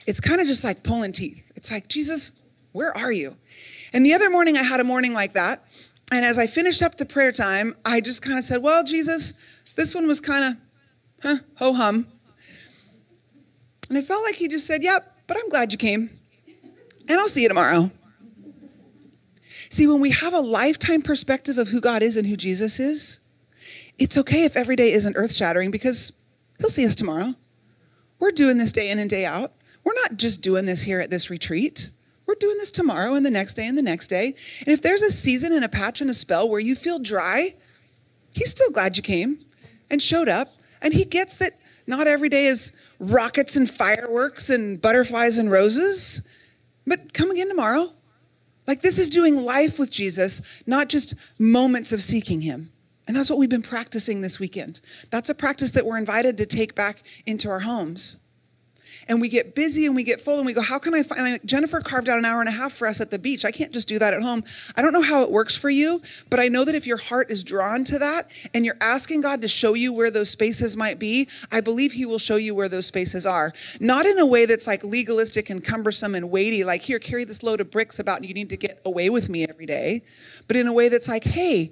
It's 0.08 0.20
kind 0.20 0.42
of 0.42 0.48
just 0.48 0.64
like 0.64 0.82
pulling 0.82 1.12
teeth. 1.12 1.52
It's 1.56 1.72
like, 1.72 1.88
Jesus, 1.88 2.34
where 2.72 2.92
are 2.98 3.12
you? 3.12 3.36
And 3.94 4.04
the 4.04 4.16
other 4.16 4.32
morning 4.32 4.58
I 4.58 4.64
had 4.64 4.80
a 4.80 4.84
morning 4.84 5.14
like 5.14 5.34
that. 5.34 5.64
And 6.12 6.26
as 6.26 6.40
I 6.40 6.48
finished 6.48 6.82
up 6.82 6.96
the 6.96 7.06
prayer 7.06 7.32
time, 7.32 7.76
I 7.86 8.02
just 8.02 8.24
kind 8.24 8.40
of 8.40 8.44
said, 8.44 8.64
well, 8.64 8.84
Jesus, 8.84 9.36
this 9.76 9.94
one 9.94 10.08
was 10.08 10.20
kind 10.20 10.46
of, 10.46 10.66
huh, 11.22 11.44
ho 11.58 11.74
hum. 11.74 12.08
And 13.88 14.00
I 14.00 14.02
felt 14.02 14.24
like 14.24 14.36
he 14.36 14.48
just 14.48 14.66
said, 14.66 14.82
yep, 14.82 15.04
but 15.28 15.38
I'm 15.38 15.50
glad 15.50 15.72
you 15.72 15.78
came. 15.78 16.10
And 17.08 17.20
I'll 17.20 17.28
see 17.28 17.44
you 17.44 17.50
tomorrow. 17.50 17.92
See, 19.70 19.86
when 19.86 20.02
we 20.02 20.12
have 20.12 20.34
a 20.34 20.40
lifetime 20.40 21.04
perspective 21.04 21.60
of 21.60 21.68
who 21.68 21.80
God 21.80 22.02
is 22.02 22.18
and 22.18 22.28
who 22.28 22.36
Jesus 22.36 22.80
is, 22.80 23.20
it's 24.00 24.18
okay 24.18 24.44
if 24.44 24.58
every 24.58 24.76
day 24.76 24.92
isn't 24.92 25.16
earth 25.16 25.34
shattering 25.34 25.70
because 25.70 26.12
He'll 26.58 26.70
see 26.70 26.86
us 26.86 26.96
tomorrow. 26.96 27.36
We're 28.20 28.32
doing 28.32 28.58
this 28.58 28.72
day 28.72 28.90
in 28.90 29.00
and 29.00 29.10
day 29.10 29.26
out. 29.26 29.54
We're 29.84 29.94
not 29.94 30.18
just 30.18 30.42
doing 30.42 30.66
this 30.66 30.82
here 30.82 31.00
at 31.00 31.12
this 31.12 31.30
retreat. 31.30 31.92
We're 32.28 32.36
doing 32.36 32.58
this 32.58 32.72
tomorrow 32.72 33.14
and 33.14 33.26
the 33.26 33.32
next 33.32 33.54
day 33.54 33.68
and 33.68 33.78
the 33.78 33.84
next 33.84 34.08
day. 34.08 34.36
And 34.60 34.68
if 34.68 34.82
there's 34.82 35.02
a 35.04 35.12
season 35.12 35.54
and 35.54 35.64
a 35.64 35.70
patch 35.70 36.02
and 36.02 36.10
a 36.10 36.14
spell 36.14 36.50
where 36.50 36.60
you 36.60 36.76
feel 36.76 37.00
dry, 37.00 37.56
He's 38.34 38.50
still 38.52 38.72
glad 38.72 38.98
you 38.98 39.04
came 39.04 39.40
and 39.90 40.02
showed 40.02 40.30
up. 40.30 40.50
And 40.82 40.94
He 40.94 41.06
gets 41.06 41.38
that 41.38 41.54
not 41.88 42.08
every 42.08 42.30
day 42.30 42.46
is 42.46 42.72
rockets 43.00 43.56
and 43.56 43.70
fireworks 43.70 44.50
and 44.50 44.82
butterflies 44.82 45.38
and 45.38 45.52
roses. 45.52 46.22
But 46.88 47.14
come 47.14 47.32
again 47.32 47.50
tomorrow. 47.50 47.94
Like 48.70 48.82
this 48.82 49.00
is 49.00 49.10
doing 49.10 49.44
life 49.44 49.80
with 49.80 49.90
Jesus, 49.90 50.62
not 50.68 50.90
just 50.90 51.16
moments 51.40 51.92
of 51.92 52.04
seeking 52.04 52.42
him. 52.42 52.72
And 53.08 53.18
that's 53.18 53.28
what 53.28 53.40
we've 53.40 53.50
been 53.50 53.64
practicing 53.64 54.22
this 54.22 54.40
weekend. 54.40 54.80
That's 55.10 55.32
a 55.32 55.34
practice 55.34 55.72
that 55.72 55.88
we're 55.88 55.98
invited 55.98 56.38
to 56.38 56.46
take 56.46 56.76
back 56.76 56.98
into 57.26 57.50
our 57.50 57.62
homes 57.62 58.18
and 59.10 59.20
we 59.20 59.28
get 59.28 59.56
busy 59.56 59.88
and 59.88 59.96
we 59.96 60.04
get 60.04 60.22
full 60.22 60.38
and 60.38 60.46
we 60.46 60.54
go, 60.54 60.62
how 60.62 60.78
can 60.78 60.94
I 60.94 61.02
find? 61.02 61.22
Like 61.22 61.44
Jennifer 61.44 61.82
carved 61.82 62.08
out 62.08 62.20
an 62.20 62.26
hour 62.26 62.40
and 62.40 62.48
a 62.48 62.52
half 62.54 62.72
for 62.72 62.88
us 62.88 63.02
at 63.02 63.10
the 63.10 63.18
beach. 63.18 63.44
I 63.44 63.50
can't 63.52 63.74
just 63.74 63.88
do 63.88 63.98
that 63.98 64.14
at 64.14 64.22
home. 64.22 64.44
I 64.78 64.84
don't 64.84 64.94
know 64.94 65.02
how 65.02 65.24
it 65.24 65.32
works 65.32 65.58
for 65.58 65.70
you, 65.70 66.00
but 66.30 66.40
I 66.40 66.48
know 66.48 66.64
that 66.64 66.76
if 66.76 66.86
your 66.86 66.98
heart 66.98 67.32
is 67.32 67.44
drawn 67.44 67.84
to 67.86 67.98
that 67.98 68.32
and 68.54 68.64
you're 68.64 68.78
asking 68.80 69.22
God 69.22 69.42
to 69.42 69.48
show 69.48 69.74
you 69.74 69.92
where 69.92 70.12
those 70.12 70.30
spaces 70.30 70.78
might 70.78 71.00
be, 71.00 71.28
I 71.52 71.60
believe 71.60 71.94
He 71.94 72.06
will 72.06 72.20
show 72.20 72.36
you 72.36 72.54
where 72.54 72.70
those 72.70 72.86
spaces 72.86 73.26
are. 73.26 73.52
Not 73.80 74.06
in 74.06 74.20
a 74.20 74.26
way 74.26 74.46
that's 74.46 74.68
like 74.68 74.84
legalistic 74.84 75.50
and 75.50 75.64
cumbersome 75.64 76.14
and 76.14 76.30
weighty, 76.30 76.64
like, 76.64 76.84
here, 76.84 77.00
carry 77.00 77.24
this 77.24 77.42
load 77.42 77.60
of 77.60 77.72
bricks 77.72 77.98
about 77.98 78.18
and 78.18 78.28
you 78.28 78.36
need 78.36 78.50
to 78.50 78.58
get 78.58 78.80
away 78.86 79.10
with 79.10 79.28
me 79.28 79.44
every 79.50 79.66
day, 79.66 80.04
but 80.48 80.56
in 80.56 80.68
a 80.68 80.74
way 80.74 80.88
that's 80.88 81.08
like, 81.08 81.24
hey, 81.24 81.72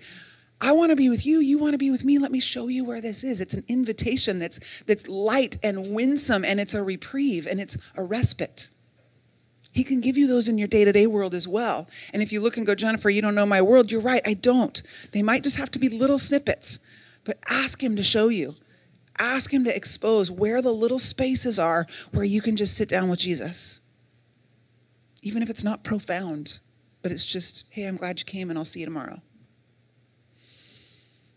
I 0.60 0.72
want 0.72 0.90
to 0.90 0.96
be 0.96 1.10
with 1.10 1.26
you. 1.26 1.40
You 1.40 1.60
want 1.60 1.74
to 1.74 1.78
be 1.78 1.92
with 1.92 2.04
me. 2.04 2.18
Let 2.18 2.32
me 2.32 2.40
show 2.40 2.68
you 2.68 2.84
where 2.84 3.02
this 3.02 3.24
is. 3.24 3.42
It's 3.42 3.54
an 3.54 3.64
invitation 3.68 4.40
that's 4.40 4.60
that's 4.84 5.08
light 5.08 5.58
and 5.62 5.94
winsome 5.94 6.44
and 6.44 6.60
it's 6.60 6.74
a 6.74 6.82
reprieve 6.82 7.46
and 7.46 7.60
it's 7.60 7.78
a 7.96 8.04
respite. 8.04 8.70
He 9.72 9.84
can 9.84 10.02
give 10.02 10.18
you 10.18 10.26
those 10.26 10.48
in 10.48 10.58
your 10.58 10.68
day-to-day 10.68 11.06
world 11.06 11.36
as 11.36 11.48
well. 11.48 11.88
And 12.12 12.24
if 12.24 12.32
you 12.32 12.42
look 12.42 12.58
and 12.58 12.66
go, 12.66 12.74
Jennifer, 12.74 13.12
you 13.12 13.22
don't 13.22 13.36
know 13.36 13.46
my 13.46 13.62
world, 13.62 13.92
you're 13.92 14.02
right, 14.02 14.24
I 14.26 14.34
don't. 14.34 14.82
They 15.12 15.22
might 15.22 15.44
just 15.44 15.58
have 15.58 15.70
to 15.72 15.80
be 15.80 15.88
little 15.88 16.18
snippets. 16.18 16.80
But 17.24 17.38
ask 17.48 17.84
him 17.84 17.96
to 17.96 18.04
show 18.04 18.30
you. 18.30 18.56
Ask 19.20 19.54
him 19.54 19.64
to 19.66 19.76
expose 19.76 20.32
where 20.32 20.64
the 20.64 20.72
little 20.72 20.98
spaces 20.98 21.60
are 21.60 21.86
where 22.12 22.26
you 22.26 22.42
can 22.42 22.56
just 22.56 22.76
sit 22.76 22.90
down 22.90 23.10
with 23.10 23.20
Jesus. 23.20 23.82
Even 25.22 25.44
if 25.44 25.50
it's 25.50 25.64
not 25.64 25.84
profound, 25.84 26.58
but 27.04 27.12
it's 27.12 27.26
just, 27.26 27.66
hey, 27.70 27.84
I'm 27.84 27.98
glad 27.98 28.20
you 28.20 28.26
came 28.26 28.50
and 28.50 28.58
I'll 28.58 28.66
see 28.66 28.80
you 28.80 28.86
tomorrow. 28.88 29.22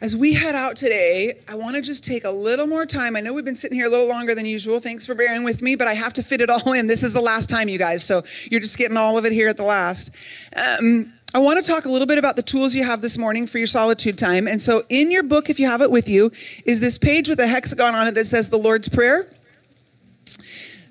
As 0.00 0.14
we 0.14 0.34
head 0.34 0.54
out 0.54 0.76
today, 0.76 1.40
I 1.48 1.56
want 1.56 1.74
to 1.74 1.82
just 1.82 2.04
take 2.04 2.22
a 2.22 2.30
little 2.30 2.68
more 2.68 2.86
time. 2.86 3.16
I 3.16 3.20
know 3.20 3.34
we've 3.34 3.44
been 3.44 3.56
sitting 3.56 3.76
here 3.76 3.86
a 3.86 3.90
little 3.90 4.06
longer 4.06 4.32
than 4.32 4.46
usual. 4.46 4.78
Thanks 4.78 5.04
for 5.04 5.16
bearing 5.16 5.42
with 5.42 5.60
me, 5.60 5.74
but 5.74 5.88
I 5.88 5.94
have 5.94 6.12
to 6.14 6.22
fit 6.22 6.40
it 6.40 6.48
all 6.48 6.72
in. 6.72 6.86
This 6.86 7.02
is 7.02 7.12
the 7.12 7.20
last 7.20 7.50
time, 7.50 7.68
you 7.68 7.78
guys, 7.78 8.04
so 8.04 8.22
you're 8.48 8.60
just 8.60 8.78
getting 8.78 8.96
all 8.96 9.18
of 9.18 9.24
it 9.24 9.32
here 9.32 9.48
at 9.48 9.56
the 9.56 9.64
last. 9.64 10.14
Um, 10.56 11.12
I 11.34 11.40
want 11.40 11.62
to 11.62 11.68
talk 11.68 11.84
a 11.84 11.88
little 11.88 12.06
bit 12.06 12.16
about 12.16 12.36
the 12.36 12.42
tools 12.42 12.76
you 12.76 12.84
have 12.84 13.02
this 13.02 13.18
morning 13.18 13.48
for 13.48 13.58
your 13.58 13.66
solitude 13.66 14.16
time. 14.16 14.46
And 14.46 14.62
so, 14.62 14.84
in 14.88 15.10
your 15.10 15.24
book, 15.24 15.50
if 15.50 15.58
you 15.58 15.66
have 15.66 15.82
it 15.82 15.90
with 15.90 16.08
you, 16.08 16.30
is 16.64 16.78
this 16.78 16.96
page 16.96 17.28
with 17.28 17.40
a 17.40 17.48
hexagon 17.48 17.96
on 17.96 18.06
it 18.06 18.14
that 18.14 18.26
says 18.26 18.50
the 18.50 18.56
Lord's 18.56 18.88
Prayer. 18.88 19.26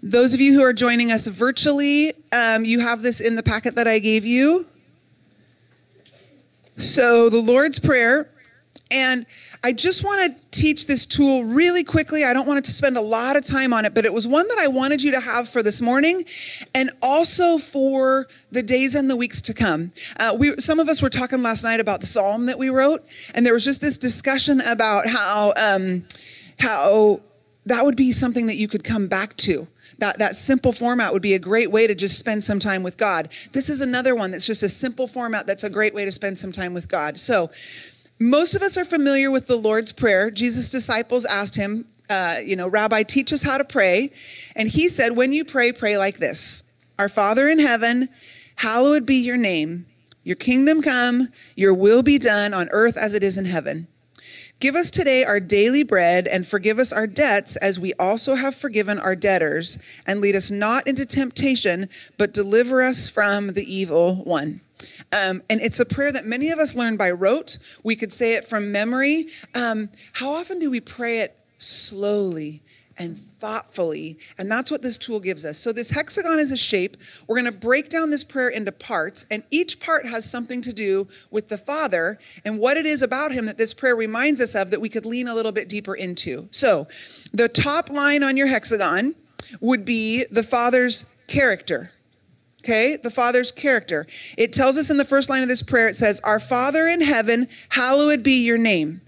Those 0.03 0.33
of 0.33 0.41
you 0.41 0.53
who 0.53 0.63
are 0.63 0.73
joining 0.73 1.13
us 1.13 1.27
virtually, 1.27 2.11
um, 2.33 2.65
you 2.65 2.81
have 2.81 3.03
this 3.03 3.21
in 3.21 3.35
the 3.35 3.43
packet 3.43 3.75
that 3.75 3.87
I 3.87 3.99
gave 3.99 4.25
you. 4.25 4.67
So, 6.75 7.29
the 7.29 7.41
Lord's 7.41 7.79
Prayer, 7.79 8.29
and 8.91 9.25
I 9.63 9.73
just 9.73 10.03
want 10.03 10.37
to 10.37 10.45
teach 10.51 10.87
this 10.87 11.05
tool 11.05 11.43
really 11.43 11.83
quickly. 11.83 12.23
I 12.23 12.33
don't 12.33 12.47
want 12.47 12.63
to 12.63 12.71
spend 12.71 12.97
a 12.97 13.01
lot 13.01 13.35
of 13.35 13.43
time 13.43 13.73
on 13.73 13.85
it, 13.85 13.93
but 13.93 14.05
it 14.05 14.13
was 14.13 14.27
one 14.27 14.47
that 14.47 14.57
I 14.59 14.67
wanted 14.67 15.01
you 15.03 15.11
to 15.11 15.19
have 15.19 15.49
for 15.49 15.63
this 15.63 15.81
morning 15.81 16.23
and 16.73 16.91
also 17.01 17.57
for 17.57 18.27
the 18.51 18.63
days 18.63 18.95
and 18.95 19.09
the 19.09 19.15
weeks 19.15 19.41
to 19.41 19.53
come. 19.53 19.91
Uh, 20.19 20.35
we, 20.37 20.55
some 20.57 20.79
of 20.79 20.89
us 20.89 21.01
were 21.01 21.09
talking 21.09 21.41
last 21.41 21.63
night 21.63 21.79
about 21.79 22.01
the 22.01 22.07
psalm 22.07 22.45
that 22.45 22.57
we 22.57 22.69
wrote, 22.69 23.03
and 23.33 23.45
there 23.45 23.53
was 23.53 23.65
just 23.65 23.81
this 23.81 23.97
discussion 23.97 24.61
about 24.61 25.07
how, 25.07 25.53
um, 25.57 26.03
how 26.59 27.17
that 27.65 27.83
would 27.83 27.97
be 27.97 28.11
something 28.11 28.47
that 28.47 28.55
you 28.55 28.67
could 28.67 28.83
come 28.83 29.07
back 29.07 29.35
to. 29.37 29.67
That, 29.99 30.19
that 30.19 30.35
simple 30.35 30.71
format 30.71 31.11
would 31.11 31.21
be 31.21 31.33
a 31.33 31.39
great 31.39 31.71
way 31.71 31.87
to 31.87 31.95
just 31.95 32.19
spend 32.19 32.43
some 32.43 32.59
time 32.59 32.83
with 32.83 32.97
God. 32.97 33.29
This 33.51 33.67
is 33.69 33.81
another 33.81 34.15
one 34.15 34.31
that's 34.31 34.45
just 34.45 34.61
a 34.61 34.69
simple 34.69 35.07
format 35.07 35.47
that's 35.47 35.63
a 35.63 35.69
great 35.69 35.93
way 35.93 36.05
to 36.05 36.11
spend 36.11 36.37
some 36.37 36.51
time 36.51 36.73
with 36.73 36.87
God. 36.87 37.19
So, 37.19 37.49
most 38.19 38.55
of 38.55 38.61
us 38.61 38.77
are 38.77 38.85
familiar 38.85 39.29
with 39.29 39.47
the 39.47 39.57
Lord's 39.57 39.91
Prayer. 39.91 40.31
Jesus' 40.31 40.69
disciples 40.69 41.25
asked 41.25 41.55
him, 41.55 41.85
uh, 42.09 42.37
you 42.43 42.55
know, 42.55 42.67
Rabbi, 42.67 43.03
teach 43.03 43.31
us 43.33 43.43
how 43.43 43.57
to 43.57 43.63
pray. 43.63 44.11
And 44.55 44.69
he 44.69 44.89
said, 44.89 45.15
when 45.15 45.33
you 45.33 45.45
pray, 45.45 45.71
pray 45.71 45.97
like 45.97 46.17
this 46.17 46.63
Our 46.97 47.09
Father 47.09 47.47
in 47.47 47.59
heaven, 47.59 48.09
hallowed 48.57 49.05
be 49.05 49.15
your 49.15 49.37
name. 49.37 49.85
Your 50.23 50.35
kingdom 50.35 50.81
come, 50.81 51.29
your 51.55 51.73
will 51.73 52.03
be 52.03 52.17
done 52.17 52.53
on 52.53 52.67
earth 52.71 52.97
as 52.97 53.13
it 53.13 53.23
is 53.23 53.37
in 53.37 53.45
heaven. 53.45 53.87
Give 54.59 54.75
us 54.75 54.89
today 54.89 55.23
our 55.23 55.39
daily 55.39 55.83
bread 55.83 56.27
and 56.27 56.47
forgive 56.47 56.79
us 56.79 56.91
our 56.91 57.05
debts 57.05 57.55
as 57.57 57.79
we 57.79 57.93
also 57.93 58.33
have 58.33 58.55
forgiven 58.55 58.97
our 58.97 59.15
debtors. 59.15 59.77
And 60.07 60.19
lead 60.19 60.35
us 60.35 60.49
not 60.49 60.87
into 60.87 61.05
temptation, 61.05 61.89
but 62.17 62.33
deliver 62.33 62.81
us 62.81 63.07
from 63.07 63.53
the 63.53 63.71
evil 63.71 64.15
one. 64.23 64.61
Um, 65.11 65.41
and 65.49 65.61
it's 65.61 65.79
a 65.79 65.85
prayer 65.85 66.11
that 66.11 66.25
many 66.25 66.49
of 66.49 66.59
us 66.59 66.75
learn 66.75 66.97
by 66.97 67.11
rote. 67.11 67.57
We 67.83 67.95
could 67.95 68.11
say 68.11 68.33
it 68.33 68.47
from 68.47 68.71
memory. 68.71 69.27
Um, 69.55 69.89
how 70.13 70.31
often 70.31 70.59
do 70.59 70.69
we 70.69 70.81
pray 70.81 71.19
it 71.19 71.37
slowly 71.57 72.61
and 72.97 73.17
thoughtfully? 73.17 74.17
And 74.37 74.51
that's 74.51 74.69
what 74.69 74.81
this 74.81 74.97
tool 74.97 75.19
gives 75.19 75.45
us. 75.45 75.57
So, 75.57 75.71
this 75.71 75.91
hexagon 75.91 76.39
is 76.39 76.51
a 76.51 76.57
shape. 76.57 76.97
We're 77.27 77.41
going 77.41 77.51
to 77.51 77.57
break 77.57 77.89
down 77.89 78.09
this 78.09 78.23
prayer 78.23 78.49
into 78.49 78.71
parts, 78.71 79.25
and 79.31 79.43
each 79.49 79.79
part 79.79 80.05
has 80.05 80.29
something 80.29 80.61
to 80.63 80.73
do 80.73 81.07
with 81.31 81.47
the 81.47 81.57
Father 81.57 82.19
and 82.43 82.59
what 82.59 82.77
it 82.77 82.85
is 82.85 83.01
about 83.01 83.31
Him 83.31 83.45
that 83.45 83.57
this 83.57 83.73
prayer 83.73 83.95
reminds 83.95 84.41
us 84.41 84.55
of 84.55 84.71
that 84.71 84.81
we 84.81 84.89
could 84.89 85.05
lean 85.05 85.27
a 85.27 85.35
little 85.35 85.51
bit 85.51 85.69
deeper 85.69 85.95
into. 85.95 86.47
So, 86.51 86.87
the 87.33 87.47
top 87.47 87.89
line 87.89 88.23
on 88.23 88.35
your 88.35 88.47
hexagon 88.47 89.15
would 89.61 89.85
be 89.85 90.25
the 90.29 90.43
Father's 90.43 91.05
character 91.27 91.91
okay? 92.67 92.97
The 92.97 93.09
Father's 93.09 93.51
character. 93.51 94.05
It 94.37 94.51
tells 94.51 94.77
us 94.77 94.89
in 94.89 94.97
the 94.97 95.05
first 95.05 95.29
line 95.29 95.41
of 95.41 95.47
this 95.47 95.63
prayer, 95.63 95.87
it 95.87 95.95
says, 95.95 96.19
Our 96.23 96.39
Father 96.39 96.87
in 96.87 97.01
heaven, 97.01 97.47
hallowed 97.69 98.23
be 98.23 98.43
your 98.43 98.57
name. 98.57 99.01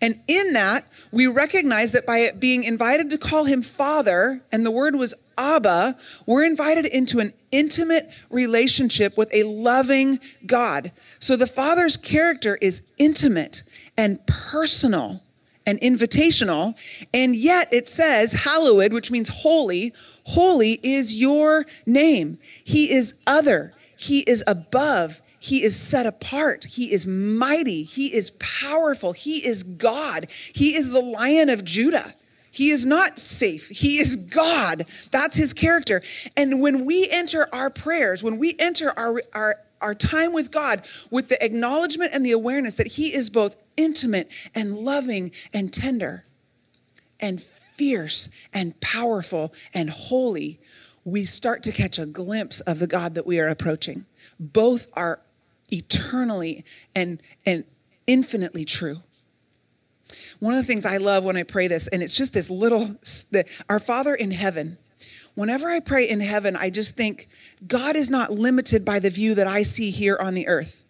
And 0.00 0.20
in 0.26 0.54
that, 0.54 0.88
we 1.12 1.26
recognize 1.26 1.92
that 1.92 2.06
by 2.06 2.30
being 2.36 2.64
invited 2.64 3.10
to 3.10 3.18
call 3.18 3.44
him 3.44 3.62
Father, 3.62 4.42
and 4.50 4.66
the 4.66 4.70
word 4.70 4.96
was 4.96 5.14
Abba, 5.38 5.96
we're 6.26 6.44
invited 6.44 6.86
into 6.86 7.20
an 7.20 7.32
intimate 7.52 8.10
relationship 8.30 9.16
with 9.16 9.32
a 9.32 9.44
loving 9.44 10.18
God. 10.44 10.92
So 11.20 11.36
the 11.36 11.46
Father's 11.46 11.96
character 11.96 12.58
is 12.60 12.82
intimate 12.98 13.62
and 13.96 14.24
personal 14.26 15.20
and 15.66 15.80
invitational. 15.80 16.76
And 17.14 17.36
yet 17.36 17.72
it 17.72 17.88
says, 17.88 18.32
hallowed, 18.32 18.92
which 18.92 19.10
means 19.10 19.28
holy. 19.28 19.92
Holy 20.24 20.80
is 20.82 21.16
your 21.16 21.66
name. 21.86 22.38
He 22.64 22.90
is 22.90 23.14
other. 23.26 23.74
He 23.96 24.20
is 24.20 24.42
above. 24.46 25.22
He 25.38 25.62
is 25.64 25.76
set 25.76 26.06
apart. 26.06 26.64
He 26.64 26.92
is 26.92 27.06
mighty. 27.06 27.82
He 27.82 28.14
is 28.14 28.30
powerful. 28.38 29.12
He 29.12 29.44
is 29.44 29.62
God. 29.62 30.28
He 30.54 30.74
is 30.74 30.90
the 30.90 31.00
lion 31.00 31.48
of 31.48 31.64
Judah. 31.64 32.14
He 32.52 32.70
is 32.70 32.84
not 32.84 33.18
safe. 33.18 33.68
He 33.68 33.98
is 33.98 34.14
God. 34.16 34.84
That's 35.10 35.36
his 35.36 35.54
character. 35.54 36.02
And 36.36 36.60
when 36.60 36.84
we 36.84 37.08
enter 37.10 37.48
our 37.52 37.70
prayers, 37.70 38.22
when 38.22 38.38
we 38.38 38.54
enter 38.58 38.96
our, 38.96 39.22
our, 39.34 39.56
our 39.80 39.94
time 39.94 40.32
with 40.32 40.50
God 40.50 40.82
with 41.10 41.28
the 41.28 41.42
acknowledgement 41.42 42.12
and 42.14 42.24
the 42.24 42.32
awareness 42.32 42.74
that 42.76 42.86
he 42.86 43.14
is 43.14 43.30
both 43.30 43.56
intimate 43.76 44.30
and 44.54 44.76
loving 44.76 45.32
and 45.52 45.72
tender 45.72 46.24
and 47.20 47.44
fierce 47.82 48.28
and 48.52 48.80
powerful 48.80 49.52
and 49.74 49.90
holy, 49.90 50.60
we 51.04 51.24
start 51.24 51.64
to 51.64 51.72
catch 51.72 51.98
a 51.98 52.06
glimpse 52.06 52.60
of 52.60 52.78
the 52.78 52.86
God 52.86 53.16
that 53.16 53.26
we 53.26 53.40
are 53.40 53.48
approaching. 53.48 54.04
Both 54.38 54.86
are 54.92 55.18
eternally 55.72 56.64
and, 56.94 57.20
and 57.44 57.64
infinitely 58.06 58.64
true. 58.64 58.98
One 60.38 60.54
of 60.54 60.60
the 60.60 60.66
things 60.66 60.86
I 60.86 60.98
love 60.98 61.24
when 61.24 61.36
I 61.36 61.42
pray 61.42 61.66
this, 61.66 61.88
and 61.88 62.04
it's 62.04 62.16
just 62.16 62.32
this 62.34 62.48
little, 62.48 62.98
our 63.68 63.80
Father 63.80 64.14
in 64.14 64.30
heaven. 64.30 64.78
Whenever 65.34 65.68
I 65.68 65.80
pray 65.80 66.08
in 66.08 66.20
heaven, 66.20 66.54
I 66.54 66.70
just 66.70 66.94
think 66.94 67.26
God 67.66 67.96
is 67.96 68.10
not 68.10 68.30
limited 68.30 68.84
by 68.84 69.00
the 69.00 69.10
view 69.10 69.34
that 69.34 69.48
I 69.48 69.62
see 69.62 69.90
here 69.90 70.16
on 70.20 70.34
the 70.34 70.46
earth 70.46 70.81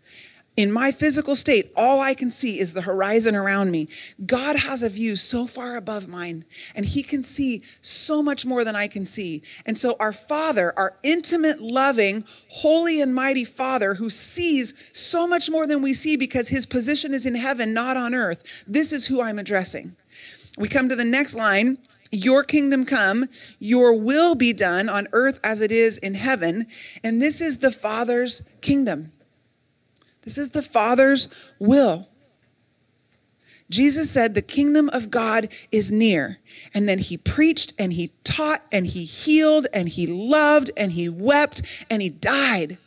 in 0.55 0.71
my 0.71 0.93
physical 0.93 1.35
state, 1.35 1.73
all 1.75 2.01
I 2.01 2.13
can 2.13 2.31
see 2.31 2.61
is 2.61 2.75
the 2.75 2.83
horizon 2.83 3.35
around 3.35 3.71
me. 3.71 3.89
God 4.27 4.57
has 4.57 4.83
a 4.83 4.91
view 4.91 5.17
so 5.17 5.47
far 5.47 5.77
above 5.77 6.09
mine, 6.09 6.45
and 6.75 6.85
He 6.85 7.03
can 7.03 7.23
see 7.23 7.63
so 7.81 8.23
much 8.23 8.45
more 8.45 8.63
than 8.63 8.77
I 8.77 8.87
can 8.87 9.07
see. 9.07 9.43
And 9.65 9.79
so, 9.79 9.97
our 9.99 10.13
Father, 10.13 10.75
our 10.77 10.99
intimate, 11.03 11.61
loving, 11.63 12.25
holy, 12.51 13.01
and 13.01 13.15
mighty 13.15 13.45
Father, 13.45 13.95
who 13.95 14.11
sees 14.11 14.75
so 14.93 15.27
much 15.27 15.49
more 15.49 15.67
than 15.67 15.81
we 15.81 15.95
see 15.95 16.17
because 16.17 16.49
His 16.49 16.67
position 16.67 17.15
is 17.15 17.25
in 17.25 17.35
heaven, 17.35 17.73
not 17.73 17.97
on 17.97 18.15
earth, 18.15 18.65
this 18.67 18.93
is 18.93 19.07
who 19.07 19.23
I'm 19.23 19.39
addressing. 19.39 19.97
We 20.59 20.69
come 20.69 20.91
to 20.91 20.97
the 20.97 21.05
next 21.05 21.35
line. 21.35 21.79
Your 22.15 22.45
kingdom 22.45 22.85
come, 22.85 23.25
your 23.59 23.99
will 23.99 24.35
be 24.35 24.53
done 24.53 24.91
on 24.91 25.09
earth 25.13 25.41
as 25.43 25.63
it 25.63 25.73
is 25.73 25.97
in 25.97 26.13
heaven. 26.13 26.67
And 27.03 27.23
this 27.23 27.41
is 27.41 27.57
the 27.57 27.73
Father's 27.73 28.43
kingdom. 28.61 29.13
This 30.23 30.39
is 30.39 30.51
the 30.51 30.63
Father's 30.63 31.29
will. 31.59 32.09
Jesus 33.73 34.11
said, 34.11 34.35
The 34.35 34.43
kingdom 34.43 34.89
of 34.93 35.11
God 35.11 35.49
is 35.73 35.91
near. 35.91 36.39
And 36.75 36.89
then 36.89 36.99
he 36.99 37.17
preached 37.17 37.73
and 37.79 37.93
he 37.93 38.13
taught 38.23 38.61
and 38.71 38.87
he 38.87 39.05
healed 39.05 39.67
and 39.73 39.89
he 39.89 40.07
loved 40.07 40.71
and 40.77 40.93
he 40.93 41.09
wept 41.09 41.63
and 41.91 42.03
he 42.03 42.11
died 42.11 42.79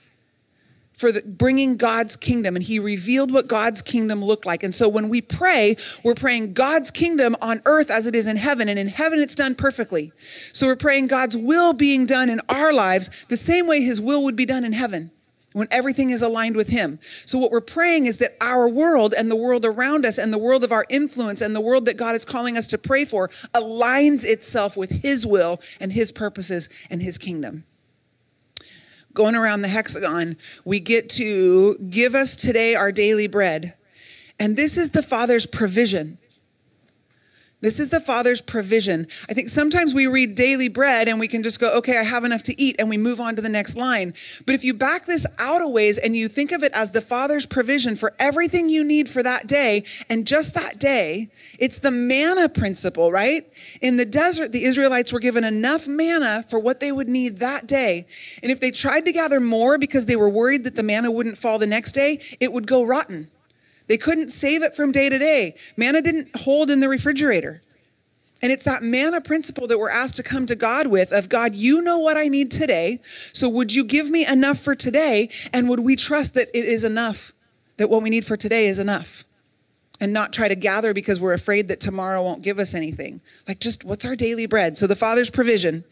for 0.95 1.12
the, 1.12 1.24
bringing 1.24 1.76
God's 1.76 2.16
kingdom. 2.16 2.56
And 2.56 2.64
he 2.64 2.80
revealed 2.80 3.34
what 3.34 3.48
God's 3.48 3.82
kingdom 3.82 4.24
looked 4.24 4.45
like. 4.45 4.64
And 4.64 4.74
so 4.74 4.88
when 4.88 5.10
we 5.10 5.22
pray, 5.22 5.76
we're 6.03 6.16
praying 6.16 6.53
God's 6.53 6.91
kingdom 6.91 7.36
on 7.41 7.62
earth 7.66 7.90
as 7.90 8.07
it 8.07 8.16
is 8.16 8.28
in 8.28 8.38
heaven. 8.38 8.70
And 8.70 8.80
in 8.80 8.88
heaven, 8.88 9.20
it's 9.20 9.36
done 9.36 9.56
perfectly. 9.56 10.14
So 10.53 10.68
we're 10.68 10.78
praying 10.78 11.07
God's 11.07 11.36
will 11.36 11.74
being 11.74 12.06
done 12.06 12.30
in 12.30 12.40
our 12.48 12.72
lives 12.72 13.26
the 13.28 13.38
same 13.38 13.68
way 13.68 13.82
his 13.82 13.99
will 13.99 14.24
would 14.24 14.36
be 14.36 14.45
done 14.45 14.64
in 14.64 14.72
heaven 14.72 15.12
when 15.56 15.69
everything 15.72 16.10
is 16.10 16.22
aligned 16.22 16.57
with 16.57 16.68
Him. 16.68 16.99
So, 17.26 17.38
what 17.38 17.49
we're 17.49 17.61
praying 17.61 18.07
is 18.07 18.18
that 18.18 18.36
our 18.41 18.68
world 18.68 19.14
and 19.18 19.32
the 19.32 19.38
world 19.38 19.64
around 19.64 20.06
us 20.06 20.18
and 20.18 20.34
the 20.34 20.38
world 20.38 20.65
of 20.65 20.73
our 20.73 20.86
influence 20.90 21.40
and 21.40 21.56
the 21.56 21.61
world 21.61 21.86
that 21.86 21.95
God 21.95 22.14
is 22.14 22.26
calling 22.26 22.57
us 22.57 22.68
to 22.68 22.77
pray 22.77 23.06
for 23.06 23.30
aligns 23.53 24.26
itself 24.26 24.76
with 24.76 25.02
His 25.02 25.26
will 25.26 25.61
and 25.80 25.94
His 25.94 26.11
purposes 26.11 26.68
and 26.90 27.02
His 27.02 27.18
kingdom. 27.18 27.64
Going 29.14 29.34
around 29.34 29.61
the 29.61 29.69
hexagon, 29.69 30.36
we 30.65 30.82
get 30.82 31.10
to 31.11 31.77
give 31.90 32.15
us 32.15 32.36
today 32.36 32.76
our 32.76 32.91
daily 32.91 33.27
bread. 33.27 33.76
And 34.38 34.57
this 34.57 34.76
is 34.76 34.90
the 34.90 35.02
Father's 35.02 35.45
provision. 35.45 36.18
This 37.61 37.80
is 37.80 37.90
the 37.90 37.99
Father's 37.99 38.41
provision. 38.41 39.07
I 39.30 39.34
think 39.34 39.49
sometimes 39.49 39.94
we 39.94 40.07
read 40.07 40.36
daily 40.36 40.68
bread 40.68 41.07
and 41.07 41.19
we 41.19 41.27
can 41.27 41.41
just 41.41 41.60
go, 41.60 41.72
okay, 41.77 41.98
I 41.98 42.03
have 42.03 42.23
enough 42.23 42.44
to 42.44 42.61
eat, 42.61 42.76
and 42.77 42.90
we 42.90 42.98
move 42.98 43.19
on 43.19 43.36
to 43.38 43.41
the 43.41 43.49
next 43.49 43.76
line. 43.76 44.14
But 44.45 44.56
if 44.56 44.64
you 44.64 44.73
back 44.73 45.06
this 45.06 45.26
out 45.40 45.61
a 45.61 45.68
ways 45.68 45.98
and 45.98 46.15
you 46.15 46.27
think 46.27 46.52
of 46.52 46.64
it 46.64 46.73
as 46.73 46.91
the 46.91 47.02
Father's 47.02 47.45
provision 47.45 47.95
for 47.95 48.14
everything 48.19 48.69
you 48.69 48.84
need 48.84 49.10
for 49.10 49.23
that 49.23 49.48
day 49.48 49.84
and 50.10 50.27
just 50.27 50.53
that 50.53 50.80
day, 50.80 51.30
it's 51.57 51.80
the 51.80 51.91
manna 51.91 52.49
principle, 52.49 53.11
right? 53.11 53.49
In 53.82 53.98
the 53.98 54.06
desert, 54.06 54.52
the 54.52 54.65
Israelites 54.65 55.14
were 55.14 55.19
given 55.19 55.44
enough 55.44 55.88
manna 55.88 56.45
for 56.49 56.60
what 56.60 56.80
they 56.80 56.91
would 56.91 57.10
need 57.10 57.38
that 57.38 57.68
day. 57.68 58.06
And 58.44 58.52
if 58.52 58.60
they 58.60 58.69
tried 58.69 59.06
to 59.06 59.11
gather 59.11 59.40
more 59.40 59.77
because 59.77 60.06
they 60.06 60.15
were 60.15 60.30
worried 60.30 60.65
that 60.65 60.76
the 60.76 60.84
manna 60.84 61.10
wouldn't 61.10 61.38
fall 61.38 61.57
the 61.57 61.68
next 61.68 61.94
day, 61.94 62.19
it 62.40 62.52
would 62.52 62.68
go 62.68 62.86
rotten. 62.86 63.32
They 63.88 63.98
couldn't 63.98 64.30
save 64.30 64.64
it 64.64 64.76
from 64.76 64.91
day 64.91 65.10
to 65.10 65.18
day. 65.18 65.56
Manna 65.78 66.02
didn't 66.02 66.30
hold 66.36 66.72
in 66.72 66.80
the 66.80 66.90
refrigerator. 66.90 67.62
And 68.41 68.52
it's 68.52 68.64
that 68.66 68.84
manna 68.84 69.22
principle 69.22 69.68
that 69.68 69.80
we're 69.80 69.90
asked 69.90 70.18
to 70.18 70.24
come 70.24 70.45
to 70.45 70.56
God 70.56 70.88
with 70.88 71.12
of 71.12 71.30
God, 71.30 71.56
you 71.56 71.82
know 71.82 71.98
what 71.98 72.18
I 72.18 72.28
need 72.28 72.52
today. 72.52 72.99
So 73.34 73.49
would 73.49 73.74
you 73.74 73.84
give 73.84 74.10
me 74.10 74.26
enough 74.26 74.60
for 74.60 74.76
today? 74.76 75.30
And 75.53 75.70
would 75.70 75.80
we 75.80 75.95
trust 75.95 76.34
that 76.36 76.49
it 76.53 76.66
is 76.66 76.84
enough, 76.84 77.32
that 77.78 77.90
what 77.90 78.03
we 78.03 78.10
need 78.10 78.26
for 78.26 78.38
today 78.38 78.66
is 78.68 78.78
enough? 78.78 79.24
And 80.02 80.12
not 80.12 80.34
try 80.34 80.49
to 80.49 80.56
gather 80.56 80.94
because 80.94 81.22
we're 81.22 81.34
afraid 81.34 81.70
that 81.70 81.80
tomorrow 81.80 82.22
won't 82.22 82.41
give 82.41 82.60
us 82.60 82.76
anything. 82.76 83.22
Like, 83.48 83.62
just 83.62 83.86
what's 83.86 84.03
our 84.03 84.16
daily 84.16 84.45
bread? 84.45 84.78
So, 84.78 84.88
the 84.88 84.95
Father's 84.95 85.30
provision. 85.30 85.86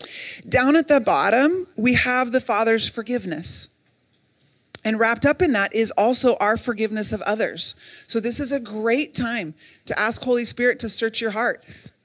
Down 0.47 0.75
at 0.75 0.89
the 0.89 0.99
bottom, 0.99 1.67
we 1.77 1.93
have 1.93 2.33
the 2.33 2.41
Father's 2.41 2.89
forgiveness. 2.89 3.69
And 4.85 4.99
wrapped 4.99 5.25
up 5.25 5.41
in 5.41 5.53
that 5.53 5.73
is 5.73 5.91
also 5.91 6.35
our 6.37 6.57
forgiveness 6.57 7.13
of 7.13 7.21
others. 7.21 7.75
So 8.07 8.19
this 8.19 8.39
is 8.39 8.51
a 8.51 8.59
great 8.59 9.13
time 9.15 9.53
to 9.85 9.97
ask 9.97 10.21
Holy 10.23 10.45
Spirit 10.45 10.79
to 10.79 10.89
search 10.89 11.21
your 11.21 11.31
heart. 11.31 11.63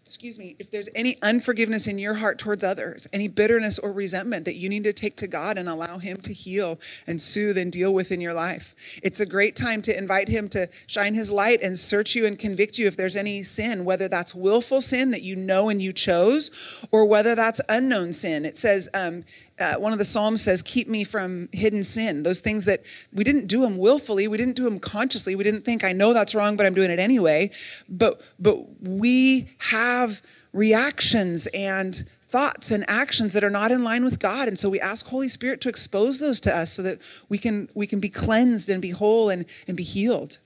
Excuse 0.09 0.38
me, 0.38 0.56
if 0.59 0.70
there's 0.70 0.88
any 0.94 1.20
unforgiveness 1.20 1.86
in 1.86 1.98
your 1.98 2.14
heart 2.14 2.38
towards 2.38 2.64
others, 2.64 3.06
any 3.12 3.28
bitterness 3.28 3.78
or 3.78 3.92
resentment 3.92 4.46
that 4.46 4.56
you 4.56 4.70
need 4.70 4.84
to 4.84 4.92
take 4.94 5.16
to 5.16 5.26
God 5.26 5.59
and 5.59 5.68
allow 5.68 5.98
Him 5.98 6.16
to 6.22 6.32
heal 6.32 6.80
and 7.06 7.20
soothe 7.20 7.59
and 7.59 7.70
deal 7.70 7.92
with 7.92 8.10
in 8.10 8.22
your 8.22 8.32
life. 8.32 8.74
It's 9.02 9.20
a 9.20 9.26
great 9.26 9.55
time 9.55 9.82
to 9.82 9.96
invite 9.96 10.28
Him 10.28 10.48
to 10.48 10.70
shine 10.86 11.12
His 11.12 11.30
light 11.30 11.60
and 11.62 11.78
search 11.78 12.14
you 12.14 12.24
and 12.24 12.38
convict 12.38 12.78
you 12.78 12.86
if 12.86 12.96
there's 12.96 13.16
any 13.16 13.42
sin, 13.42 13.84
whether 13.84 14.09
that's 14.09 14.34
willful 14.34 14.80
sin 14.80 15.10
that 15.10 15.20
you 15.20 15.36
know 15.36 15.68
and 15.68 15.82
you 15.82 15.92
chose, 15.92 16.50
or 16.90 17.05
whether 17.05 17.34
that's 17.34 17.60
unknown 17.68 18.14
sin. 18.14 18.46
It 18.46 18.56
says, 18.56 18.88
um, 18.94 19.24
uh, 19.60 19.74
one 19.74 19.93
of 19.93 19.98
the 19.98 20.05
psalms 20.05 20.43
says 20.43 20.62
keep 20.62 20.89
me 20.89 21.05
from 21.05 21.48
hidden 21.52 21.82
sin. 21.82 22.22
Those 22.22 22.40
things 22.40 22.64
that 22.66 22.82
we 23.12 23.24
didn't 23.24 23.47
do 23.47 23.62
them 23.62 23.78
willfully 23.78 24.28
we 24.28 24.36
didn't 24.36 24.56
do 24.56 24.64
them 24.64 24.78
consciously 24.78 25.35
we 25.35 25.44
didn't 25.44 25.62
think 25.62 25.85
i 25.85 25.93
know 25.93 26.12
that's 26.12 26.35
wrong 26.35 26.56
but 26.56 26.66
i'm 26.66 26.74
doing 26.74 26.90
it 26.90 26.98
anyway. 26.98 27.51
But 27.89 28.20
but 28.39 28.59
we 28.80 29.48
have 29.70 30.22
reactions 30.52 31.47
and 31.48 31.94
thoughts 32.22 32.70
and 32.70 32.85
actions 32.89 33.35
that 33.35 33.43
are 33.43 33.51
not 33.51 33.72
in 33.72 33.82
line 33.82 34.05
with 34.05 34.18
god 34.18 34.48
and 34.48 34.59
so 34.59 34.68
we 34.68 34.78
ask 34.80 35.06
holy 35.06 35.28
spirit 35.28 35.60
to 35.62 35.68
expose 35.68 36.18
those 36.20 36.40
to 36.40 36.55
us 36.55 36.72
so 36.72 36.82
that 36.82 37.01
we 37.28 37.39
can 37.39 37.68
we 37.74 37.86
can 37.86 38.01
be 38.01 38.09
cleansed 38.09 38.68
and 38.68 38.82
be 38.82 38.90
whole 38.90 39.30
and 39.30 39.44
and 39.66 39.76
be 39.76 39.82
healed. 39.82 40.39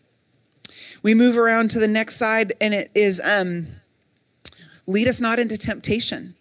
We 1.02 1.14
move 1.14 1.36
around 1.36 1.70
to 1.72 1.78
the 1.78 1.89
next 1.89 2.16
side 2.16 2.52
and 2.60 2.72
it 2.72 2.90
is 2.94 3.20
um 3.24 3.66
lead 4.86 5.06
us 5.06 5.20
not 5.20 5.39
into 5.39 5.56
temptation 5.56 6.34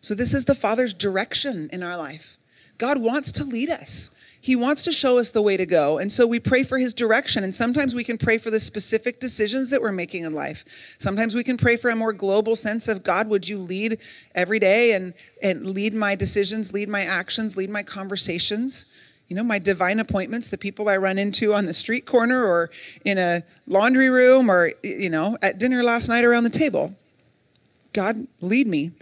so, 0.00 0.14
this 0.14 0.32
is 0.34 0.44
the 0.46 0.54
Father's 0.54 0.94
direction 0.94 1.68
in 1.72 1.82
our 1.82 1.96
life. 1.96 2.38
God 2.78 2.98
wants 2.98 3.30
to 3.32 3.44
lead 3.44 3.68
us. 3.68 4.10
He 4.42 4.56
wants 4.56 4.82
to 4.84 4.92
show 4.92 5.18
us 5.18 5.30
the 5.30 5.42
way 5.42 5.58
to 5.58 5.66
go. 5.66 5.98
And 5.98 6.10
so 6.10 6.26
we 6.26 6.40
pray 6.40 6.62
for 6.62 6.78
his 6.78 6.94
direction. 6.94 7.44
And 7.44 7.54
sometimes 7.54 7.94
we 7.94 8.04
can 8.04 8.16
pray 8.16 8.38
for 8.38 8.50
the 8.50 8.58
specific 8.58 9.20
decisions 9.20 9.68
that 9.68 9.82
we're 9.82 9.92
making 9.92 10.24
in 10.24 10.34
life. 10.34 10.96
Sometimes 10.98 11.34
we 11.34 11.44
can 11.44 11.58
pray 11.58 11.76
for 11.76 11.90
a 11.90 11.96
more 11.96 12.14
global 12.14 12.56
sense 12.56 12.88
of 12.88 13.04
God, 13.04 13.28
would 13.28 13.46
you 13.46 13.58
lead 13.58 13.98
every 14.34 14.58
day 14.58 14.94
and, 14.94 15.12
and 15.42 15.66
lead 15.66 15.92
my 15.92 16.14
decisions, 16.14 16.72
lead 16.72 16.88
my 16.88 17.02
actions, 17.02 17.54
lead 17.54 17.68
my 17.68 17.82
conversations? 17.82 18.86
You 19.28 19.36
know, 19.36 19.44
my 19.44 19.58
divine 19.58 20.00
appointments, 20.00 20.48
the 20.48 20.58
people 20.58 20.88
I 20.88 20.96
run 20.96 21.18
into 21.18 21.52
on 21.52 21.66
the 21.66 21.74
street 21.74 22.06
corner 22.06 22.42
or 22.42 22.70
in 23.04 23.18
a 23.18 23.42
laundry 23.66 24.08
room 24.08 24.50
or, 24.50 24.72
you 24.82 25.10
know, 25.10 25.36
at 25.42 25.58
dinner 25.58 25.84
last 25.84 26.08
night 26.08 26.24
around 26.24 26.44
the 26.44 26.50
table. 26.50 26.94
God, 27.92 28.26
lead 28.40 28.66
me. 28.66 28.92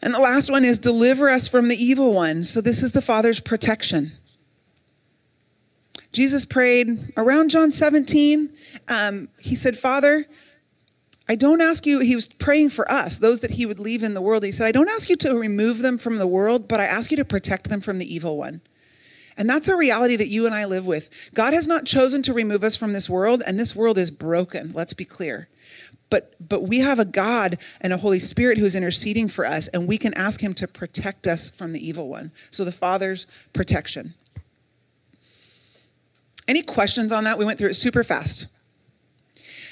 And 0.00 0.14
the 0.14 0.20
last 0.20 0.50
one 0.50 0.64
is 0.64 0.78
deliver 0.78 1.28
us 1.28 1.48
from 1.48 1.68
the 1.68 1.82
evil 1.82 2.14
one. 2.14 2.44
So 2.44 2.60
this 2.60 2.82
is 2.82 2.92
the 2.92 3.02
Father's 3.02 3.40
protection. 3.40 4.12
Jesus 6.12 6.46
prayed 6.46 7.12
around 7.16 7.50
John 7.50 7.70
17. 7.70 8.50
Um, 8.88 9.28
he 9.38 9.54
said, 9.54 9.76
Father, 9.76 10.26
I 11.28 11.34
don't 11.34 11.60
ask 11.60 11.84
you, 11.84 12.00
he 12.00 12.14
was 12.14 12.26
praying 12.26 12.70
for 12.70 12.90
us, 12.90 13.18
those 13.18 13.40
that 13.40 13.52
he 13.52 13.66
would 13.66 13.78
leave 13.78 14.02
in 14.02 14.14
the 14.14 14.22
world. 14.22 14.44
He 14.44 14.52
said, 14.52 14.66
I 14.66 14.72
don't 14.72 14.88
ask 14.88 15.10
you 15.10 15.16
to 15.16 15.34
remove 15.34 15.78
them 15.78 15.98
from 15.98 16.16
the 16.16 16.26
world, 16.26 16.68
but 16.68 16.80
I 16.80 16.84
ask 16.84 17.10
you 17.10 17.16
to 17.18 17.24
protect 17.24 17.68
them 17.68 17.80
from 17.80 17.98
the 17.98 18.12
evil 18.12 18.38
one. 18.38 18.62
And 19.36 19.48
that's 19.48 19.68
a 19.68 19.76
reality 19.76 20.16
that 20.16 20.28
you 20.28 20.46
and 20.46 20.54
I 20.54 20.64
live 20.64 20.86
with. 20.86 21.30
God 21.34 21.52
has 21.52 21.68
not 21.68 21.84
chosen 21.84 22.22
to 22.22 22.32
remove 22.32 22.64
us 22.64 22.74
from 22.76 22.94
this 22.94 23.10
world, 23.10 23.42
and 23.46 23.60
this 23.60 23.76
world 23.76 23.98
is 23.98 24.10
broken. 24.10 24.72
Let's 24.72 24.94
be 24.94 25.04
clear. 25.04 25.48
But 26.10 26.34
but 26.40 26.62
we 26.62 26.78
have 26.78 26.98
a 26.98 27.04
God 27.04 27.58
and 27.80 27.92
a 27.92 27.98
Holy 27.98 28.18
Spirit 28.18 28.58
who 28.58 28.64
is 28.64 28.74
interceding 28.74 29.28
for 29.28 29.44
us, 29.44 29.68
and 29.68 29.86
we 29.86 29.98
can 29.98 30.14
ask 30.14 30.40
him 30.40 30.54
to 30.54 30.66
protect 30.66 31.26
us 31.26 31.50
from 31.50 31.72
the 31.72 31.86
evil 31.86 32.08
one. 32.08 32.32
So 32.50 32.64
the 32.64 32.72
Father's 32.72 33.26
protection. 33.52 34.14
Any 36.46 36.62
questions 36.62 37.12
on 37.12 37.24
that? 37.24 37.38
We 37.38 37.44
went 37.44 37.58
through 37.58 37.70
it 37.70 37.74
super 37.74 38.02
fast. 38.02 38.46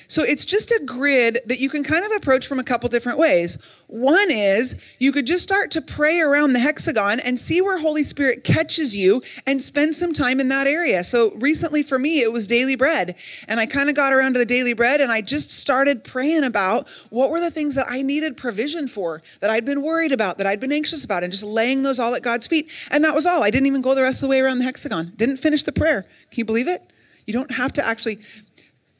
So 0.08 0.22
it's 0.22 0.44
just 0.44 0.70
a 0.70 0.82
grid 0.84 1.40
that 1.46 1.58
you 1.58 1.68
can 1.68 1.82
kind 1.82 2.04
of 2.04 2.12
approach 2.12 2.46
from 2.46 2.58
a 2.58 2.64
couple 2.64 2.88
different 2.88 3.18
ways. 3.18 3.58
One 3.88 4.30
is 4.30 4.96
you 4.98 5.12
could 5.12 5.26
just 5.26 5.42
start 5.42 5.70
to 5.72 5.80
pray 5.80 6.20
around 6.20 6.52
the 6.52 6.58
hexagon 6.58 7.20
and 7.20 7.38
see 7.38 7.60
where 7.60 7.78
Holy 7.78 8.02
Spirit 8.02 8.44
catches 8.44 8.96
you 8.96 9.22
and 9.46 9.60
spend 9.62 9.94
some 9.94 10.12
time 10.12 10.40
in 10.40 10.48
that 10.48 10.66
area. 10.66 11.04
So 11.04 11.32
recently 11.36 11.82
for 11.82 11.98
me, 11.98 12.20
it 12.20 12.32
was 12.32 12.46
daily 12.46 12.76
bread. 12.76 13.16
And 13.48 13.60
I 13.60 13.66
kind 13.66 13.88
of 13.88 13.96
got 13.96 14.12
around 14.12 14.34
to 14.34 14.38
the 14.38 14.44
daily 14.44 14.72
bread 14.72 15.00
and 15.00 15.12
I 15.12 15.20
just 15.20 15.50
started 15.50 16.04
praying 16.04 16.44
about 16.44 16.88
what 17.10 17.30
were 17.30 17.40
the 17.40 17.50
things 17.50 17.74
that 17.74 17.86
I 17.88 18.02
needed 18.02 18.36
provision 18.36 18.88
for, 18.88 19.22
that 19.40 19.50
I'd 19.50 19.64
been 19.64 19.82
worried 19.82 20.12
about, 20.12 20.38
that 20.38 20.46
I'd 20.46 20.60
been 20.60 20.72
anxious 20.72 21.04
about, 21.04 21.22
and 21.22 21.32
just 21.32 21.44
laying 21.44 21.82
those 21.82 21.98
all 21.98 22.14
at 22.14 22.22
God's 22.22 22.46
feet. 22.46 22.72
And 22.90 23.04
that 23.04 23.14
was 23.14 23.26
all. 23.26 23.42
I 23.42 23.50
didn't 23.50 23.66
even 23.66 23.82
go 23.82 23.94
the 23.94 24.02
rest 24.02 24.18
of 24.22 24.28
the 24.28 24.30
way 24.30 24.40
around 24.40 24.58
the 24.58 24.64
hexagon. 24.64 25.12
Didn't 25.16 25.38
finish 25.38 25.62
the 25.62 25.72
prayer. 25.72 26.02
Can 26.02 26.38
you 26.38 26.44
believe 26.44 26.68
it? 26.68 26.82
You 27.26 27.32
don't 27.32 27.50
have 27.50 27.72
to 27.72 27.84
actually 27.84 28.18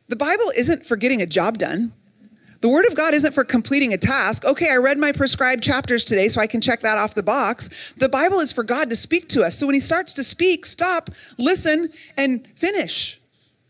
the 0.08 0.16
Bible 0.16 0.52
isn't 0.56 0.86
for 0.86 0.96
getting 0.96 1.22
a 1.22 1.26
job 1.26 1.58
done. 1.58 1.92
The 2.60 2.68
Word 2.68 2.86
of 2.86 2.96
God 2.96 3.14
isn't 3.14 3.32
for 3.32 3.44
completing 3.44 3.92
a 3.92 3.98
task. 3.98 4.44
Okay, 4.44 4.70
I 4.70 4.76
read 4.76 4.98
my 4.98 5.12
prescribed 5.12 5.62
chapters 5.62 6.04
today, 6.04 6.28
so 6.28 6.40
I 6.40 6.46
can 6.46 6.60
check 6.60 6.80
that 6.80 6.98
off 6.98 7.14
the 7.14 7.22
box. 7.22 7.92
The 7.98 8.08
Bible 8.08 8.40
is 8.40 8.52
for 8.52 8.64
God 8.64 8.88
to 8.90 8.96
speak 8.96 9.28
to 9.28 9.42
us. 9.42 9.58
So 9.58 9.66
when 9.66 9.74
He 9.74 9.80
starts 9.80 10.12
to 10.14 10.24
speak, 10.24 10.64
stop, 10.64 11.10
listen, 11.38 11.90
and 12.16 12.46
finish. 12.56 13.20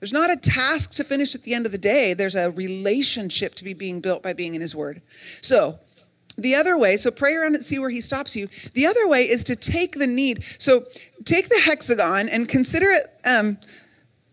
There's 0.00 0.12
not 0.12 0.30
a 0.30 0.36
task 0.36 0.92
to 0.94 1.04
finish 1.04 1.34
at 1.34 1.42
the 1.42 1.54
end 1.54 1.66
of 1.66 1.72
the 1.72 1.78
day, 1.78 2.14
there's 2.14 2.36
a 2.36 2.50
relationship 2.50 3.54
to 3.56 3.64
be 3.64 3.74
being 3.74 4.00
built 4.00 4.22
by 4.22 4.32
being 4.32 4.54
in 4.54 4.60
His 4.60 4.74
Word. 4.74 5.02
So, 5.40 5.78
the 6.38 6.54
other 6.54 6.76
way, 6.76 6.96
so 6.96 7.10
pray 7.10 7.34
around 7.34 7.54
and 7.54 7.64
see 7.64 7.78
where 7.78 7.88
he 7.88 8.02
stops 8.02 8.36
you. 8.36 8.48
The 8.74 8.86
other 8.86 9.08
way 9.08 9.28
is 9.28 9.42
to 9.44 9.56
take 9.56 9.92
the 9.92 10.06
need. 10.06 10.44
So 10.58 10.84
take 11.24 11.48
the 11.48 11.60
hexagon 11.64 12.28
and 12.28 12.46
consider 12.46 12.90
it 12.90 13.06
um, 13.24 13.56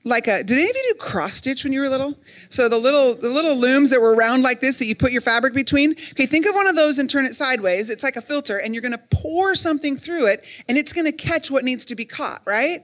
like 0.03 0.27
a 0.27 0.43
did 0.43 0.57
any 0.57 0.69
of 0.69 0.75
you 0.75 0.93
do 0.93 0.99
cross 0.99 1.35
stitch 1.35 1.63
when 1.63 1.71
you 1.71 1.79
were 1.79 1.89
little? 1.89 2.17
So 2.49 2.67
the 2.67 2.77
little 2.77 3.15
the 3.15 3.29
little 3.29 3.55
looms 3.55 3.89
that 3.91 4.01
were 4.01 4.15
round 4.15 4.43
like 4.43 4.59
this 4.59 4.77
that 4.77 4.85
you 4.85 4.95
put 4.95 5.11
your 5.11 5.21
fabric 5.21 5.53
between? 5.53 5.91
Okay 5.91 6.25
think 6.25 6.45
of 6.45 6.55
one 6.55 6.67
of 6.67 6.75
those 6.75 6.99
and 6.99 7.09
turn 7.09 7.25
it 7.25 7.35
sideways. 7.35 7.89
It's 7.89 8.03
like 8.03 8.15
a 8.15 8.21
filter 8.21 8.57
and 8.57 8.73
you're 8.73 8.81
going 8.81 8.93
to 8.93 9.01
pour 9.11 9.55
something 9.55 9.95
through 9.95 10.27
it 10.27 10.45
and 10.67 10.77
it's 10.77 10.93
going 10.93 11.05
to 11.05 11.11
catch 11.11 11.49
what 11.49 11.63
needs 11.63 11.85
to 11.85 11.95
be 11.95 12.05
caught 12.05 12.41
right? 12.45 12.81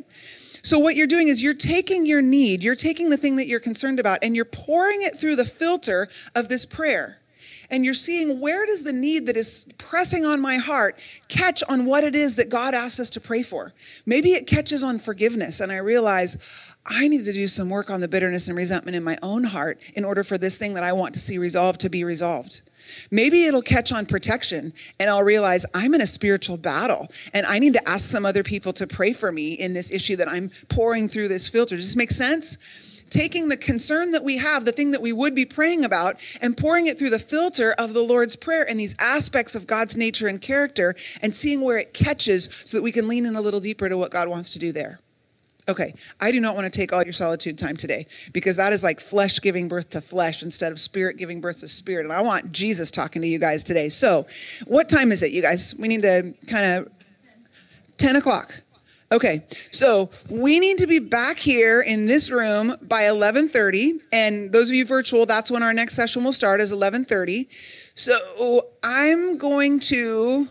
So 0.62 0.78
what 0.78 0.96
you're 0.96 1.08
doing 1.08 1.28
is 1.28 1.42
you're 1.42 1.54
taking 1.54 2.06
your 2.06 2.22
need 2.22 2.64
you're 2.64 2.76
taking 2.76 3.10
the 3.10 3.18
thing 3.18 3.36
that 3.36 3.48
you're 3.48 3.60
concerned 3.60 4.00
about 4.00 4.20
and 4.22 4.36
you're 4.36 4.46
pouring 4.46 5.02
it 5.02 5.18
through 5.18 5.36
the 5.36 5.46
filter 5.46 6.08
of 6.36 6.48
this 6.50 6.66
prayer. 6.66 7.20
And 7.72 7.86
you're 7.86 7.94
seeing 7.94 8.40
where 8.40 8.66
does 8.66 8.84
the 8.84 8.94
need 8.94 9.28
that 9.28 9.38
is 9.38 9.68
pressing 9.78 10.26
on 10.26 10.42
my 10.42 10.58
heart 10.58 11.00
catch 11.28 11.62
on 11.70 11.86
what 11.86 12.04
it 12.04 12.16
is 12.16 12.36
that 12.36 12.50
God 12.50 12.74
asks 12.74 13.00
us 13.00 13.10
to 13.12 13.22
pray 13.22 13.44
for. 13.44 13.74
Maybe 14.06 14.32
it 14.32 14.48
catches 14.48 14.84
on 14.84 14.98
forgiveness, 14.98 15.60
and 15.60 15.72
I 15.72 15.78
realize 15.78 16.38
I 16.90 17.08
need 17.08 17.26
to 17.26 17.34
do 17.34 17.48
some 17.48 17.70
work 17.70 17.92
on 17.92 18.02
the 18.02 18.08
bitterness 18.08 18.48
and 18.48 18.58
resentment 18.58 18.98
in 18.98 19.04
my 19.04 19.18
own 19.22 19.44
heart 19.44 19.80
in 19.94 20.04
order 20.04 20.24
for 20.24 20.40
this 20.40 20.58
thing 20.58 20.74
that 20.74 20.84
I 20.84 20.92
want 20.92 21.14
to 21.14 21.20
see 21.20 21.38
resolved 21.38 21.80
to 21.82 21.90
be 21.90 22.04
resolved. 22.04 22.62
Maybe 23.12 23.46
it'll 23.46 23.62
catch 23.62 23.92
on 23.92 24.08
protection 24.08 24.74
and 25.00 25.08
I'll 25.08 25.24
realize 25.24 25.68
I'm 25.76 25.94
in 25.94 26.02
a 26.02 26.08
spiritual 26.08 26.58
battle 26.58 27.08
and 27.32 27.46
I 27.46 27.60
need 27.60 27.74
to 27.74 27.88
ask 27.88 28.10
some 28.10 28.26
other 28.26 28.42
people 28.42 28.74
to 28.74 28.88
pray 28.88 29.14
for 29.14 29.32
me 29.32 29.54
in 29.54 29.74
this 29.74 29.92
issue 29.92 30.16
that 30.16 30.28
I'm 30.28 30.50
pouring 30.70 31.08
through 31.08 31.28
this 31.28 31.48
filter. 31.48 31.76
Does 31.76 31.86
this 31.86 31.96
make 31.96 32.10
sense? 32.10 32.58
Taking 33.12 33.50
the 33.50 33.58
concern 33.58 34.12
that 34.12 34.24
we 34.24 34.38
have, 34.38 34.66
the 34.66 34.72
thing 34.72 34.92
that 34.92 35.02
we 35.02 35.14
would 35.14 35.34
be 35.34 35.46
praying 35.46 35.84
about, 35.84 36.18
and 36.42 36.56
pouring 36.56 36.86
it 36.86 37.00
through 37.00 37.10
the 37.10 37.18
filter 37.18 37.74
of 37.74 37.94
the 37.94 38.04
Lord's 38.04 38.36
Prayer 38.36 38.68
and 38.68 38.80
these 38.80 38.96
aspects 39.00 39.56
of 39.56 39.66
God's 39.66 39.96
nature 39.96 40.28
and 40.28 40.40
character 40.40 40.96
and 41.22 41.34
seeing 41.34 41.62
where 41.62 41.80
it 41.80 41.94
catches 41.94 42.50
so 42.66 42.78
that 42.78 42.84
we 42.84 42.92
can 42.92 43.08
lean 43.08 43.26
in 43.26 43.36
a 43.36 43.42
little 43.42 43.60
deeper 43.60 43.90
to 43.90 43.98
what 43.98 44.12
God 44.12 44.28
wants 44.28 44.54
to 44.54 44.60
do 44.60 44.72
there. 44.72 45.00
Okay, 45.70 45.94
I 46.20 46.32
do 46.32 46.42
not 46.42 46.56
want 46.56 46.66
to 46.66 46.76
take 46.76 46.92
all 46.92 47.04
your 47.04 47.14
solitude 47.14 47.60
time 47.60 47.78
today 47.78 48.08
because 48.34 48.56
that 48.56 48.74
is 48.74 48.84
like 48.84 49.00
flesh 49.00 49.40
giving 49.40 49.68
birth 49.68 49.92
to 49.92 50.02
flesh 50.02 50.42
instead 50.42 50.72
of 50.72 50.80
spirit 50.80 51.18
giving 51.18 51.42
birth 51.42 51.60
to 51.60 51.68
spirit. 51.68 52.06
And 52.06 52.12
I 52.12 52.22
want 52.22 52.52
Jesus 52.52 52.90
talking 52.90 53.22
to 53.22 53.28
you 53.28 53.38
guys 53.38 53.64
today. 53.64 53.88
So, 53.90 54.26
what 54.66 54.90
time 54.90 55.12
is 55.12 55.22
it, 55.22 55.32
you 55.32 55.44
guys? 55.44 55.76
We 55.78 55.88
need 55.88 56.02
to 56.02 56.34
kind 56.48 56.66
of 56.66 56.92
10 57.98 58.16
o'clock. 58.16 58.64
Okay, 59.12 59.44
so 59.70 60.10
we 60.30 60.60
need 60.60 60.80
to 60.80 60.88
be 60.88 60.98
back 60.98 61.38
here 61.38 61.82
in 61.82 62.08
this 62.08 62.32
room 62.32 62.76
by 62.82 63.04
11:30, 63.04 64.02
and 64.12 64.52
those 64.52 64.70
of 64.70 64.76
you 64.76 64.86
virtual, 64.86 65.26
that's 65.26 65.50
when 65.50 65.64
our 65.64 65.74
next 65.74 65.96
session 65.96 66.24
will 66.24 66.34
start 66.34 66.62
is 66.62 66.72
11:30. 66.72 67.48
So 67.96 68.68
I'm 68.84 69.38
going 69.38 69.80
to 69.82 70.48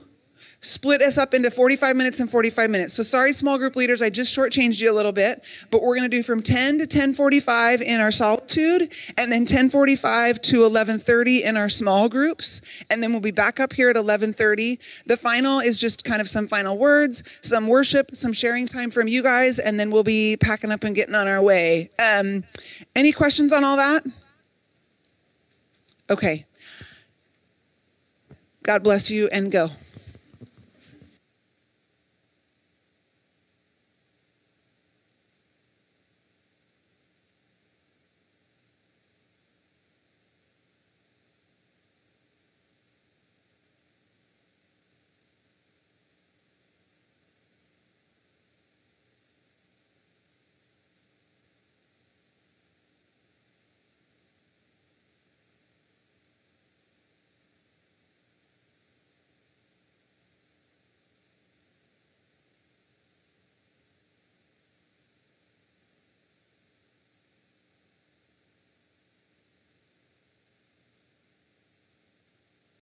split 0.60 1.00
us 1.00 1.18
up 1.18 1.34
into 1.34 1.50
45 1.50 1.94
minutes 1.96 2.20
and 2.20 2.28
45 2.28 2.70
minutes. 2.70 2.92
So 2.94 3.02
sorry, 3.02 3.32
small 3.32 3.58
group 3.58 3.76
leaders, 3.76 4.02
I 4.02 4.10
just 4.10 4.36
shortchanged 4.36 4.80
you 4.80 4.90
a 4.90 4.94
little 4.94 5.12
bit, 5.12 5.44
but 5.70 5.82
we're 5.82 5.96
going 5.96 6.10
to 6.10 6.16
do 6.16 6.22
from 6.22 6.42
10 6.42 6.78
to 6.78 6.86
10:45 6.86 7.80
in 7.80 8.00
our 8.00 8.10
solitude, 8.10 8.92
and 9.16 9.30
then 9.30 9.46
10:45 9.46 10.40
to 10.42 10.64
11:30 10.64 11.42
in 11.44 11.56
our 11.56 11.68
small 11.68 12.08
groups, 12.08 12.60
and 12.90 13.02
then 13.02 13.12
we'll 13.12 13.20
be 13.20 13.30
back 13.30 13.60
up 13.60 13.72
here 13.72 13.90
at 13.90 13.96
11:30. 13.96 14.78
The 15.06 15.16
final 15.16 15.60
is 15.60 15.78
just 15.78 16.04
kind 16.04 16.20
of 16.20 16.28
some 16.28 16.48
final 16.48 16.76
words, 16.76 17.22
some 17.40 17.68
worship, 17.68 18.16
some 18.16 18.32
sharing 18.32 18.66
time 18.66 18.90
from 18.90 19.06
you 19.06 19.22
guys, 19.22 19.58
and 19.58 19.78
then 19.78 19.90
we'll 19.90 20.02
be 20.02 20.36
packing 20.36 20.72
up 20.72 20.82
and 20.82 20.94
getting 20.94 21.14
on 21.14 21.28
our 21.28 21.42
way. 21.42 21.90
Um, 21.98 22.42
any 22.96 23.12
questions 23.12 23.52
on 23.52 23.62
all 23.62 23.76
that? 23.76 24.04
Okay. 26.10 26.46
God 28.62 28.82
bless 28.82 29.10
you 29.10 29.28
and 29.28 29.50
go. 29.50 29.70